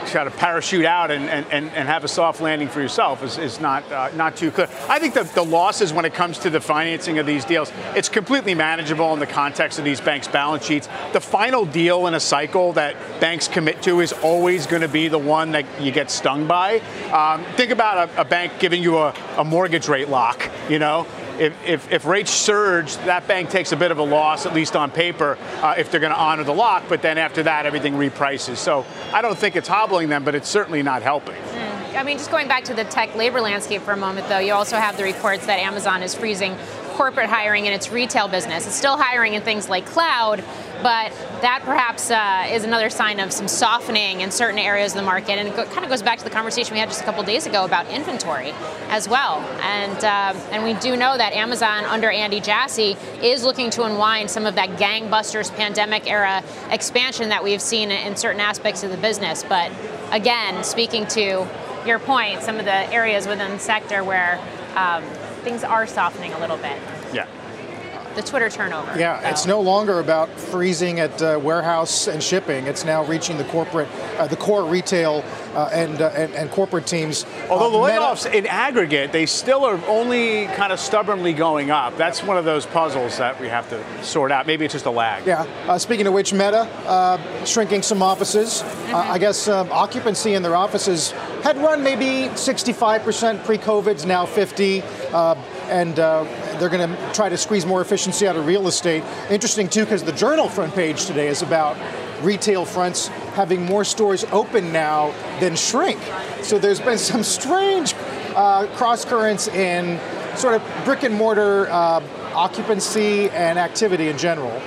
try 0.08 0.24
to 0.24 0.32
parachute 0.32 0.86
out 0.86 1.12
and, 1.12 1.30
and, 1.30 1.46
and, 1.52 1.88
have 1.88 2.04
a 2.04 2.08
soft 2.08 2.41
landing 2.41 2.67
for 2.67 2.82
yourself 2.82 3.24
is, 3.24 3.38
is 3.38 3.60
not 3.60 3.89
uh, 3.91 4.10
not 4.15 4.36
too 4.36 4.52
clear. 4.52 4.67
I 4.89 5.00
think 5.00 5.13
the, 5.13 5.24
the 5.24 5.43
losses 5.43 5.93
when 5.93 6.06
it 6.06 6.13
comes 6.13 6.39
to 6.39 6.50
the 6.50 6.60
financing 6.60 7.20
of 7.20 7.26
these 7.26 7.46
deals, 7.46 7.72
it's 7.96 8.10
completely 8.10 8.56
manageable 8.56 9.13
in 9.13 9.20
the 9.20 9.28
context 9.28 9.80
of 9.80 9.86
these 9.86 10.02
banks' 10.02 10.28
balance 10.28 10.65
sheets. 10.65 10.89
The 11.13 11.22
final 11.22 11.65
deal 11.65 12.08
in 12.08 12.13
a 12.13 12.20
cycle 12.20 12.74
that 12.74 12.96
banks 13.20 13.48
commit 13.48 13.82
to 13.84 14.02
is 14.02 14.13
always 14.13 14.67
going 14.67 14.82
to 14.82 14.88
be 14.88 15.08
the 15.08 15.17
one 15.17 15.52
that 15.52 15.65
you 15.82 15.91
get 15.91 16.12
stung 16.12 16.48
by. 16.48 16.80
Um, 17.12 17.43
think 17.56 17.72
about 17.72 18.10
a, 18.10 18.22
a 18.22 18.26
bank 18.26 18.54
giving 18.60 18.84
you 18.84 18.98
a, 18.98 19.13
a 19.38 19.43
mortgage 19.43 19.88
rate 19.88 20.10
lock, 20.10 20.50
you 20.70 20.80
know, 20.80 21.08
if, 21.39 21.65
if, 21.65 21.91
if, 21.91 22.06
rates 22.06 22.32
surge, 22.32 22.95
that 22.97 23.28
bank 23.28 23.50
takes 23.50 23.71
a 23.71 23.78
bit 23.78 23.91
of 23.91 23.97
a 23.97 24.04
loss, 24.04 24.45
at 24.45 24.54
least 24.54 24.76
on 24.76 24.91
paper, 24.91 25.38
uh, 25.62 25.76
if 25.78 25.91
they're 25.91 26.00
going 26.00 26.13
to 26.13 26.19
honor 26.19 26.43
the 26.43 26.54
lock. 26.54 26.84
But 26.89 27.02
then 27.02 27.17
after 27.17 27.43
that, 27.43 27.65
everything 27.65 27.95
reprices. 27.95 28.60
So 28.60 28.86
I 29.13 29.21
don't 29.21 29.38
think 29.38 29.56
it's 29.56 29.67
hobbling 29.67 30.10
them, 30.10 30.23
but 30.23 30.36
it's 30.36 30.50
certainly 30.50 30.84
not 30.84 31.02
helping. 31.02 31.36
Mm. 31.36 31.67
I 31.97 32.04
mean, 32.04 32.19
just 32.19 32.30
going 32.30 32.47
back 32.47 32.63
to 32.65 32.76
the 32.76 32.84
tech 32.84 33.15
labor 33.15 33.41
landscape 33.41 33.82
for 33.82 33.91
a 33.91 33.97
moment, 33.97 34.30
though, 34.30 34.38
you 34.38 34.54
also 34.54 34.78
have 34.78 34.97
the 34.97 35.04
reports 35.04 35.47
that 35.47 35.58
Amazon 35.58 36.04
is 36.04 36.13
freezing 36.13 36.56
corporate 36.97 37.28
hiring 37.28 37.65
in 37.65 37.73
its 37.73 37.91
retail 37.91 38.28
business. 38.28 38.67
It's 38.67 38.76
still 38.76 38.97
hiring 38.97 39.34
in 39.34 39.41
things 39.41 39.67
like 39.67 39.86
cloud, 39.86 40.43
but 40.81 41.11
that 41.41 41.61
perhaps 41.63 42.09
uh, 42.11 42.47
is 42.49 42.63
another 42.63 42.89
sign 42.89 43.19
of 43.19 43.31
some 43.31 43.47
softening 43.47 44.21
in 44.21 44.31
certain 44.31 44.59
areas 44.59 44.93
of 44.93 44.97
the 44.97 45.05
market. 45.05 45.33
And 45.33 45.47
it 45.47 45.55
kind 45.55 45.83
of 45.83 45.89
goes 45.89 46.01
back 46.01 46.17
to 46.19 46.23
the 46.23 46.29
conversation 46.29 46.73
we 46.73 46.79
had 46.79 46.89
just 46.89 47.01
a 47.01 47.03
couple 47.03 47.23
days 47.23 47.45
ago 47.45 47.65
about 47.65 47.87
inventory 47.89 48.51
as 48.89 49.07
well. 49.07 49.39
And 49.61 50.03
uh, 50.03 50.33
and 50.51 50.63
we 50.63 50.73
do 50.75 50.95
know 50.95 51.17
that 51.17 51.33
Amazon 51.33 51.85
under 51.85 52.09
Andy 52.09 52.39
Jassy 52.39 52.97
is 53.21 53.43
looking 53.43 53.69
to 53.71 53.83
unwind 53.83 54.29
some 54.29 54.45
of 54.45 54.55
that 54.55 54.69
gangbusters 54.71 55.53
pandemic 55.55 56.09
era 56.09 56.43
expansion 56.71 57.29
that 57.29 57.43
we've 57.43 57.61
seen 57.61 57.91
in 57.91 58.15
certain 58.15 58.41
aspects 58.41 58.83
of 58.83 58.91
the 58.91 58.97
business. 58.97 59.43
But 59.43 59.71
again, 60.11 60.63
speaking 60.63 61.05
to 61.07 61.47
your 61.85 61.99
point, 61.99 62.41
some 62.41 62.57
of 62.57 62.65
the 62.65 62.93
areas 62.93 63.27
within 63.27 63.51
the 63.51 63.59
sector 63.59 64.03
where 64.03 64.39
um, 64.75 65.03
things 65.43 65.63
are 65.63 65.87
softening 65.87 66.33
a 66.33 66.39
little 66.39 66.57
bit. 66.57 66.77
Yeah 67.13 67.27
the 68.17 68.23
Twitter 68.23 68.49
turnover. 68.49 68.99
Yeah, 68.99 69.21
so. 69.21 69.30
it's 69.30 69.45
no 69.45 69.62
longer 69.62 69.99
about 69.99 70.30
freezing 70.39 70.99
at 70.99 71.21
uh, 71.21 71.39
warehouse 71.41 72.08
and 72.08 72.21
shipping. 72.21 72.65
It's 72.65 72.84
now 72.84 73.06
reaching 73.06 73.38
the 73.38 73.43
corporate, 73.45 73.88
uh, 74.17 74.25
the 74.25 74.36
core 74.36 74.65
retail 74.65 75.23
uh, 75.53 75.69
and, 75.71 76.01
uh, 76.01 76.08
and, 76.15 76.34
and 76.34 76.49
corporate 76.49 76.88
teams. 76.88 77.25
Although 77.47 77.69
the 77.69 77.77
uh, 77.77 77.99
layoffs 77.99 78.32
in 78.32 78.47
aggregate, 78.47 79.12
they 79.12 79.27
still 79.27 79.63
are 79.63 79.80
only 79.86 80.47
kind 80.47 80.73
of 80.73 80.80
stubbornly 80.80 81.32
going 81.32 81.69
up. 81.69 81.95
That's 81.95 82.23
one 82.23 82.38
of 82.38 82.45
those 82.45 82.65
puzzles 82.65 83.19
that 83.19 83.39
we 83.39 83.49
have 83.49 83.69
to 83.69 84.03
sort 84.03 84.32
out. 84.32 84.47
Maybe 84.47 84.65
it's 84.65 84.73
just 84.73 84.88
a 84.88 84.91
lag. 84.91 85.25
Yeah. 85.25 85.43
Uh, 85.67 85.77
speaking 85.77 86.08
of 86.08 86.13
which, 86.13 86.34
Meta 86.34 86.62
uh, 86.88 87.45
shrinking 87.45 87.84
some 87.84 88.01
offices. 88.01 88.63
Mm-hmm. 88.63 88.95
I 88.95 89.19
guess 89.19 89.47
um, 89.47 89.71
occupancy 89.71 90.34
in 90.34 90.41
their 90.41 90.56
offices 90.56 91.12
had 91.43 91.58
run 91.58 91.84
maybe 91.84 92.30
65% 92.30 93.45
pre-COVID. 93.45 93.88
It's 93.88 94.06
now 94.06 94.25
50 94.25 94.82
and 95.67 95.95
they're 95.95 96.69
going 96.69 96.89
to 96.89 97.13
try 97.13 97.30
to 97.30 97.38
squeeze 97.38 97.65
more 97.65 97.82
efficiency 97.82 98.27
out 98.27 98.36
of 98.36 98.45
real 98.45 98.67
estate. 98.67 99.03
Interesting 99.30 99.67
too, 99.67 99.84
because 99.84 100.03
the 100.03 100.12
Journal 100.12 100.49
front 100.49 100.73
page 100.73 101.06
today 101.06 101.27
is 101.27 101.41
about 101.41 101.77
retail 102.21 102.65
fronts 102.65 103.08
having 103.36 103.63
more 103.63 103.84
stores 103.84 104.25
open 104.32 104.71
now 104.71 105.13
than 105.39 105.56
shrink. 105.56 105.99
So 106.41 106.58
there's 106.58 106.80
been 106.80 106.97
some 106.97 107.23
strange 107.23 107.93
uh, 108.36 108.67
cross 108.75 109.06
currents 109.06 109.47
in 109.47 109.99
sort 110.36 110.56
of 110.56 110.86
brick 110.86 111.03
and 111.03 111.13
mortar 111.13 111.67
uh, 111.69 112.01
occupancy 112.34 113.30
and 113.32 113.58
activity 113.58 114.08
in 114.08 114.17
general. 114.17 114.62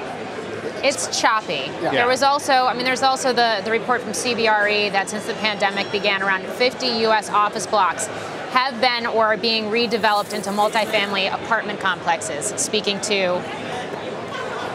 It's 0.82 1.20
choppy. 1.20 1.70
Yeah. 1.82 1.90
There 1.90 2.08
was 2.08 2.22
also, 2.22 2.52
I 2.52 2.74
mean, 2.74 2.84
there's 2.84 3.02
also 3.02 3.34
the, 3.34 3.60
the 3.64 3.70
report 3.70 4.00
from 4.00 4.12
CBRE 4.12 4.90
that 4.92 5.10
since 5.10 5.26
the 5.26 5.34
pandemic 5.34 5.92
began, 5.92 6.22
around 6.22 6.46
50 6.46 6.86
U.S. 6.86 7.28
office 7.28 7.66
blocks 7.66 8.08
have 8.50 8.80
been 8.80 9.06
or 9.06 9.26
are 9.26 9.36
being 9.36 9.64
redeveloped 9.64 10.32
into 10.32 10.50
multifamily 10.50 11.32
apartment 11.32 11.80
complexes, 11.80 12.46
speaking 12.60 13.00
to 13.02 13.40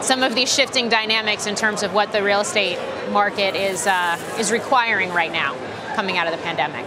some 0.02 0.22
of 0.22 0.34
these 0.34 0.52
shifting 0.52 0.88
dynamics 0.88 1.46
in 1.46 1.54
terms 1.54 1.82
of 1.82 1.92
what 1.92 2.12
the 2.12 2.22
real 2.22 2.40
estate 2.40 2.78
market 3.10 3.54
is 3.54 3.86
uh, 3.86 4.18
is 4.38 4.52
requiring 4.52 5.10
right 5.10 5.32
now, 5.32 5.56
coming 5.94 6.16
out 6.16 6.26
of 6.26 6.32
the 6.32 6.42
pandemic. 6.42 6.84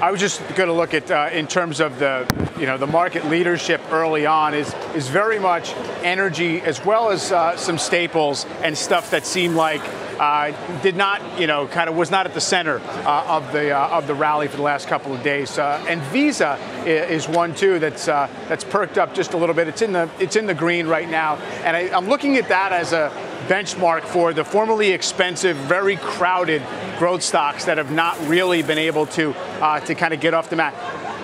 I 0.00 0.10
was 0.10 0.20
just 0.20 0.40
going 0.56 0.68
to 0.68 0.74
look 0.74 0.92
at 0.92 1.10
uh, 1.10 1.30
in 1.32 1.46
terms 1.46 1.80
of 1.80 1.98
the 1.98 2.26
you 2.58 2.66
know 2.66 2.76
the 2.76 2.86
market 2.86 3.24
leadership 3.26 3.80
early 3.90 4.26
on 4.26 4.52
is 4.52 4.74
is 4.94 5.08
very 5.08 5.38
much 5.38 5.72
energy 6.02 6.60
as 6.60 6.84
well 6.84 7.10
as 7.10 7.32
uh, 7.32 7.56
some 7.56 7.78
staples 7.78 8.44
and 8.62 8.76
stuff 8.76 9.10
that 9.12 9.24
seem 9.24 9.54
like 9.54 9.82
uh, 10.18 10.52
did 10.82 10.96
not, 10.96 11.20
you 11.38 11.46
know, 11.46 11.66
kind 11.66 11.88
of 11.88 11.96
was 11.96 12.10
not 12.10 12.26
at 12.26 12.34
the 12.34 12.40
center 12.40 12.80
uh, 12.80 13.24
of 13.28 13.52
the 13.52 13.70
uh, 13.70 13.88
of 13.88 14.06
the 14.06 14.14
rally 14.14 14.48
for 14.48 14.56
the 14.56 14.62
last 14.62 14.88
couple 14.88 15.14
of 15.14 15.22
days. 15.22 15.58
Uh, 15.58 15.84
and 15.88 16.00
Visa 16.04 16.58
is 16.86 17.28
one 17.28 17.54
too 17.54 17.78
that's 17.78 18.08
uh, 18.08 18.28
that's 18.48 18.64
perked 18.64 18.98
up 18.98 19.14
just 19.14 19.34
a 19.34 19.36
little 19.36 19.54
bit. 19.54 19.68
It's 19.68 19.82
in 19.82 19.92
the 19.92 20.08
it's 20.18 20.36
in 20.36 20.46
the 20.46 20.54
green 20.54 20.86
right 20.86 21.08
now, 21.08 21.36
and 21.64 21.76
I, 21.76 21.96
I'm 21.96 22.08
looking 22.08 22.36
at 22.36 22.48
that 22.48 22.72
as 22.72 22.92
a 22.92 23.10
benchmark 23.46 24.02
for 24.04 24.32
the 24.32 24.44
formerly 24.44 24.90
expensive, 24.90 25.56
very 25.56 25.96
crowded 25.96 26.62
growth 26.98 27.22
stocks 27.22 27.66
that 27.66 27.78
have 27.78 27.90
not 27.90 28.18
really 28.28 28.62
been 28.62 28.78
able 28.78 29.06
to 29.06 29.34
uh, 29.60 29.80
to 29.80 29.94
kind 29.94 30.12
of 30.14 30.20
get 30.20 30.34
off 30.34 30.50
the 30.50 30.56
mat. 30.56 30.74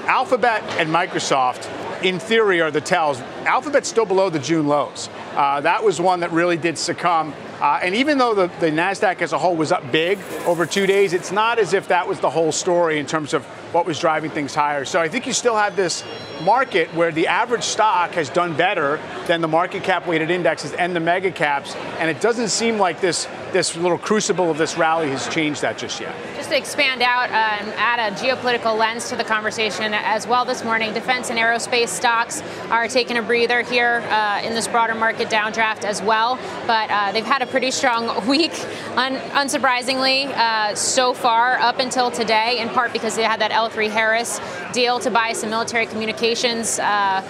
Alphabet 0.07 0.63
and 0.79 0.89
Microsoft, 0.89 1.65
in 2.05 2.19
theory, 2.19 2.61
are 2.61 2.71
the 2.71 2.81
tells. 2.81 3.21
Alphabet's 3.45 3.89
still 3.89 4.07
below 4.07 4.31
the 4.31 4.39
June 4.39 4.67
lows. 4.67 5.09
Uh, 5.35 5.61
that 5.61 5.83
was 5.83 6.01
one 6.01 6.21
that 6.21 6.33
really 6.33 6.57
did 6.57 6.77
succumb. 6.79 7.35
Uh, 7.61 7.79
and 7.83 7.95
even 7.95 8.19
though 8.19 8.35
the, 8.35 8.47
the 8.59 8.71
NASDAQ 8.71 9.23
as 9.23 9.33
a 9.33 9.39
whole 9.39 9.55
was 9.55 9.71
up 9.71 9.93
big 9.93 10.19
over 10.47 10.67
two 10.67 10.87
days, 10.87 11.13
it's 11.13 11.31
not 11.31 11.59
as 11.59 11.73
if 11.73 11.89
that 11.89 12.09
was 12.09 12.19
the 12.19 12.29
whole 12.29 12.51
story 12.51 12.99
in 12.99 13.07
terms 13.07 13.33
of 13.33 13.45
what 13.73 13.87
was 13.87 13.99
driving 13.99 14.31
things 14.31 14.55
higher. 14.55 14.85
So 14.85 15.01
I 15.01 15.09
think 15.09 15.27
you 15.27 15.33
still 15.33 15.57
have 15.57 15.77
this 15.77 16.05
market 16.43 16.93
where 16.95 17.13
the 17.13 17.29
average 17.29 17.63
stock 17.63 18.11
has 18.13 18.29
done 18.29 18.57
better 18.57 19.01
than 19.27 19.41
the 19.41 19.49
market 19.49 19.85
cap 19.85 20.07
weighted 20.07 20.31
indexes 20.31 20.73
and 20.73 20.95
the 20.95 21.01
mega 21.01 21.31
caps. 21.31 21.75
And 21.99 22.11
it 22.11 22.21
doesn't 22.21 22.49
seem 22.49 22.79
like 22.79 23.01
this, 23.01 23.27
this 23.53 23.77
little 23.77 23.99
crucible 23.99 24.51
of 24.51 24.59
this 24.59 24.77
rally 24.77 25.11
has 25.11 25.29
changed 25.29 25.63
that 25.63 25.79
just 25.79 26.01
yet. 26.01 26.15
Just 26.37 26.51
to 26.51 26.57
expand 26.57 27.03
out 27.03 27.31
and 27.31 27.73
add 27.77 28.13
a 28.13 28.15
geopolitical 28.17 28.77
lens 28.77 29.09
to 29.11 29.17
the 29.17 29.25
conversation 29.25 29.93
as 29.95 30.27
well 30.27 30.45
this 30.45 30.65
morning, 30.65 30.93
defense 30.95 31.31
and 31.31 31.39
aerospace 31.39 31.89
stocks 31.89 32.43
are 32.71 32.89
taking 32.89 33.17
a 33.17 33.23
breather 33.23 33.63
here 33.63 34.03
uh, 34.09 34.41
in 34.43 34.55
this 34.55 34.67
broader 34.67 34.95
market 34.95 35.29
downdraft 35.29 35.85
as 35.85 36.03
well. 36.03 36.39
But 36.67 36.91
uh, 36.91 37.13
they've 37.13 37.25
had 37.25 37.43
a 37.43 37.47
pretty 37.47 37.71
strong 37.71 38.27
week, 38.29 38.53
un- 38.97 39.17
unsurprisingly, 39.17 40.27
uh, 40.27 40.75
so 40.75 41.13
far 41.13 41.59
up 41.59 41.79
until 41.79 42.11
today, 42.11 42.61
in 42.61 42.69
part 42.71 42.93
because 42.93 43.17
they 43.17 43.23
had 43.23 43.41
that 43.41 43.51
L3 43.51 43.91
Harris 43.91 44.41
deal 44.73 44.99
to 45.01 45.11
buy 45.11 45.33
some 45.33 45.51
military 45.51 45.87
communications 45.87 46.79
uh, 46.79 47.23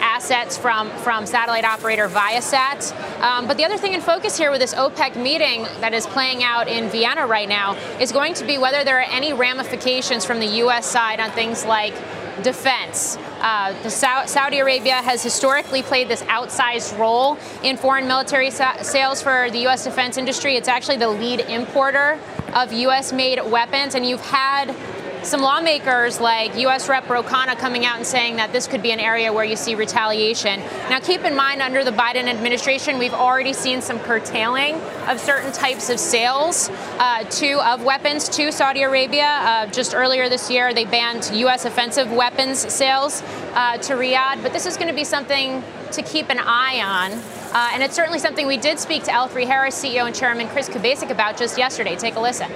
assets 0.00 0.56
from, 0.56 0.90
from 0.98 1.26
satellite 1.26 1.64
operator 1.64 2.08
Viasat. 2.08 2.92
Um, 3.20 3.46
but 3.46 3.56
the 3.56 3.64
other 3.64 3.76
thing 3.76 3.94
in 3.94 4.00
focus 4.00 4.36
here 4.36 4.50
with 4.50 4.60
this 4.60 4.74
OPEC 4.74 5.16
meeting 5.16 5.64
that 5.80 5.94
is 5.94 6.06
playing 6.06 6.42
out 6.42 6.68
in 6.68 6.88
Vienna 6.88 7.26
right 7.26 7.48
now 7.48 7.74
is 8.00 8.12
going 8.12 8.34
to 8.34 8.44
be 8.44 8.58
whether 8.58 8.84
there 8.84 8.98
are 8.98 9.10
any 9.10 9.32
ramifications 9.32 10.24
from 10.24 10.40
the 10.40 10.46
U.S. 10.62 10.86
side 10.86 11.20
on 11.20 11.30
things 11.32 11.64
like 11.64 11.94
defense. 12.42 13.16
Uh, 13.40 13.72
Saudi 13.88 14.58
Arabia 14.58 14.94
has 14.94 15.22
historically 15.22 15.82
played 15.82 16.08
this 16.08 16.22
outsized 16.22 16.98
role 16.98 17.38
in 17.62 17.76
foreign 17.76 18.06
military 18.06 18.50
sa- 18.50 18.76
sales 18.82 19.22
for 19.22 19.50
the 19.50 19.58
U.S. 19.60 19.84
defense 19.84 20.16
industry. 20.16 20.56
It's 20.56 20.68
actually 20.68 20.96
the 20.96 21.08
lead 21.08 21.40
importer 21.40 22.18
of 22.54 22.72
U.S. 22.72 23.12
made 23.12 23.40
weapons, 23.50 23.94
and 23.94 24.06
you've 24.06 24.24
had 24.24 24.74
some 25.22 25.40
lawmakers 25.40 26.20
like 26.20 26.56
U.S. 26.58 26.88
Rep. 26.88 27.08
Ro 27.08 27.22
Khanna 27.22 27.58
coming 27.58 27.84
out 27.84 27.96
and 27.96 28.06
saying 28.06 28.36
that 28.36 28.52
this 28.52 28.66
could 28.66 28.82
be 28.82 28.92
an 28.92 29.00
area 29.00 29.32
where 29.32 29.44
you 29.44 29.56
see 29.56 29.74
retaliation. 29.74 30.60
Now, 30.88 31.00
keep 31.00 31.24
in 31.24 31.34
mind, 31.34 31.60
under 31.60 31.84
the 31.84 31.90
Biden 31.90 32.24
administration, 32.24 32.98
we've 32.98 33.14
already 33.14 33.52
seen 33.52 33.80
some 33.80 33.98
curtailing 34.00 34.74
of 35.06 35.18
certain 35.18 35.52
types 35.52 35.90
of 35.90 35.98
sales 35.98 36.70
uh, 36.98 37.24
to 37.24 37.60
of 37.66 37.84
weapons 37.84 38.28
to 38.30 38.52
Saudi 38.52 38.82
Arabia. 38.82 39.26
Uh, 39.26 39.66
just 39.66 39.94
earlier 39.94 40.28
this 40.28 40.50
year, 40.50 40.72
they 40.72 40.84
banned 40.84 41.30
U.S. 41.34 41.64
offensive 41.64 42.10
weapons 42.12 42.72
sales 42.72 43.22
uh, 43.54 43.76
to 43.78 43.94
Riyadh. 43.94 44.42
But 44.42 44.52
this 44.52 44.66
is 44.66 44.76
going 44.76 44.88
to 44.88 44.94
be 44.94 45.04
something 45.04 45.62
to 45.92 46.02
keep 46.02 46.30
an 46.30 46.38
eye 46.38 46.80
on. 46.84 47.12
Uh, 47.52 47.70
and 47.72 47.82
it's 47.82 47.96
certainly 47.96 48.18
something 48.18 48.46
we 48.46 48.58
did 48.58 48.78
speak 48.78 49.04
to 49.04 49.10
L3 49.10 49.46
Harris 49.46 49.82
CEO 49.82 50.06
and 50.06 50.14
Chairman 50.14 50.48
Chris 50.48 50.68
Kubasik 50.68 51.10
about 51.10 51.36
just 51.36 51.56
yesterday. 51.56 51.96
Take 51.96 52.16
a 52.16 52.20
listen 52.20 52.50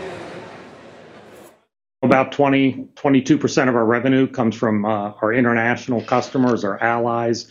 about 2.03 2.33
20, 2.33 2.89
22% 2.95 3.69
of 3.69 3.77
our 3.77 3.85
revenue 3.85 4.27
comes 4.27 4.57
from 4.57 4.85
uh, 4.85 5.13
our 5.23 5.33
international 5.33 6.03
customers, 6.03 6.65
our 6.65 6.83
allies, 6.83 7.47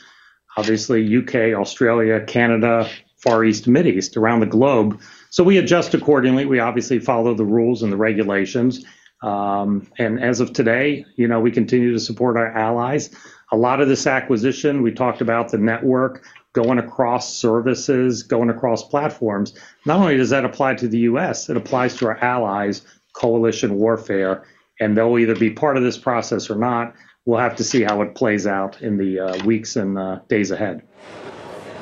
obviously 0.57 1.17
UK, 1.17 1.57
Australia, 1.57 2.23
Canada, 2.25 2.89
Far 3.17 3.43
East, 3.43 3.67
Mid 3.67 3.87
East, 3.87 4.17
around 4.17 4.41
the 4.41 4.45
globe. 4.45 4.99
So 5.29 5.43
we 5.43 5.57
adjust 5.57 5.93
accordingly. 5.93 6.45
We 6.45 6.59
obviously 6.59 6.99
follow 6.99 7.33
the 7.33 7.45
rules 7.45 7.83
and 7.83 7.91
the 7.91 7.97
regulations. 7.97 8.83
Um, 9.21 9.87
and 9.99 10.19
as 10.21 10.39
of 10.39 10.51
today, 10.51 11.05
you 11.15 11.27
know, 11.27 11.39
we 11.39 11.51
continue 11.51 11.93
to 11.93 11.99
support 11.99 12.37
our 12.37 12.51
allies. 12.57 13.11
A 13.51 13.57
lot 13.57 13.79
of 13.79 13.87
this 13.87 14.07
acquisition, 14.07 14.81
we 14.81 14.91
talked 14.91 15.21
about 15.21 15.49
the 15.49 15.59
network 15.59 16.23
going 16.53 16.79
across 16.79 17.33
services, 17.33 18.23
going 18.23 18.49
across 18.49 18.83
platforms. 18.83 19.53
Not 19.85 19.99
only 19.99 20.17
does 20.17 20.31
that 20.31 20.43
apply 20.43 20.75
to 20.75 20.87
the 20.87 20.99
US, 20.99 21.49
it 21.49 21.55
applies 21.55 21.95
to 21.97 22.07
our 22.07 22.17
allies 22.17 22.81
coalition 23.13 23.75
warfare, 23.75 24.45
and 24.79 24.97
they'll 24.97 25.17
either 25.17 25.35
be 25.35 25.49
part 25.49 25.77
of 25.77 25.83
this 25.83 25.97
process 25.97 26.49
or 26.49 26.55
not. 26.55 26.93
We'll 27.25 27.39
have 27.39 27.55
to 27.57 27.63
see 27.63 27.83
how 27.83 28.01
it 28.01 28.15
plays 28.15 28.47
out 28.47 28.81
in 28.81 28.97
the 28.97 29.19
uh, 29.19 29.45
weeks 29.45 29.75
and 29.75 29.97
uh, 29.97 30.19
days 30.27 30.51
ahead. 30.51 30.81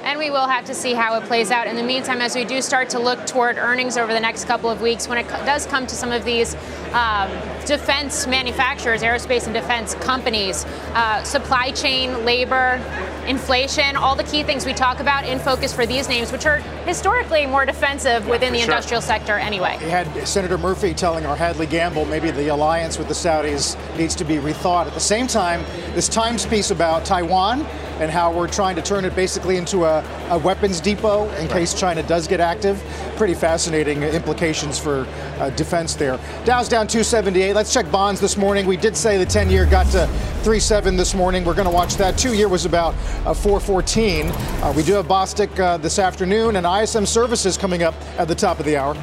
And 0.04 0.18
we 0.18 0.30
will 0.32 0.48
have 0.48 0.66
to 0.66 0.74
see 0.74 0.94
how 0.94 1.20
it 1.20 1.26
plays 1.26 1.52
out. 1.52 1.68
In 1.68 1.76
the 1.76 1.84
meantime, 1.84 2.20
as 2.20 2.34
we 2.34 2.44
do 2.44 2.62
start 2.62 2.90
to 2.92 3.00
look 3.00 3.26
toward 3.28 3.58
earnings 3.58 3.98
over 3.98 4.12
the 4.12 4.20
next 4.20 4.46
couple 4.46 4.70
of 4.70 4.82
weeks, 4.82 5.08
when 5.08 5.18
it 5.18 5.28
does 5.46 5.66
come 5.66 5.86
to 5.88 5.96
some 5.96 6.12
of 6.12 6.26
these 6.26 6.56
um, 6.94 7.30
defense 7.66 8.26
manufacturers, 8.26 9.02
aerospace 9.04 9.46
and 9.46 9.54
defense 9.54 9.96
companies, 9.96 10.66
uh, 10.94 11.22
supply 11.24 11.72
chain, 11.72 12.26
labor, 12.26 12.82
inflation, 13.30 13.96
all 13.96 14.16
the 14.16 14.24
key 14.24 14.42
things 14.42 14.66
we 14.66 14.74
talk 14.74 15.00
about 15.00 15.24
in 15.24 15.38
focus 15.38 15.72
for 15.72 15.86
these 15.86 16.10
names, 16.10 16.32
which 16.32 16.48
are 16.48 16.58
historically 16.86 17.46
more 17.46 17.64
defensive 17.64 18.24
yeah, 18.26 18.32
within 18.32 18.52
the 18.52 18.60
sure. 18.60 18.66
industrial 18.66 19.02
sector 19.02 19.34
anyway. 19.34 19.78
We 19.82 19.90
had 19.90 20.28
Senator 20.28 20.58
Murphy 20.58 20.96
telling 20.96 21.26
our 21.28 21.36
Hadley 21.36 21.68
Gamble 21.68 22.06
maybe 22.06 22.32
the 22.32 22.48
alliance 22.48 22.98
with 22.98 23.08
the 23.08 23.14
Saudis 23.14 23.78
needs 23.98 24.16
to 24.16 24.26
be 24.26 24.38
rethought. 24.38 24.88
At 24.88 24.96
the 24.96 25.00
same 25.00 25.28
time, 25.28 25.64
this 25.94 26.10
Times 26.10 26.46
piece 26.46 26.72
about 26.72 27.06
Taiwan 27.06 27.62
and 28.00 28.10
how 28.10 28.32
we're 28.32 28.48
trying 28.48 28.76
to 28.78 28.82
turn 28.82 29.06
it 29.06 29.16
basically 29.16 29.58
into 29.58 29.84
a, 29.84 30.04
a 30.30 30.38
weapons 30.40 30.80
depot 30.80 31.26
in 31.32 31.48
right. 31.48 31.50
case 31.50 31.74
China 31.74 32.02
does 32.04 32.28
get 32.28 32.40
active. 32.40 32.82
Pretty 33.18 33.34
fascinating 33.34 34.04
implications 34.04 34.80
for 34.80 35.06
uh, 35.38 35.50
defense 35.52 35.96
there. 35.96 36.18
Dow's 36.46 36.70
down 36.70 36.88
278. 36.88 37.54
Let's 37.54 37.74
check 37.74 37.92
bonds 37.92 38.22
this 38.22 38.38
morning. 38.38 38.66
We 38.66 38.78
did 38.78 38.96
say 38.96 39.18
the 39.18 39.26
10 39.26 39.50
year 39.50 39.66
got 39.66 39.86
to 39.88 40.10
3.7 40.44 40.96
this 40.96 41.14
morning. 41.14 41.44
We're 41.44 41.54
going 41.54 41.68
to 41.68 41.74
watch 41.74 41.96
that. 41.98 42.18
Two 42.18 42.34
year 42.34 42.48
was 42.48 42.66
about 42.66 42.96
uh, 43.26 43.34
414. 43.34 44.28
Uh, 44.28 44.74
we 44.76 44.84
do 44.84 44.94
have 44.94 45.08
Bostic 45.08 45.58
uh, 45.60 45.78
this 45.78 46.00
afternoon 46.00 46.56
and 46.56 46.66
ISM 46.66 47.06
services 47.06 47.58
coming 47.58 47.84
up 47.84 47.96
at 48.18 48.28
the 48.28 48.36
top 48.36 48.60
of 48.60 48.66
the 48.66 48.78
hour. 48.78 48.96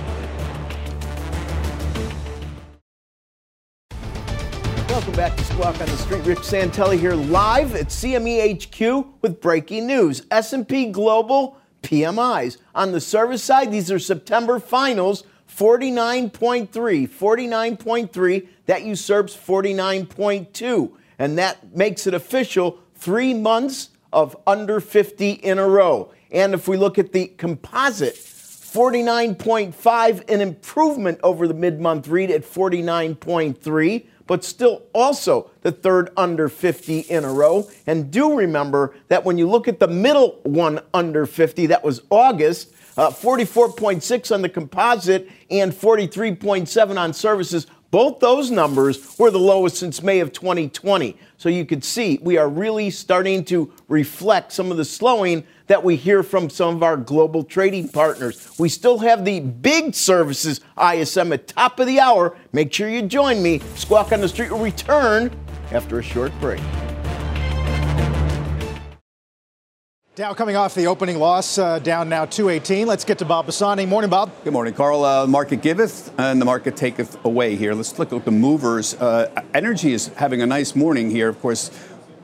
Welcome 4.88 5.14
back 5.14 5.36
to 5.36 5.44
Squawk 5.44 5.80
on 5.80 5.86
the 5.86 5.96
Street. 5.98 6.24
Rick 6.24 6.38
Santelli 6.38 6.98
here 6.98 7.14
live 7.14 7.74
at 7.74 7.88
CME 7.88 8.64
HQ 8.64 9.06
with 9.22 9.40
breaking 9.40 9.86
news. 9.86 10.22
S&P 10.30 10.86
Global 10.86 11.58
PMIs. 11.82 12.56
On 12.74 12.92
the 12.92 13.00
service 13.00 13.42
side, 13.42 13.70
these 13.70 13.92
are 13.92 13.98
September 13.98 14.58
finals, 14.58 15.24
49.3, 15.54 16.68
49.3. 16.68 18.48
That 18.66 18.82
usurps 18.82 19.36
49.2. 19.36 20.92
And 21.18 21.38
that 21.38 21.76
makes 21.76 22.06
it 22.06 22.14
official 22.14 22.78
three 22.94 23.34
months 23.34 23.90
of 24.12 24.36
under 24.46 24.80
50 24.80 25.30
in 25.30 25.58
a 25.58 25.68
row. 25.68 26.12
And 26.30 26.54
if 26.54 26.68
we 26.68 26.76
look 26.76 26.98
at 26.98 27.12
the 27.12 27.28
composite, 27.28 28.14
49.5, 28.14 30.30
an 30.30 30.40
improvement 30.40 31.18
over 31.22 31.48
the 31.48 31.54
mid 31.54 31.80
month 31.80 32.08
read 32.08 32.30
at 32.30 32.42
49.3 32.42 34.06
but 34.26 34.44
still 34.44 34.82
also 34.92 35.50
the 35.62 35.72
third 35.72 36.10
under 36.16 36.48
50 36.48 37.00
in 37.00 37.24
a 37.24 37.32
row. 37.32 37.68
And 37.86 38.10
do 38.10 38.36
remember 38.36 38.94
that 39.08 39.24
when 39.24 39.38
you 39.38 39.48
look 39.48 39.68
at 39.68 39.78
the 39.78 39.88
middle 39.88 40.40
one 40.42 40.80
under 40.92 41.26
50, 41.26 41.66
that 41.66 41.84
was 41.84 42.02
August, 42.10 42.72
uh, 42.96 43.10
44.6 43.10 44.34
on 44.34 44.42
the 44.42 44.48
composite 44.48 45.30
and 45.50 45.72
43.7 45.72 46.98
on 46.98 47.12
services. 47.12 47.66
Both 47.90 48.18
those 48.20 48.50
numbers 48.50 49.18
were 49.18 49.30
the 49.30 49.38
lowest 49.38 49.76
since 49.76 50.02
May 50.02 50.20
of 50.20 50.32
2020. 50.32 51.16
So 51.36 51.48
you 51.48 51.64
could 51.64 51.84
see 51.84 52.18
we 52.22 52.36
are 52.36 52.48
really 52.48 52.90
starting 52.90 53.44
to 53.46 53.72
reflect 53.88 54.52
some 54.52 54.70
of 54.70 54.76
the 54.76 54.84
slowing 54.84 55.44
that 55.68 55.82
we 55.82 55.96
hear 55.96 56.22
from 56.22 56.50
some 56.50 56.76
of 56.76 56.82
our 56.82 56.96
global 56.96 57.44
trading 57.44 57.88
partners. 57.88 58.52
We 58.58 58.68
still 58.68 58.98
have 58.98 59.24
the 59.24 59.40
big 59.40 59.94
services 59.94 60.60
ISM 60.78 61.32
at 61.32 61.46
top 61.46 61.78
of 61.80 61.86
the 61.86 62.00
hour. 62.00 62.36
Make 62.52 62.72
sure 62.72 62.88
you 62.88 63.02
join 63.02 63.42
me. 63.42 63.60
Squawk 63.76 64.12
on 64.12 64.20
the 64.20 64.28
Street 64.28 64.50
will 64.50 64.58
return 64.58 65.30
after 65.72 65.98
a 65.98 66.02
short 66.02 66.32
break. 66.40 66.60
Dow 70.16 70.32
coming 70.32 70.56
off 70.56 70.74
the 70.74 70.86
opening 70.86 71.18
loss, 71.18 71.58
uh, 71.58 71.78
down 71.78 72.08
now 72.08 72.24
218. 72.24 72.86
Let's 72.86 73.04
get 73.04 73.18
to 73.18 73.26
Bob 73.26 73.44
Pisani. 73.44 73.84
Morning, 73.84 74.08
Bob. 74.08 74.32
Good 74.44 74.54
morning, 74.54 74.72
Carl. 74.72 75.04
Uh, 75.04 75.26
market 75.26 75.60
giveth 75.60 76.10
and 76.18 76.40
the 76.40 76.46
market 76.46 76.74
taketh 76.74 77.22
away 77.26 77.54
here. 77.54 77.74
Let's 77.74 77.98
look 77.98 78.14
at 78.14 78.24
the 78.24 78.30
movers. 78.30 78.94
Uh, 78.94 79.42
energy 79.52 79.92
is 79.92 80.06
having 80.16 80.40
a 80.40 80.46
nice 80.46 80.74
morning 80.74 81.10
here. 81.10 81.28
Of 81.28 81.38
course, 81.42 81.70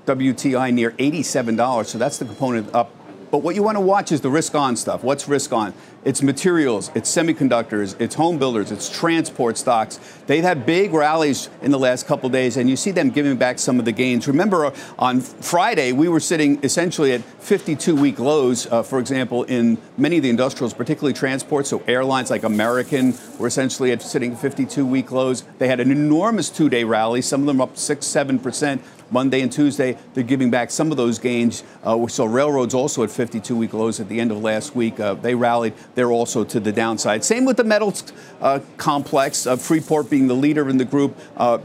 WTI 0.07 0.73
near 0.73 0.93
$87, 0.93 1.85
so 1.85 1.99
that's 1.99 2.17
the 2.17 2.25
component 2.25 2.75
up 2.75 2.91
but 3.33 3.39
what 3.39 3.55
you 3.55 3.63
want 3.63 3.77
to 3.77 3.81
watch 3.81 4.13
is 4.13 4.21
the 4.21 4.29
risk 4.29 4.55
on 4.55 4.77
stuff. 4.77 5.03
What's 5.03 5.27
risk 5.27 5.55
on? 5.55 5.73
It's 6.05 6.21
materials, 6.21 6.91
it's 6.95 7.11
semiconductors, 7.11 7.99
it's 7.99 8.15
home 8.15 8.39
builders, 8.39 8.71
it's 8.71 8.91
transport 8.91 9.57
stocks. 9.57 9.99
They've 10.27 10.43
had 10.43 10.67
big 10.67 10.93
rallies 10.93 11.49
in 11.63 11.71
the 11.71 11.79
last 11.79 12.07
couple 12.07 12.29
days, 12.29 12.59
and 12.59 12.69
you 12.69 12.77
see 12.77 12.91
them 12.91 13.09
giving 13.09 13.37
back 13.37 13.59
some 13.59 13.79
of 13.79 13.87
the 13.87 13.93
gains. 13.93 14.29
Remember, 14.29 14.67
uh, 14.67 14.75
on 14.99 15.21
Friday, 15.23 15.93
we 15.93 16.09
were 16.09 16.21
sitting 16.21 16.63
essentially 16.63 17.13
at 17.13 17.23
52 17.23 17.97
week 17.97 18.19
lows, 18.19 18.67
uh, 18.67 18.83
for 18.83 18.99
example, 18.99 19.45
in 19.45 19.79
many 19.97 20.19
of 20.19 20.25
the 20.25 20.31
industrials, 20.31 20.75
particularly 20.75 21.15
transport. 21.15 21.67
So 21.67 21.83
airlines 21.89 22.31
like 22.31 22.43
American 22.43 23.15
were 23.39 23.47
essentially 23.47 23.93
at 23.93 24.03
sitting 24.03 24.37
52 24.37 24.85
week 24.85 25.11
lows. 25.11 25.45
They 25.57 25.69
had 25.69 25.81
an 25.81 25.91
enormous 25.91 26.51
two 26.51 26.69
day 26.69 26.85
rally, 26.85 27.23
some 27.23 27.41
of 27.41 27.47
them 27.47 27.63
up 27.63 27.79
6 27.79 28.05
7%. 28.05 28.83
Monday 29.13 29.43
and 29.43 29.53
Tuesday, 29.53 29.97
they're 30.15 30.25
giving 30.25 30.51
back 30.51 30.71
some 30.71 30.91
of 30.91 30.97
those 30.97 31.19
gains. 31.19 31.63
Uh, 31.87 31.97
we 31.97 32.09
saw 32.09 32.25
railroads 32.25 32.75
also 32.75 33.05
at 33.05 33.11
52 33.11 33.55
week 33.55 33.75
lows 33.75 34.01
at 34.01 34.09
the 34.09 34.19
end 34.19 34.33
of 34.33 34.43
last 34.43 34.75
week. 34.75 34.99
Uh, 34.99 35.15
they 35.15 35.35
rallied. 35.35 35.75
They're 35.95 36.11
also 36.11 36.45
to 36.45 36.59
the 36.59 36.73
downside. 36.73 37.23
Same 37.23 37.45
with 37.45 37.59
the 37.59 37.65
metals 37.65 38.05
uh, 38.41 38.61
complex, 38.79 39.47
uh, 39.47 39.57
Freeport 39.57 40.09
being 40.09 40.29
the 40.29 40.35
leader 40.35 40.69
in 40.69 40.79
the 40.79 40.85
group. 40.85 41.17
Uh, 41.37 41.59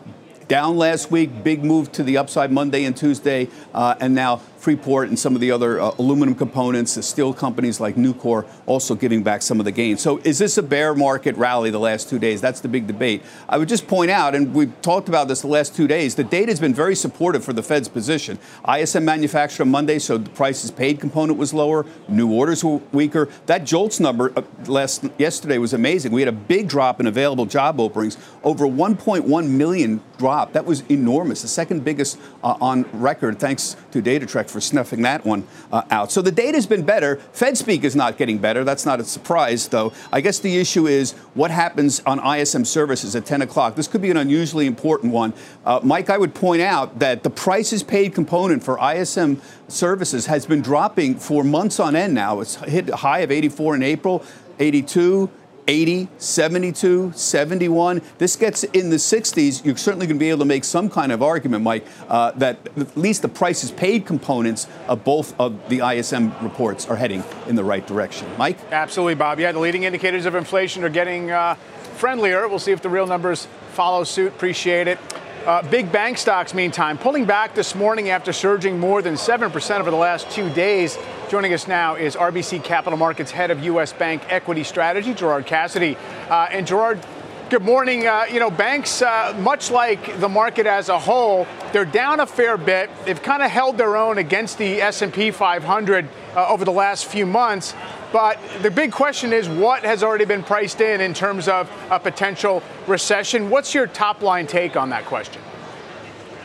down 0.48 0.78
last 0.78 1.12
week, 1.12 1.44
big 1.44 1.64
move 1.64 1.92
to 1.94 2.04
the 2.04 2.18
upside 2.18 2.52
Monday 2.52 2.86
and 2.86 2.96
Tuesday, 2.96 3.50
uh, 3.74 3.96
and 4.00 4.16
now 4.16 4.38
Freeport 4.68 5.08
and 5.08 5.18
some 5.18 5.34
of 5.34 5.40
the 5.40 5.50
other 5.50 5.80
uh, 5.80 5.92
aluminum 5.98 6.36
components, 6.36 6.96
the 6.96 7.02
steel 7.02 7.34
companies 7.34 7.80
like 7.80 7.96
Nucor 7.96 8.46
also 8.66 8.96
giving 8.96 9.24
back 9.24 9.42
some 9.42 9.62
of 9.62 9.64
the 9.64 9.72
gains. 9.72 10.02
So 10.02 10.18
is 10.26 10.40
this 10.40 10.58
a 10.58 10.62
bear 10.62 10.94
market 10.94 11.38
rally 11.38 11.70
the 11.70 11.80
last 11.80 12.10
two 12.10 12.20
days? 12.20 12.42
That's 12.42 12.60
the 12.60 12.68
big 12.68 12.86
debate. 12.86 13.24
I 13.48 13.58
would 13.58 13.70
just 13.70 13.88
point 13.88 14.12
out, 14.12 14.36
and 14.36 14.54
we've 14.54 14.74
talked 14.82 15.08
about 15.08 15.30
this 15.30 15.40
the 15.40 15.48
last 15.48 15.74
two 15.74 15.88
days, 15.88 16.16
the 16.16 16.26
data 16.26 16.52
has 16.52 16.60
been 16.60 16.74
very 16.74 16.96
supportive 16.96 17.46
for 17.46 17.54
the 17.54 17.64
Fed's 17.64 17.88
position. 17.88 18.40
ISM 18.68 19.06
manufactured 19.06 19.64
on 19.64 19.72
Monday, 19.72 20.00
so 20.00 20.18
the 20.18 20.30
prices 20.32 20.70
paid 20.70 21.00
component 21.00 21.40
was 21.40 21.54
lower, 21.54 21.86
new 22.10 22.30
orders 22.30 22.62
were 22.62 22.82
weaker. 22.92 23.30
That 23.46 23.64
JOLTS 23.64 24.02
number 24.02 24.34
uh, 24.36 24.42
last 24.66 25.06
yesterday 25.18 25.60
was 25.60 25.72
amazing. 25.72 26.12
We 26.12 26.20
had 26.20 26.28
a 26.28 26.34
big 26.34 26.68
drop 26.68 27.00
in 27.00 27.08
available 27.08 27.46
job 27.46 27.80
openings, 27.80 28.18
over 28.44 28.66
1.1 28.66 29.50
million 29.50 30.02
drop. 30.18 30.52
That 30.52 30.66
was 30.66 30.82
enormous, 30.90 31.42
the 31.42 31.48
second 31.48 31.86
biggest 31.86 32.20
uh, 32.44 32.58
on 32.60 32.84
record, 32.92 33.40
thanks 33.40 33.78
to 33.92 34.02
DataTrek 34.02 34.50
for 34.50 34.57
snuffing 34.62 35.02
that 35.04 35.26
one 35.26 35.48
uh, 35.72 35.84
out. 35.90 36.12
So 36.12 36.22
the 36.22 36.32
data's 36.32 36.66
been 36.66 36.84
better. 36.84 37.18
Fed 37.34 37.58
speak 37.58 37.84
is 37.84 37.96
not 37.96 38.18
getting 38.18 38.38
better. 38.38 38.64
That's 38.64 38.86
not 38.86 39.00
a 39.00 39.04
surprise, 39.04 39.68
though. 39.68 39.94
I 40.12 40.22
guess 40.22 40.40
the 40.40 40.58
issue 40.58 40.88
is 40.88 41.14
what 41.34 41.52
happens 41.52 42.02
on 42.06 42.20
ISM 42.20 42.66
services 42.66 43.16
at 43.16 43.26
10 43.26 43.42
o'clock. 43.42 43.76
This 43.76 43.88
could 43.88 44.02
be 44.02 44.12
an 44.12 44.18
unusually 44.18 44.66
important 44.66 45.14
one. 45.14 45.34
Uh, 45.66 45.80
Mike, 45.84 46.10
I 46.10 46.18
would 46.18 46.34
point 46.34 46.62
out 46.62 47.00
that 47.00 47.24
the 47.24 47.30
prices 47.30 47.84
paid 47.84 48.14
component 48.14 48.64
for 48.64 48.78
ISM 48.80 49.42
services 49.68 50.26
has 50.28 50.46
been 50.46 50.62
dropping 50.62 51.16
for 51.16 51.44
months 51.44 51.80
on 51.80 51.96
end 51.96 52.14
now. 52.14 52.40
It's 52.40 52.56
hit 52.56 52.90
a 52.90 52.96
high 52.96 53.20
of 53.20 53.32
84 53.32 53.76
in 53.76 53.84
April, 53.84 54.24
82. 54.60 55.30
80, 55.68 56.08
72, 56.18 57.12
71. 57.14 58.02
This 58.18 58.36
gets 58.36 58.64
in 58.64 58.90
the 58.90 58.96
60s. 58.96 59.66
You're 59.66 59.78
certainly 59.78 60.08
going 60.08 60.18
to 60.18 60.20
be 60.20 60.30
able 60.30 60.40
to 60.40 60.46
make 60.46 60.64
some 60.64 60.90
kind 60.90 61.12
of 61.12 61.22
argument, 61.22 61.64
Mike, 61.64 61.86
uh, 62.08 62.32
that 62.32 62.60
at 62.78 62.96
least 62.96 63.22
the 63.22 63.28
prices 63.28 63.72
paid 63.72 64.06
components 64.06 64.68
of 64.88 65.04
both 65.04 65.38
of 65.40 65.70
the 65.70 65.80
ISM 65.80 66.34
reports 66.42 66.88
are 66.88 66.96
heading 66.96 67.24
in 67.48 67.56
the 67.56 67.64
right 67.64 67.86
direction. 67.86 68.28
Mike? 68.38 68.58
Absolutely, 68.72 69.16
Bob. 69.16 69.40
Yeah, 69.40 69.52
the 69.52 69.60
leading 69.60 69.84
indicators 69.84 70.26
of 70.26 70.36
inflation 70.36 70.84
are 70.84 70.90
getting 70.90 71.32
uh, 71.32 71.56
friendlier. 71.98 72.48
We'll 72.48 72.60
see 72.60 72.72
if 72.72 72.82
the 72.82 72.90
real 72.90 73.08
numbers 73.08 73.48
follow 73.74 74.04
suit. 74.04 74.28
Appreciate 74.28 74.88
it. 74.88 75.00
Uh, 75.46 75.62
big 75.70 75.92
bank 75.94 76.18
stocks, 76.18 76.54
meantime, 76.54 76.98
pulling 76.98 77.24
back 77.24 77.56
this 77.56 77.74
morning 77.74 78.10
after 78.10 78.34
surging 78.34 78.78
more 78.78 79.02
than 79.02 79.14
7% 79.14 79.80
over 79.80 79.90
the 79.90 79.96
last 79.96 80.30
two 80.30 80.50
days. 80.54 80.98
Joining 81.30 81.54
us 81.54 81.68
now 81.68 81.96
is 81.96 82.16
RBC 82.16 82.64
Capital 82.64 82.98
Markets 82.98 83.32
head 83.32 83.52
of 83.52 83.62
U.S. 83.66 83.92
Bank 83.92 84.24
Equity 84.30 84.64
Strategy, 84.64 85.14
Gerard 85.14 85.46
Cassidy. 85.46 85.98
Uh, 86.30 86.48
and 86.50 86.66
Gerard, 86.66 87.04
Good 87.50 87.64
morning. 87.64 88.06
Uh, 88.06 88.26
you 88.30 88.42
know, 88.42 88.52
banks, 88.52 89.02
uh, 89.02 89.34
much 89.40 89.72
like 89.72 90.20
the 90.20 90.28
market 90.28 90.68
as 90.68 90.90
a 90.90 91.00
whole, 91.00 91.48
they're 91.72 91.86
down 91.86 92.20
a 92.20 92.26
fair 92.26 92.58
bit. 92.58 92.90
They've 93.06 93.22
kind 93.22 93.42
of 93.42 93.50
held 93.50 93.78
their 93.78 93.96
own 93.96 94.18
against 94.18 94.58
the 94.58 94.82
S&P 94.82 95.32
500 95.32 96.10
uh, 96.36 96.48
over 96.50 96.66
the 96.66 96.74
last 96.74 97.06
few 97.06 97.26
months. 97.26 97.74
But 98.12 98.38
the 98.64 98.72
big 98.72 98.92
question 98.92 99.32
is 99.32 99.48
what 99.48 99.84
has 99.84 100.04
already 100.04 100.26
been 100.26 100.44
priced 100.44 100.82
in 100.82 101.00
in 101.00 101.14
terms 101.14 101.48
of 101.48 101.72
a 101.90 102.00
potential 102.02 102.62
recession? 102.86 103.50
What's 103.50 103.74
your 103.74 103.88
top 103.88 104.22
line 104.22 104.46
take 104.46 104.76
on 104.76 104.90
that 104.90 105.06
question? 105.06 105.42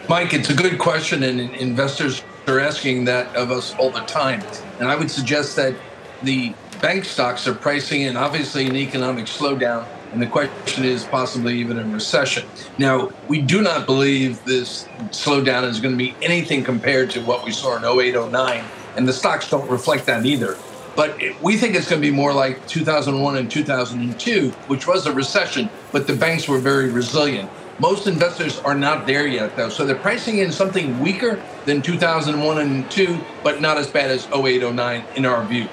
Mike, 0.08 0.34
it's 0.34 0.50
a 0.50 0.54
good 0.54 0.78
question, 0.78 1.24
and 1.24 1.40
investors 1.40 2.22
are 2.46 2.60
asking 2.60 3.04
that 3.06 3.34
of 3.36 3.50
us 3.50 3.74
all 3.76 3.90
the 3.90 4.00
time. 4.00 4.42
And 4.78 4.88
I 4.88 4.96
would 4.96 5.10
suggest 5.10 5.56
that 5.56 5.74
the 6.22 6.54
bank 6.80 7.04
stocks 7.04 7.46
are 7.46 7.54
pricing 7.54 8.02
in 8.02 8.16
obviously 8.16 8.66
an 8.66 8.76
economic 8.76 9.26
slowdown 9.26 9.86
and 10.12 10.20
the 10.20 10.26
question 10.26 10.84
is 10.84 11.04
possibly 11.04 11.58
even 11.58 11.78
a 11.78 11.84
recession. 11.84 12.46
Now, 12.76 13.10
we 13.28 13.40
do 13.40 13.62
not 13.62 13.86
believe 13.86 14.44
this 14.44 14.84
slowdown 15.08 15.64
is 15.64 15.80
going 15.80 15.94
to 15.94 15.98
be 15.98 16.14
anything 16.20 16.62
compared 16.62 17.10
to 17.12 17.20
what 17.22 17.44
we 17.44 17.50
saw 17.50 17.76
in 17.76 17.84
08, 17.84 18.30
09, 18.30 18.64
and 18.96 19.08
the 19.08 19.12
stocks 19.12 19.48
don't 19.48 19.68
reflect 19.70 20.04
that 20.06 20.26
either. 20.26 20.58
But 20.94 21.18
we 21.40 21.56
think 21.56 21.74
it's 21.74 21.88
going 21.88 22.02
to 22.02 22.06
be 22.06 22.14
more 22.14 22.34
like 22.34 22.66
2001 22.68 23.36
and 23.38 23.50
2002, 23.50 24.50
which 24.68 24.86
was 24.86 25.06
a 25.06 25.12
recession, 25.12 25.70
but 25.90 26.06
the 26.06 26.14
banks 26.14 26.46
were 26.46 26.58
very 26.58 26.90
resilient. 26.90 27.48
Most 27.82 28.06
investors 28.06 28.60
are 28.60 28.76
not 28.76 29.08
there 29.08 29.26
yet, 29.26 29.56
though. 29.56 29.68
So 29.68 29.84
they're 29.84 29.96
pricing 29.96 30.38
in 30.38 30.52
something 30.52 31.00
weaker 31.00 31.42
than 31.64 31.82
2001 31.82 32.58
and 32.58 32.88
2, 32.88 33.18
but 33.42 33.60
not 33.60 33.76
as 33.76 33.88
bad 33.88 34.08
as 34.08 34.28
08, 34.32 34.72
09 34.72 35.04
in 35.16 35.26
our 35.26 35.44
view. 35.44 35.66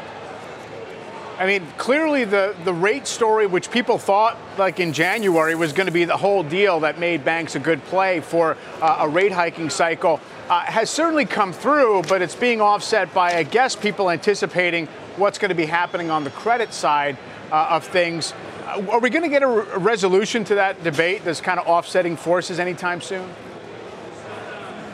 I 1.37 1.45
mean, 1.45 1.67
clearly 1.77 2.25
the, 2.25 2.55
the 2.63 2.73
rate 2.73 3.05
story, 3.05 3.45
which 3.45 3.69
people 3.69 3.99
thought 3.99 4.39
like 4.57 4.79
in 4.79 4.91
January 4.91 5.53
was 5.53 5.71
going 5.71 5.85
to 5.85 5.93
be 5.93 6.03
the 6.03 6.17
whole 6.17 6.41
deal 6.41 6.79
that 6.79 6.97
made 6.97 7.23
banks 7.23 7.53
a 7.53 7.59
good 7.59 7.83
play 7.83 8.21
for 8.21 8.57
uh, 8.81 8.97
a 9.01 9.07
rate 9.07 9.31
hiking 9.31 9.69
cycle, 9.69 10.19
uh, 10.49 10.61
has 10.61 10.89
certainly 10.89 11.25
come 11.25 11.53
through, 11.53 12.01
but 12.09 12.23
it's 12.23 12.35
being 12.35 12.59
offset 12.59 13.13
by, 13.13 13.35
I 13.35 13.43
guess, 13.43 13.75
people 13.75 14.09
anticipating 14.09 14.87
what's 15.15 15.37
going 15.37 15.49
to 15.49 15.55
be 15.55 15.67
happening 15.67 16.09
on 16.09 16.23
the 16.23 16.31
credit 16.31 16.73
side 16.73 17.19
uh, 17.51 17.67
of 17.69 17.85
things. 17.85 18.33
Uh, 18.69 18.85
are 18.91 18.99
we 18.99 19.09
going 19.09 19.23
to 19.23 19.29
get 19.29 19.41
a, 19.41 19.47
re- 19.47 19.65
a 19.73 19.79
resolution 19.79 20.43
to 20.43 20.55
that 20.55 20.83
debate, 20.83 21.23
this 21.23 21.41
kind 21.41 21.59
of 21.59 21.67
offsetting 21.67 22.15
forces, 22.15 22.59
anytime 22.59 23.01
soon? 23.01 23.27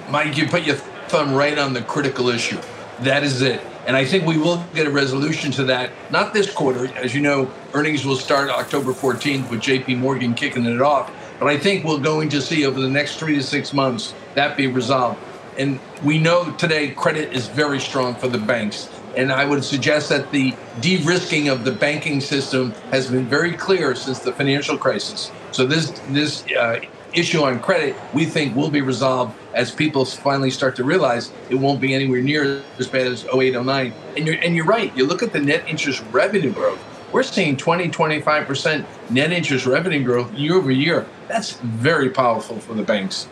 Mike, 0.10 0.38
you 0.38 0.48
put 0.48 0.64
your 0.64 0.76
thumb 1.08 1.34
right 1.34 1.58
on 1.58 1.74
the 1.74 1.82
critical 1.82 2.30
issue. 2.30 2.58
That 3.02 3.24
is 3.24 3.42
it. 3.42 3.60
And 3.86 3.96
I 3.96 4.06
think 4.06 4.26
we 4.26 4.38
will 4.38 4.64
get 4.74 4.88
a 4.88 4.90
resolution 4.90 5.52
to 5.54 5.64
that, 5.66 5.92
not 6.10 6.34
this 6.34 6.52
quarter. 6.52 6.88
As 6.96 7.14
you 7.14 7.22
know, 7.22 7.52
earnings 7.74 8.06
will 8.06 8.16
start 8.16 8.50
October 8.50 8.94
14th 8.94 9.50
with 9.50 9.60
JP 9.62 9.98
Morgan 9.98 10.34
kicking 10.34 10.66
it 10.66 10.82
off. 10.82 11.12
But 11.40 11.48
I 11.48 11.58
think 11.58 11.84
we're 11.84 12.00
going 12.00 12.30
to 12.30 12.42
see 12.42 12.66
over 12.66 12.80
the 12.80 12.90
next 12.90 13.18
three 13.18 13.36
to 13.36 13.44
six 13.44 13.74
months 13.74 14.14
that 14.36 14.56
be 14.56 14.68
resolved. 14.68 15.20
And 15.58 15.80
we 16.04 16.18
know 16.18 16.52
today 16.52 16.92
credit 16.92 17.34
is 17.34 17.48
very 17.48 17.80
strong 17.80 18.16
for 18.16 18.28
the 18.28 18.38
banks. 18.38 18.90
And 19.16 19.32
I 19.32 19.46
would 19.46 19.64
suggest 19.64 20.10
that 20.10 20.32
the 20.32 20.56
de 20.82 20.98
risking 21.04 21.48
of 21.48 21.64
the 21.64 21.72
banking 21.72 22.20
system 22.20 22.72
has 22.92 23.08
been 23.08 23.26
very 23.26 23.54
clear 23.54 23.96
since 23.96 24.20
the 24.20 24.34
financial 24.34 24.78
crisis. 24.78 25.32
So 25.52 25.66
this, 25.66 25.92
this 26.10 26.46
uh, 26.52 26.82
issue 27.14 27.42
on 27.42 27.60
credit, 27.60 27.96
we 28.14 28.26
think 28.26 28.56
will 28.56 28.70
be 28.70 28.82
resolved 28.82 29.36
as 29.54 29.72
people 29.72 30.06
finally 30.06 30.52
start 30.52 30.76
to 30.76 30.84
realize 30.84 31.32
it 31.50 31.56
won't 31.56 31.80
be 31.80 31.94
anywhere 31.94 32.22
near 32.22 32.62
as 32.78 32.88
bad 32.88 33.08
as 33.08 33.26
08, 33.34 33.62
09. 33.62 33.94
And 34.18 34.28
you're, 34.28 34.36
and 34.36 34.56
you're 34.56 34.66
right. 34.66 34.96
You 34.96 35.06
look 35.06 35.24
at 35.24 35.32
the 35.32 35.40
net 35.40 35.68
interest 35.68 36.04
revenue 36.12 36.52
growth. 36.52 36.84
We're 37.12 37.24
seeing 37.24 37.56
20, 37.56 37.90
25% 37.90 38.86
net 39.10 39.32
interest 39.32 39.66
revenue 39.66 40.04
growth 40.04 40.34
year 40.34 40.56
over 40.56 40.72
year. 40.72 41.06
That's 41.30 41.54
very 41.54 42.10
powerful 42.10 42.60
for 42.60 42.74
the 42.74 42.84
banks. 42.84 43.30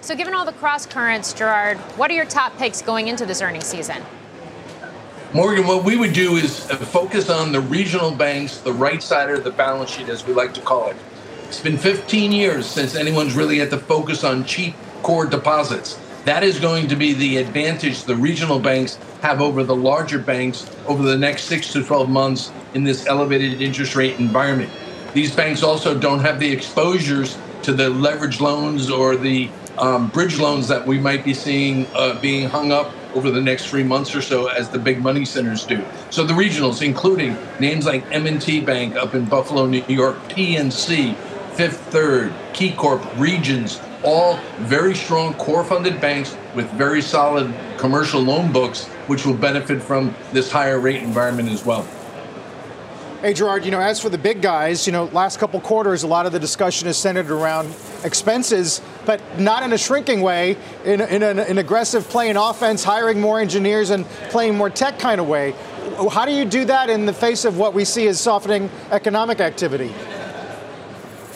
So, 0.00 0.16
given 0.16 0.34
all 0.34 0.44
the 0.44 0.52
cross 0.54 0.84
currents, 0.84 1.32
Gerard, 1.32 1.78
what 1.96 2.10
are 2.10 2.14
your 2.14 2.24
top 2.24 2.58
picks 2.58 2.82
going 2.82 3.06
into 3.06 3.24
this 3.24 3.40
earnings 3.40 3.66
season? 3.66 4.02
Morgan, 5.34 5.66
what 5.66 5.82
we 5.82 5.96
would 5.96 6.12
do 6.12 6.36
is 6.36 6.66
focus 6.66 7.30
on 7.30 7.52
the 7.52 7.60
regional 7.60 8.10
banks, 8.10 8.58
the 8.58 8.72
right 8.72 9.02
side 9.02 9.30
of 9.30 9.44
the 9.44 9.50
balance 9.50 9.88
sheet, 9.88 10.10
as 10.10 10.26
we 10.26 10.34
like 10.34 10.52
to 10.52 10.60
call 10.60 10.90
it. 10.90 10.96
It's 11.44 11.58
been 11.58 11.78
15 11.78 12.32
years 12.32 12.66
since 12.66 12.94
anyone's 12.94 13.34
really 13.34 13.58
had 13.58 13.70
to 13.70 13.78
focus 13.78 14.24
on 14.24 14.44
cheap 14.44 14.74
core 15.02 15.24
deposits. 15.24 15.98
That 16.26 16.44
is 16.44 16.60
going 16.60 16.86
to 16.88 16.96
be 16.96 17.14
the 17.14 17.38
advantage 17.38 18.04
the 18.04 18.14
regional 18.14 18.58
banks 18.58 18.98
have 19.22 19.40
over 19.40 19.64
the 19.64 19.74
larger 19.74 20.18
banks 20.18 20.70
over 20.86 21.02
the 21.02 21.16
next 21.16 21.44
six 21.44 21.72
to 21.72 21.82
12 21.82 22.10
months 22.10 22.52
in 22.74 22.84
this 22.84 23.06
elevated 23.06 23.62
interest 23.62 23.96
rate 23.96 24.18
environment. 24.18 24.70
These 25.14 25.34
banks 25.34 25.62
also 25.62 25.98
don't 25.98 26.20
have 26.20 26.40
the 26.40 26.52
exposures 26.52 27.38
to 27.62 27.72
the 27.72 27.88
leverage 27.88 28.38
loans 28.38 28.90
or 28.90 29.16
the 29.16 29.48
um, 29.78 30.08
bridge 30.08 30.38
loans 30.38 30.68
that 30.68 30.86
we 30.86 30.98
might 30.98 31.24
be 31.24 31.32
seeing 31.32 31.86
uh, 31.94 32.20
being 32.20 32.50
hung 32.50 32.70
up 32.70 32.92
over 33.14 33.30
the 33.30 33.40
next 33.40 33.68
three 33.68 33.82
months 33.82 34.14
or 34.14 34.22
so 34.22 34.46
as 34.46 34.68
the 34.68 34.78
big 34.78 35.00
money 35.00 35.24
centers 35.24 35.64
do. 35.64 35.84
So 36.10 36.24
the 36.24 36.32
regionals, 36.32 36.82
including 36.82 37.36
names 37.60 37.86
like 37.86 38.04
M&T 38.10 38.60
Bank 38.60 38.96
up 38.96 39.14
in 39.14 39.24
Buffalo, 39.24 39.66
New 39.66 39.84
York, 39.88 40.16
PNC, 40.28 41.16
Fifth 41.54 41.80
Third, 41.90 42.32
KeyCorp, 42.52 43.18
Regions, 43.18 43.80
all 44.04 44.38
very 44.60 44.94
strong 44.94 45.34
core 45.34 45.64
funded 45.64 46.00
banks 46.00 46.36
with 46.54 46.70
very 46.72 47.02
solid 47.02 47.54
commercial 47.78 48.20
loan 48.20 48.52
books, 48.52 48.86
which 49.06 49.24
will 49.24 49.34
benefit 49.34 49.82
from 49.82 50.14
this 50.32 50.50
higher 50.50 50.80
rate 50.80 51.02
environment 51.02 51.48
as 51.50 51.64
well. 51.64 51.86
Hey, 53.20 53.34
Gerard, 53.34 53.64
you 53.64 53.70
know, 53.70 53.80
as 53.80 54.00
for 54.00 54.08
the 54.08 54.18
big 54.18 54.42
guys, 54.42 54.84
you 54.84 54.92
know, 54.92 55.04
last 55.04 55.38
couple 55.38 55.60
quarters, 55.60 56.02
a 56.02 56.08
lot 56.08 56.26
of 56.26 56.32
the 56.32 56.40
discussion 56.40 56.88
is 56.88 56.96
centered 56.96 57.30
around 57.30 57.72
expenses, 58.02 58.80
but 59.04 59.20
not 59.38 59.62
in 59.62 59.72
a 59.72 59.78
shrinking 59.78 60.20
way, 60.20 60.56
in, 60.84 61.00
in 61.00 61.22
an, 61.22 61.38
an 61.38 61.58
aggressive 61.58 62.08
playing 62.08 62.36
offense, 62.36 62.84
hiring 62.84 63.20
more 63.20 63.40
engineers 63.40 63.90
and 63.90 64.04
playing 64.30 64.56
more 64.56 64.70
tech 64.70 64.98
kind 64.98 65.20
of 65.20 65.28
way. 65.28 65.54
How 66.10 66.24
do 66.24 66.32
you 66.32 66.44
do 66.44 66.64
that 66.66 66.90
in 66.90 67.06
the 67.06 67.12
face 67.12 67.44
of 67.44 67.58
what 67.58 67.74
we 67.74 67.84
see 67.84 68.06
as 68.06 68.20
softening 68.20 68.70
economic 68.90 69.40
activity? 69.40 69.92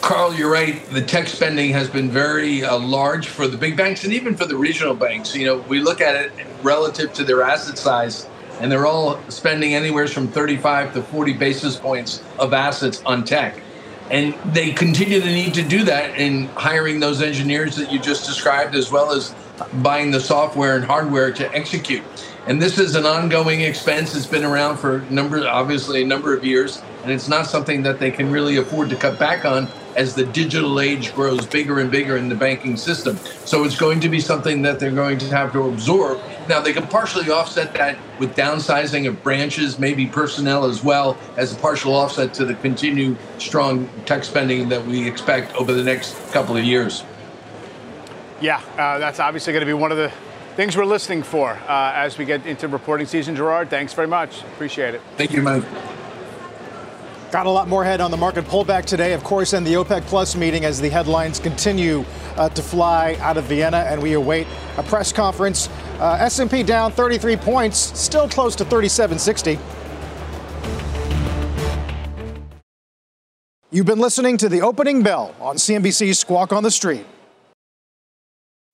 Carl, 0.00 0.32
you're 0.34 0.50
right. 0.50 0.84
The 0.90 1.02
tech 1.02 1.26
spending 1.26 1.72
has 1.72 1.90
been 1.90 2.08
very 2.08 2.62
uh, 2.62 2.78
large 2.78 3.26
for 3.26 3.48
the 3.48 3.56
big 3.56 3.76
banks 3.76 4.04
and 4.04 4.12
even 4.12 4.36
for 4.36 4.46
the 4.46 4.56
regional 4.56 4.94
banks. 4.94 5.34
You 5.34 5.46
know, 5.46 5.56
we 5.62 5.80
look 5.80 6.00
at 6.00 6.14
it 6.14 6.32
relative 6.62 7.12
to 7.14 7.24
their 7.24 7.42
asset 7.42 7.76
size, 7.76 8.28
and 8.60 8.70
they're 8.70 8.86
all 8.86 9.20
spending 9.28 9.74
anywhere 9.74 10.06
from 10.06 10.28
35 10.28 10.94
to 10.94 11.02
40 11.02 11.32
basis 11.32 11.76
points 11.76 12.22
of 12.38 12.52
assets 12.52 13.02
on 13.04 13.24
tech. 13.24 13.60
And 14.10 14.34
they 14.52 14.72
continue 14.72 15.20
to 15.20 15.26
need 15.26 15.54
to 15.54 15.62
do 15.62 15.84
that 15.84 16.18
in 16.18 16.46
hiring 16.48 17.00
those 17.00 17.22
engineers 17.22 17.76
that 17.76 17.92
you 17.92 17.98
just 17.98 18.26
described, 18.26 18.74
as 18.74 18.90
well 18.90 19.12
as 19.12 19.34
buying 19.82 20.10
the 20.10 20.20
software 20.20 20.76
and 20.76 20.84
hardware 20.84 21.32
to 21.32 21.54
execute. 21.54 22.04
And 22.46 22.62
this 22.62 22.78
is 22.78 22.94
an 22.94 23.06
ongoing 23.06 23.62
expense. 23.62 24.14
It's 24.14 24.24
been 24.24 24.44
around 24.44 24.76
for 24.76 25.00
number, 25.10 25.48
obviously 25.48 26.02
a 26.02 26.06
number 26.06 26.32
of 26.32 26.44
years, 26.44 26.80
and 27.02 27.10
it's 27.10 27.26
not 27.26 27.48
something 27.48 27.82
that 27.82 27.98
they 27.98 28.12
can 28.12 28.30
really 28.30 28.58
afford 28.58 28.88
to 28.90 28.96
cut 28.96 29.18
back 29.18 29.44
on 29.44 29.66
as 29.96 30.14
the 30.14 30.24
digital 30.26 30.78
age 30.78 31.12
grows 31.12 31.44
bigger 31.44 31.80
and 31.80 31.90
bigger 31.90 32.16
in 32.16 32.28
the 32.28 32.36
banking 32.36 32.76
system. 32.76 33.16
So 33.44 33.64
it's 33.64 33.76
going 33.76 33.98
to 33.98 34.08
be 34.08 34.20
something 34.20 34.62
that 34.62 34.78
they're 34.78 34.92
going 34.92 35.18
to 35.18 35.26
have 35.30 35.52
to 35.54 35.62
absorb. 35.62 36.20
Now, 36.48 36.60
they 36.60 36.72
can 36.72 36.86
partially 36.86 37.32
offset 37.32 37.74
that 37.74 37.98
with 38.20 38.36
downsizing 38.36 39.08
of 39.08 39.20
branches, 39.24 39.80
maybe 39.80 40.06
personnel 40.06 40.66
as 40.66 40.84
well, 40.84 41.18
as 41.36 41.52
a 41.52 41.56
partial 41.56 41.96
offset 41.96 42.32
to 42.34 42.44
the 42.44 42.54
continued 42.54 43.16
strong 43.38 43.88
tech 44.04 44.22
spending 44.22 44.68
that 44.68 44.86
we 44.86 45.04
expect 45.08 45.52
over 45.56 45.72
the 45.72 45.82
next 45.82 46.14
couple 46.30 46.56
of 46.56 46.62
years. 46.62 47.02
Yeah, 48.40 48.60
uh, 48.78 48.98
that's 48.98 49.18
obviously 49.18 49.52
going 49.52 49.62
to 49.62 49.66
be 49.66 49.72
one 49.72 49.90
of 49.90 49.98
the 49.98 50.12
things 50.56 50.74
we're 50.74 50.86
listening 50.86 51.22
for 51.22 51.50
uh, 51.50 51.92
as 51.94 52.16
we 52.16 52.24
get 52.24 52.46
into 52.46 52.66
reporting 52.66 53.06
season. 53.06 53.36
Gerard, 53.36 53.68
thanks 53.68 53.92
very 53.92 54.08
much. 54.08 54.42
Appreciate 54.42 54.94
it. 54.94 55.02
Thank 55.16 55.32
you, 55.32 55.42
Mike. 55.42 55.62
Got 57.30 57.46
a 57.46 57.50
lot 57.50 57.68
more 57.68 57.84
head 57.84 58.00
on 58.00 58.10
the 58.10 58.16
market 58.16 58.46
pullback 58.46 58.86
today, 58.86 59.12
of 59.12 59.22
course, 59.22 59.52
and 59.52 59.66
the 59.66 59.74
OPEC 59.74 60.02
Plus 60.02 60.34
meeting 60.34 60.64
as 60.64 60.80
the 60.80 60.88
headlines 60.88 61.38
continue 61.38 62.04
uh, 62.36 62.48
to 62.48 62.62
fly 62.62 63.16
out 63.20 63.36
of 63.36 63.44
Vienna, 63.44 63.78
and 63.78 64.00
we 64.00 64.14
await 64.14 64.46
a 64.78 64.82
press 64.82 65.12
conference. 65.12 65.68
Uh, 65.98 66.16
S&P 66.20 66.62
down 66.62 66.92
33 66.92 67.36
points, 67.36 67.76
still 67.78 68.28
close 68.28 68.56
to 68.56 68.64
3760. 68.64 69.58
You've 73.70 73.86
been 73.86 73.98
listening 73.98 74.38
to 74.38 74.48
the 74.48 74.62
opening 74.62 75.02
bell 75.02 75.34
on 75.38 75.56
CNBC's 75.56 76.18
Squawk 76.18 76.52
on 76.52 76.62
the 76.62 76.70
Street. 76.70 77.04